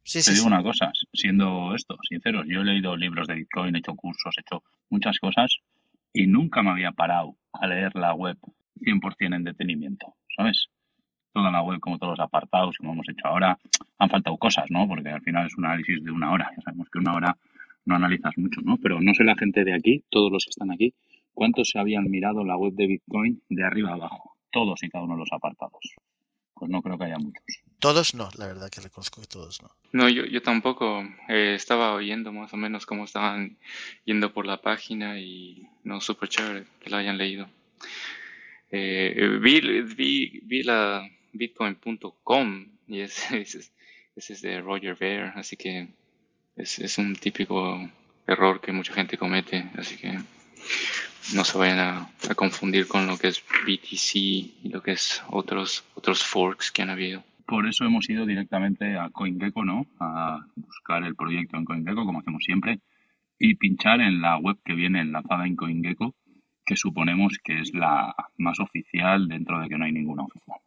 te 0.03 0.33
digo 0.33 0.47
una 0.47 0.61
cosa, 0.61 0.91
siendo 1.13 1.73
esto, 1.75 1.97
sinceros, 2.07 2.45
yo 2.47 2.61
he 2.61 2.65
leído 2.65 2.95
libros 2.97 3.27
de 3.27 3.35
Bitcoin, 3.35 3.75
he 3.75 3.79
hecho 3.79 3.95
cursos, 3.95 4.35
he 4.37 4.41
hecho 4.41 4.63
muchas 4.89 5.17
cosas 5.19 5.57
y 6.13 6.27
nunca 6.27 6.61
me 6.61 6.71
había 6.71 6.91
parado 6.91 7.35
a 7.53 7.67
leer 7.67 7.95
la 7.95 8.13
web 8.13 8.37
100% 8.81 9.35
en 9.35 9.43
detenimiento, 9.43 10.13
¿sabes? 10.35 10.67
Toda 11.31 11.51
la 11.51 11.61
web, 11.61 11.79
como 11.79 11.97
todos 11.97 12.17
los 12.17 12.19
apartados, 12.19 12.77
como 12.77 12.93
hemos 12.93 13.09
hecho 13.09 13.27
ahora, 13.27 13.57
han 13.97 14.09
faltado 14.09 14.37
cosas, 14.37 14.65
¿no? 14.69 14.87
Porque 14.87 15.09
al 15.09 15.21
final 15.21 15.47
es 15.47 15.57
un 15.57 15.65
análisis 15.65 16.03
de 16.03 16.11
una 16.11 16.31
hora, 16.31 16.51
ya 16.55 16.61
sabemos 16.61 16.89
que 16.89 16.99
una 16.99 17.13
hora 17.13 17.37
no 17.85 17.95
analizas 17.95 18.37
mucho, 18.37 18.61
¿no? 18.61 18.77
Pero 18.77 18.99
no 19.01 19.13
sé 19.13 19.23
la 19.23 19.35
gente 19.35 19.63
de 19.63 19.73
aquí, 19.73 20.03
todos 20.09 20.31
los 20.31 20.45
que 20.45 20.51
están 20.51 20.71
aquí, 20.71 20.93
cuántos 21.33 21.69
se 21.69 21.79
habían 21.79 22.09
mirado 22.09 22.43
la 22.43 22.57
web 22.57 22.73
de 22.73 22.87
Bitcoin 22.87 23.41
de 23.49 23.63
arriba 23.63 23.91
a 23.91 23.93
abajo, 23.93 24.35
todos 24.51 24.83
y 24.83 24.89
cada 24.89 25.05
uno 25.05 25.13
de 25.13 25.19
los 25.21 25.31
apartados. 25.31 25.95
Pues 26.53 26.69
no 26.69 26.81
creo 26.81 26.97
que 26.97 27.05
haya 27.05 27.17
muchos. 27.17 27.62
Todos 27.83 28.13
no, 28.13 28.29
la 28.37 28.47
verdad 28.47 28.69
que 28.69 28.79
reconozco 28.79 29.19
que 29.19 29.27
todos 29.27 29.61
no. 29.61 29.69
No, 29.91 30.07
yo, 30.07 30.23
yo 30.23 30.41
tampoco 30.41 31.03
eh, 31.27 31.53
estaba 31.53 31.93
oyendo 31.95 32.31
más 32.31 32.53
o 32.53 32.55
menos 32.55 32.85
cómo 32.85 33.03
estaban 33.03 33.57
yendo 34.05 34.31
por 34.31 34.45
la 34.45 34.61
página 34.61 35.19
y 35.19 35.67
no, 35.83 35.99
súper 35.99 36.29
chévere 36.29 36.63
que 36.79 36.89
lo 36.89 36.95
hayan 36.95 37.17
leído. 37.17 37.49
Eh, 38.71 39.37
vi, 39.41 39.59
vi, 39.81 40.39
vi, 40.45 40.63
la 40.63 41.05
bitcoin.com 41.33 42.67
y 42.87 43.01
ese, 43.01 43.41
es 44.15 44.41
de 44.41 44.61
Roger 44.61 44.95
Ver, 44.95 45.33
así 45.35 45.57
que 45.57 45.89
es, 46.55 46.79
es 46.79 46.97
un 46.97 47.17
típico 47.17 47.85
error 48.25 48.61
que 48.61 48.71
mucha 48.71 48.93
gente 48.93 49.17
comete, 49.17 49.69
así 49.77 49.97
que 49.97 50.17
no 51.33 51.43
se 51.43 51.57
vayan 51.57 51.79
a, 51.79 52.09
a, 52.29 52.35
confundir 52.35 52.87
con 52.87 53.07
lo 53.07 53.17
que 53.17 53.27
es 53.27 53.43
BTC 53.67 54.15
y 54.15 54.69
lo 54.69 54.81
que 54.81 54.93
es 54.93 55.21
otros, 55.31 55.83
otros 55.95 56.23
forks 56.23 56.71
que 56.71 56.81
han 56.81 56.89
habido. 56.89 57.25
Por 57.45 57.67
eso 57.67 57.85
hemos 57.85 58.09
ido 58.09 58.25
directamente 58.25 58.97
a 58.97 59.09
CoinGecko, 59.09 59.65
¿no? 59.65 59.85
A 59.99 60.45
buscar 60.55 61.03
el 61.03 61.15
proyecto 61.15 61.57
en 61.57 61.65
CoinGecko, 61.65 62.05
como 62.05 62.19
hacemos 62.19 62.43
siempre, 62.43 62.79
y 63.37 63.55
pinchar 63.55 64.01
en 64.01 64.21
la 64.21 64.37
web 64.37 64.57
que 64.63 64.73
viene 64.73 65.01
enlazada 65.01 65.45
en 65.45 65.55
CoinGecko, 65.55 66.15
que 66.65 66.75
suponemos 66.75 67.37
que 67.43 67.59
es 67.59 67.73
la 67.73 68.15
más 68.37 68.59
oficial 68.59 69.27
dentro 69.27 69.59
de 69.59 69.67
que 69.67 69.77
no 69.77 69.85
hay 69.85 69.91
ninguna 69.91 70.23
oficial. 70.23 70.57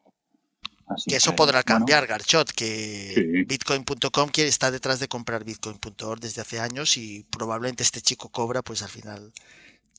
Así 0.89 1.11
que 1.11 1.17
eso 1.17 1.35
podrá 1.35 1.65
cambiar, 1.65 2.07
Garchot, 2.07 2.53
que 2.53 3.45
bitcoin.com 3.49 4.31
está 4.37 4.71
detrás 4.71 5.01
de 5.01 5.09
comprar 5.09 5.45
bitcoin.org 5.45 6.21
desde 6.21 6.43
hace 6.43 6.61
años 6.61 6.97
y 6.97 7.25
probablemente 7.37 7.83
este 7.83 8.01
chico 8.01 8.29
cobra, 8.29 8.63
pues 8.63 8.83
al 8.83 8.89
final 8.89 9.33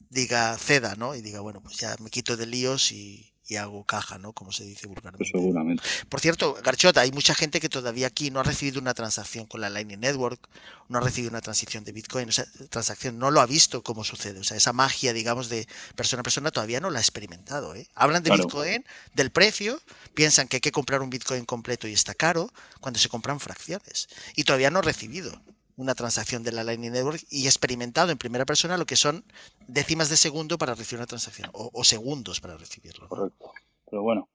diga 0.10 0.56
ceda, 0.58 0.96
¿no? 0.96 1.14
Y 1.14 1.22
diga, 1.22 1.42
bueno, 1.42 1.62
pues 1.62 1.78
ya 1.78 1.96
me 2.02 2.10
quito 2.10 2.38
de 2.38 2.46
líos 2.46 2.94
y, 2.94 3.34
y 3.48 3.56
hago 3.56 3.84
caja, 3.84 4.18
¿no? 4.18 4.34
Como 4.34 4.52
se 4.52 4.64
dice 4.64 4.88
vulgarmente. 4.88 5.26
Seguramente. 5.32 5.84
Por 6.10 6.20
cierto, 6.20 6.58
Garchota, 6.64 7.02
hay 7.02 7.12
mucha 7.12 7.34
gente 7.34 7.60
que 7.60 7.70
todavía 7.70 8.08
aquí 8.08 8.30
no 8.30 8.40
ha 8.40 8.44
recibido 8.44 8.80
una 8.80 8.94
transacción 8.94 9.46
con 9.46 9.62
la 9.62 9.70
Lightning 9.70 10.00
Network, 10.00 10.50
no 10.90 10.98
ha 10.98 11.02
recibido 11.02 11.30
una 11.30 11.42
transición 11.42 11.84
de 11.84 11.92
Bitcoin, 11.92 12.30
o 12.30 12.32
sea, 12.32 12.46
transacción, 12.70 13.18
no 13.20 13.32
lo 13.32 13.42
ha 13.42 13.46
visto 13.46 13.84
cómo 13.84 14.04
sucede. 14.04 14.40
O 14.40 14.44
sea, 14.44 14.58
esa 14.58 14.74
magia, 14.74 15.14
digamos, 15.14 15.50
de 15.50 15.68
persona 15.96 16.22
a 16.22 16.24
persona 16.24 16.52
todavía 16.52 16.80
no 16.80 16.90
la 16.90 17.00
ha 17.00 17.02
experimentado. 17.02 17.76
¿eh? 17.76 17.88
Hablan 17.96 18.24
de 18.24 18.32
Bitcoin, 18.32 18.86
del 19.14 19.32
precio, 19.32 19.80
piensan 20.14 20.48
que 20.48 20.58
hay 20.58 20.62
que 20.62 20.72
comprar 20.72 21.02
un 21.02 21.10
Bitcoin 21.10 21.46
completo 21.46 21.88
y 21.88 21.94
está 21.94 22.14
caro, 22.14 22.52
cuando 22.82 23.00
se 23.00 23.10
compran 23.10 23.40
fracciones. 23.40 24.10
Y 24.36 24.44
todavía 24.44 24.72
no 24.72 24.80
ha 24.80 24.84
recibido 24.84 25.42
una 25.78 25.94
transacción 25.94 26.44
de 26.44 26.52
la 26.52 26.64
Lightning 26.64 26.92
Network 26.92 27.22
y 27.30 27.46
experimentado 27.46 28.12
en 28.12 28.18
primera 28.18 28.46
persona 28.46 28.78
lo 28.78 28.86
que 28.86 28.96
son 28.96 29.24
décimas 29.68 30.10
de 30.10 30.18
segundo 30.18 30.58
para 30.58 30.74
recibir 30.74 31.00
una 31.00 31.08
transacción 31.08 31.50
o, 31.54 31.84
segundos 31.84 32.42
para 32.42 32.58
recibirlo. 32.58 33.08
Correcto. 33.08 33.52
Pero 33.90 34.02
bueno, 34.02 34.28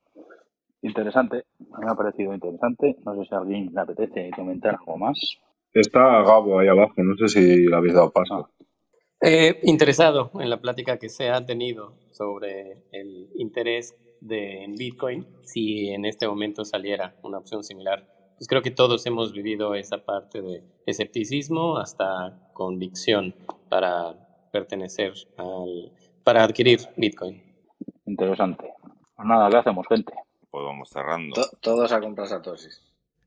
interesante. 0.81 1.45
A 1.73 1.79
mí 1.79 1.85
me 1.85 1.91
ha 1.91 1.95
parecido 1.95 2.33
interesante. 2.33 2.97
No 3.05 3.15
sé 3.17 3.29
si 3.29 3.35
a 3.35 3.39
alguien 3.39 3.71
le 3.75 3.81
apetece 3.81 4.31
comentar 4.35 4.77
algo 4.77 4.97
más. 4.97 5.19
Está 5.75 6.23
Gabo 6.23 6.61
ahí 6.61 6.69
abajo. 6.69 6.95
No 6.97 7.17
sé 7.17 7.29
si 7.29 7.67
le 7.67 7.77
habéis 7.77 7.95
dado 7.95 8.11
paso. 8.13 8.49
Eh, 9.21 9.61
interesado 9.65 10.31
en 10.41 10.51
la 10.51 10.61
plática 10.61 10.99
que 10.99 11.09
se 11.09 11.31
ha 11.31 11.45
tenido 11.45 11.95
sobre 12.11 12.85
el 12.93 13.31
interés 13.37 13.97
de, 14.21 14.65
en 14.65 14.75
Bitcoin, 14.75 15.27
si 15.43 15.91
en 15.91 16.05
este 16.05 16.27
momento 16.27 16.65
saliera 16.65 17.17
una 17.23 17.39
opción 17.39 17.63
similar 17.63 18.07
pues 18.43 18.49
creo 18.49 18.63
que 18.63 18.73
todos 18.73 19.07
hemos 19.07 19.33
vivido 19.33 19.77
esa 19.77 19.99
parte 19.99 20.43
de 20.43 20.65
escepticismo 20.85 21.79
hasta 21.79 22.51
convicción 22.53 23.37
para 23.69 24.17
pertenecer 24.51 25.13
al, 25.37 25.93
para 26.25 26.43
adquirir 26.43 26.81
Bitcoin. 26.97 27.41
Interesante. 28.05 28.75
Pues 29.15 29.29
nada, 29.29 29.49
¿qué 29.49 29.59
hacemos, 29.59 29.87
gente? 29.87 30.13
Pues 30.51 30.65
vamos 30.65 30.89
cerrando. 30.89 31.41
todos 31.61 31.93
a 31.93 32.01
comprar 32.01 32.27
Satoshis. 32.27 32.83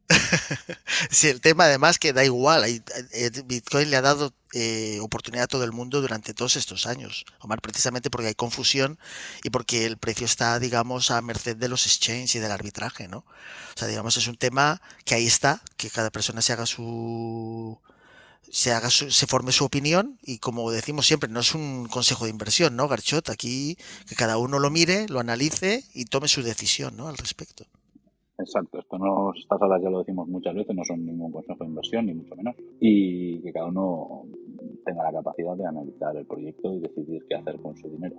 sí, 1.09 1.29
el 1.29 1.41
tema 1.41 1.65
además 1.65 1.99
que 1.99 2.13
da 2.13 2.23
igual. 2.23 2.63
Eh, 2.65 3.31
Bitcoin 3.45 3.89
le 3.89 3.97
ha 3.97 4.01
dado 4.01 4.33
eh, 4.53 4.99
oportunidad 5.01 5.45
a 5.45 5.47
todo 5.47 5.63
el 5.63 5.71
mundo 5.71 6.01
durante 6.01 6.33
todos 6.33 6.55
estos 6.55 6.85
años. 6.85 7.25
Omar, 7.39 7.61
precisamente 7.61 8.09
porque 8.09 8.27
hay 8.27 8.35
confusión 8.35 8.99
y 9.43 9.49
porque 9.49 9.85
el 9.85 9.97
precio 9.97 10.25
está, 10.25 10.59
digamos, 10.59 11.11
a 11.11 11.21
merced 11.21 11.57
de 11.57 11.69
los 11.69 11.85
exchanges 11.85 12.35
y 12.35 12.39
del 12.39 12.51
arbitraje, 12.51 13.07
¿no? 13.07 13.19
O 13.19 13.77
sea, 13.77 13.87
digamos, 13.87 14.17
es 14.17 14.27
un 14.27 14.37
tema 14.37 14.81
que 15.05 15.15
ahí 15.15 15.25
está, 15.25 15.61
que 15.77 15.89
cada 15.89 16.11
persona 16.11 16.41
se 16.41 16.53
haga 16.53 16.65
su 16.65 17.79
se 18.51 18.71
haga 18.71 18.91
se 18.91 19.27
forme 19.27 19.51
su 19.51 19.65
opinión 19.65 20.19
y 20.21 20.37
como 20.37 20.69
decimos 20.71 21.07
siempre, 21.07 21.29
no 21.29 21.39
es 21.39 21.55
un 21.55 21.87
consejo 21.87 22.25
de 22.25 22.29
inversión, 22.29 22.75
¿no, 22.75 22.87
Garchot? 22.87 23.29
Aquí 23.29 23.77
que 24.07 24.15
cada 24.15 24.37
uno 24.37 24.59
lo 24.59 24.69
mire, 24.69 25.07
lo 25.09 25.19
analice 25.19 25.83
y 25.93 26.05
tome 26.05 26.27
su 26.27 26.43
decisión, 26.43 26.95
¿no? 26.95 27.07
Al 27.07 27.17
respecto. 27.17 27.65
Exacto, 28.37 28.79
esto 28.79 28.97
no, 28.97 29.31
estas 29.33 29.59
salas 29.59 29.81
ya 29.81 29.89
lo 29.89 29.99
decimos 29.99 30.27
muchas 30.27 30.53
veces, 30.53 30.75
no 30.75 30.83
son 30.83 31.05
ningún 31.05 31.31
consejo 31.31 31.63
de 31.63 31.69
inversión, 31.69 32.05
ni 32.05 32.13
mucho 32.13 32.35
menos, 32.35 32.55
y 32.81 33.39
que 33.41 33.53
cada 33.53 33.67
uno 33.67 34.23
tenga 34.83 35.03
la 35.03 35.13
capacidad 35.13 35.55
de 35.55 35.65
analizar 35.65 36.15
el 36.17 36.25
proyecto 36.25 36.73
y 36.73 36.79
decidir 36.79 37.23
qué 37.29 37.35
hacer 37.35 37.55
con 37.61 37.77
su 37.77 37.89
dinero. 37.89 38.17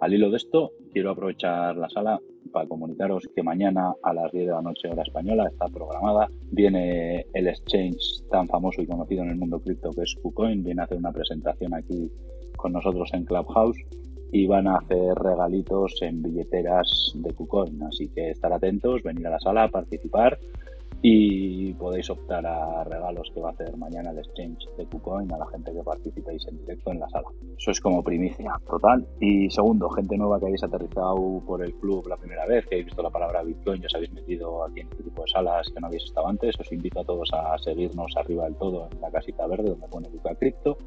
Al 0.00 0.14
hilo 0.14 0.30
de 0.30 0.38
esto, 0.38 0.72
quiero 0.90 1.10
aprovechar 1.10 1.76
la 1.76 1.90
sala 1.90 2.18
para 2.50 2.66
comunicaros 2.66 3.28
que 3.34 3.42
mañana 3.42 3.92
a 4.02 4.14
las 4.14 4.32
10 4.32 4.46
de 4.46 4.52
la 4.52 4.62
noche 4.62 4.88
hora 4.88 5.02
española 5.02 5.46
está 5.46 5.66
programada, 5.66 6.28
viene 6.50 7.26
el 7.34 7.48
exchange 7.48 8.24
tan 8.30 8.48
famoso 8.48 8.80
y 8.80 8.86
conocido 8.86 9.22
en 9.22 9.30
el 9.30 9.36
mundo 9.36 9.60
cripto 9.60 9.90
que 9.90 10.02
es 10.02 10.14
KuCoin, 10.22 10.64
viene 10.64 10.80
a 10.80 10.84
hacer 10.84 10.96
una 10.96 11.12
presentación 11.12 11.74
aquí 11.74 12.10
con 12.56 12.72
nosotros 12.72 13.10
en 13.12 13.24
Clubhouse 13.24 13.76
y 14.32 14.46
van 14.46 14.66
a 14.66 14.76
hacer 14.76 15.14
regalitos 15.14 15.96
en 16.02 16.22
billeteras 16.22 17.12
de 17.14 17.32
KuCoin. 17.32 17.82
Así 17.82 18.08
que 18.08 18.30
estar 18.30 18.52
atentos, 18.52 19.02
venir 19.02 19.26
a 19.26 19.30
la 19.30 19.40
sala, 19.40 19.64
a 19.64 19.68
participar 19.68 20.38
y 21.00 21.72
podéis 21.74 22.10
optar 22.10 22.44
a 22.44 22.82
regalos 22.82 23.30
que 23.32 23.40
va 23.40 23.50
a 23.50 23.52
hacer 23.52 23.76
mañana 23.76 24.10
el 24.10 24.18
exchange 24.18 24.66
de 24.76 24.84
KuCoin 24.86 25.32
a 25.32 25.38
la 25.38 25.46
gente 25.46 25.72
que 25.72 25.82
participéis 25.82 26.46
en 26.48 26.58
directo 26.58 26.90
en 26.90 27.00
la 27.00 27.08
sala. 27.08 27.28
Eso 27.56 27.70
es 27.70 27.80
como 27.80 28.02
primicia 28.02 28.60
total. 28.68 29.06
Y 29.20 29.48
segundo, 29.50 29.88
gente 29.90 30.16
nueva 30.16 30.40
que 30.40 30.46
habéis 30.46 30.64
aterrizado 30.64 31.40
por 31.46 31.62
el 31.62 31.72
club 31.74 32.06
la 32.08 32.16
primera 32.16 32.46
vez, 32.46 32.66
que 32.66 32.76
habéis 32.76 32.86
visto 32.86 33.02
la 33.02 33.10
palabra 33.10 33.42
Bitcoin 33.42 33.80
y 33.82 33.86
os 33.86 33.94
habéis 33.94 34.12
metido 34.12 34.64
aquí 34.64 34.80
en 34.80 34.88
este 34.88 35.04
tipo 35.04 35.22
de 35.22 35.28
salas 35.28 35.68
que 35.72 35.80
no 35.80 35.86
habéis 35.86 36.04
estado 36.04 36.26
antes, 36.26 36.58
os 36.58 36.72
invito 36.72 37.00
a 37.00 37.04
todos 37.04 37.30
a 37.32 37.56
seguirnos 37.58 38.12
arriba 38.16 38.44
del 38.44 38.56
todo 38.56 38.88
en 38.90 39.00
la 39.00 39.10
casita 39.10 39.46
verde 39.46 39.70
donde 39.70 39.88
pone 39.88 40.08
Duca 40.08 40.34
Crypto 40.34 40.78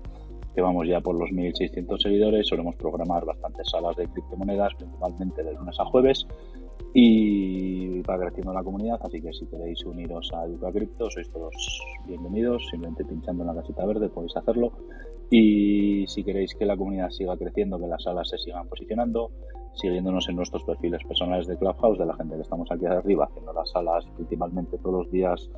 que 0.53 0.61
vamos 0.61 0.87
ya 0.87 0.99
por 1.01 1.15
los 1.15 1.29
1.600 1.29 2.01
seguidores, 2.01 2.47
solemos 2.47 2.75
programar 2.75 3.25
bastantes 3.25 3.69
salas 3.69 3.95
de 3.95 4.07
criptomonedas, 4.07 4.73
principalmente 4.75 5.43
de 5.43 5.53
lunes 5.53 5.79
a 5.79 5.85
jueves, 5.85 6.27
y 6.93 8.01
va 8.01 8.19
creciendo 8.19 8.53
la 8.53 8.63
comunidad, 8.63 8.99
así 9.01 9.21
que 9.21 9.31
si 9.31 9.45
queréis 9.45 9.85
uniros 9.85 10.31
a 10.33 10.45
Educa 10.45 10.71
Cripto, 10.71 11.09
sois 11.09 11.29
todos 11.29 11.81
bienvenidos, 12.05 12.67
simplemente 12.69 13.05
pinchando 13.05 13.43
en 13.43 13.47
la 13.47 13.61
casita 13.61 13.85
verde 13.85 14.09
podéis 14.09 14.35
hacerlo. 14.35 14.73
Y 15.29 16.05
si 16.07 16.25
queréis 16.25 16.53
que 16.55 16.65
la 16.65 16.75
comunidad 16.75 17.09
siga 17.09 17.37
creciendo, 17.37 17.79
que 17.79 17.87
las 17.87 18.03
salas 18.03 18.27
se 18.27 18.37
sigan 18.37 18.67
posicionando, 18.67 19.31
siguiéndonos 19.75 20.27
en 20.27 20.35
nuestros 20.35 20.63
perfiles 20.65 21.01
personales 21.07 21.47
de 21.47 21.57
Clubhouse, 21.57 21.97
de 21.97 22.05
la 22.05 22.15
gente 22.15 22.35
que 22.35 22.41
estamos 22.41 22.69
aquí 22.69 22.85
arriba 22.85 23.25
haciendo 23.25 23.53
las 23.53 23.71
salas 23.71 24.05
principalmente 24.17 24.77
todos 24.79 25.05
los 25.05 25.11
días 25.11 25.49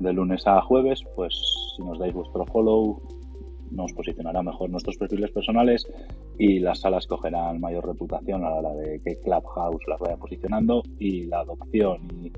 de 0.00 0.12
lunes 0.12 0.46
a 0.46 0.60
jueves, 0.60 1.02
pues 1.16 1.34
si 1.74 1.82
nos 1.82 1.98
dais 1.98 2.12
vuestro 2.12 2.44
follow, 2.44 3.00
nos 3.72 3.92
posicionará 3.92 4.42
mejor 4.42 4.70
nuestros 4.70 4.96
perfiles 4.96 5.30
personales 5.30 5.86
y 6.38 6.58
las 6.60 6.80
salas 6.80 7.06
cogerán 7.06 7.60
mayor 7.60 7.86
reputación 7.86 8.44
a 8.44 8.50
la 8.50 8.56
hora 8.56 8.74
de 8.74 9.00
que 9.00 9.18
Clubhouse 9.20 9.86
las 9.88 10.00
vaya 10.00 10.16
posicionando 10.16 10.82
y 10.98 11.26
la 11.26 11.40
adopción 11.40 12.08
y 12.22 12.32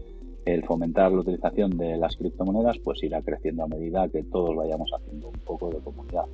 el 0.45 0.64
fomentar 0.64 1.11
la 1.11 1.20
utilización 1.20 1.70
de 1.76 1.97
las 1.97 2.16
criptomonedas 2.16 2.78
pues 2.78 3.03
irá 3.03 3.22
creciendo 3.22 3.64
a 3.64 3.68
medida 3.68 4.09
que 4.09 4.22
todos 4.24 4.55
vayamos 4.55 4.91
haciendo 4.93 5.28
un 5.28 5.41
poco 5.41 5.70
de 5.70 5.78
comunidad. 5.78 6.26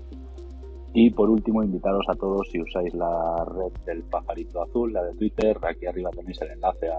Y 0.92 1.10
por 1.10 1.30
último, 1.30 1.62
invitaros 1.62 2.04
a 2.08 2.14
todos 2.14 2.48
si 2.50 2.60
usáis 2.60 2.92
la 2.94 3.44
red 3.44 3.72
del 3.86 4.02
pajarito 4.02 4.60
azul, 4.62 4.92
la 4.92 5.04
de 5.04 5.14
Twitter, 5.14 5.56
aquí 5.62 5.86
arriba 5.86 6.10
tenéis 6.10 6.42
el 6.42 6.50
enlace 6.50 6.88
a 6.88 6.98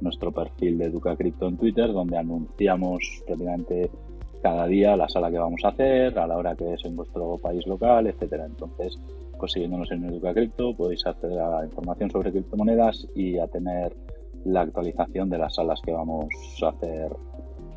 nuestro 0.00 0.32
perfil 0.32 0.78
de 0.78 0.86
Educa 0.86 1.16
Crypto 1.16 1.46
en 1.46 1.58
Twitter, 1.58 1.92
donde 1.92 2.16
anunciamos 2.16 3.22
prácticamente 3.26 3.90
cada 4.42 4.66
día 4.66 4.96
la 4.96 5.08
sala 5.08 5.30
que 5.30 5.38
vamos 5.38 5.60
a 5.64 5.68
hacer, 5.68 6.18
a 6.18 6.26
la 6.26 6.36
hora 6.36 6.54
que 6.54 6.74
es 6.74 6.84
en 6.84 6.96
vuestro 6.96 7.38
país 7.38 7.66
local, 7.66 8.06
etcétera. 8.06 8.46
Entonces, 8.46 8.98
pues 9.38 9.52
siguiéndonos 9.52 9.90
en 9.90 10.04
Educa 10.04 10.32
Crypto 10.32 10.74
podéis 10.74 11.04
acceder 11.06 11.40
a 11.40 11.64
información 11.64 12.10
sobre 12.10 12.32
criptomonedas 12.32 13.06
y 13.14 13.38
a 13.38 13.46
tener 13.46 13.94
la 14.44 14.62
actualización 14.62 15.28
de 15.28 15.38
las 15.38 15.54
salas 15.54 15.80
que 15.82 15.92
vamos 15.92 16.28
a 16.62 16.68
hacer 16.68 17.10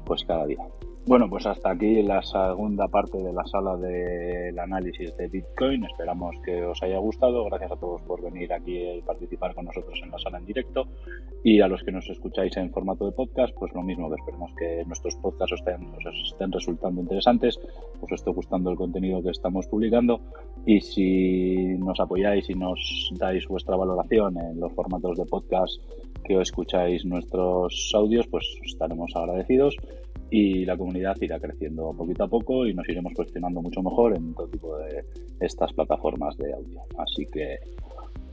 pues 0.06 0.24
cada 0.24 0.46
día. 0.46 0.66
Bueno, 1.06 1.28
pues 1.28 1.46
hasta 1.48 1.72
aquí 1.72 2.04
la 2.04 2.22
segunda 2.22 2.88
parte 2.88 3.18
de 3.18 3.34
la 3.34 3.44
sala 3.46 3.76
del 3.78 4.60
análisis 4.60 5.16
de 5.18 5.28
Bitcoin. 5.28 5.84
Esperamos 5.86 6.36
que 6.46 6.64
os 6.64 6.84
haya 6.84 7.00
gustado. 7.00 7.46
Gracias 7.46 7.72
a 7.72 7.78
todos 7.78 8.02
por 8.04 8.22
venir 8.22 8.54
aquí 8.54 8.78
y 8.78 9.02
participar 9.02 9.56
con 9.56 9.66
nosotros 9.66 10.00
en 10.04 10.12
la 10.12 10.20
sala 10.20 10.38
en 10.38 10.46
directo. 10.46 10.86
Y 11.44 11.62
a 11.62 11.68
los 11.68 11.82
que 11.82 11.92
nos 11.92 12.08
escucháis 12.10 12.56
en 12.58 12.70
formato 12.70 13.06
de 13.06 13.14
podcast, 13.14 13.56
pues 13.58 13.74
lo 13.74 13.82
mismo, 13.82 14.10
que 14.10 14.18
esperemos 14.18 14.52
que 14.56 14.84
nuestros 14.86 15.16
podcasts 15.16 15.54
os 15.54 15.62
estén, 16.32 16.52
resultando 16.52 17.02
interesantes, 17.02 17.60
os 18.02 18.12
esté 18.12 18.30
gustando 18.30 18.70
el 18.70 18.78
contenido 18.78 19.24
que 19.24 19.32
estamos 19.32 19.66
publicando. 19.68 20.22
Y 20.68 20.82
si 20.82 21.76
nos 21.80 22.00
apoyáis 22.00 22.48
y 22.52 22.54
nos 22.54 23.12
dais 23.18 23.48
vuestra 23.48 23.76
valoración 23.76 24.38
en 24.38 24.60
los 24.60 24.74
formatos 24.74 25.18
de 25.18 25.26
podcast 25.26 25.82
que 26.24 26.40
escucháis 26.40 27.04
nuestros 27.06 27.92
audios, 27.96 28.28
pues 28.28 28.46
estaremos 28.64 29.16
agradecidos 29.16 29.76
y 30.32 30.66
la 30.66 30.78
comunidad 30.78 31.16
irá 31.22 31.40
creciendo 31.40 31.94
poquito 31.94 32.24
a 32.24 32.28
poco 32.28 32.66
y 32.66 32.74
nos 32.74 32.88
iremos 32.88 33.14
posicionando 33.14 33.62
mucho 33.62 33.82
mejor 33.82 34.16
en 34.16 34.34
todo 34.34 34.48
tipo 34.48 34.78
de 34.78 35.04
estas 35.40 35.74
plataformas 35.74 36.38
de 36.38 36.54
audio. 36.54 36.82
Así 36.98 37.26
que, 37.26 37.58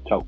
chao. 0.06 0.24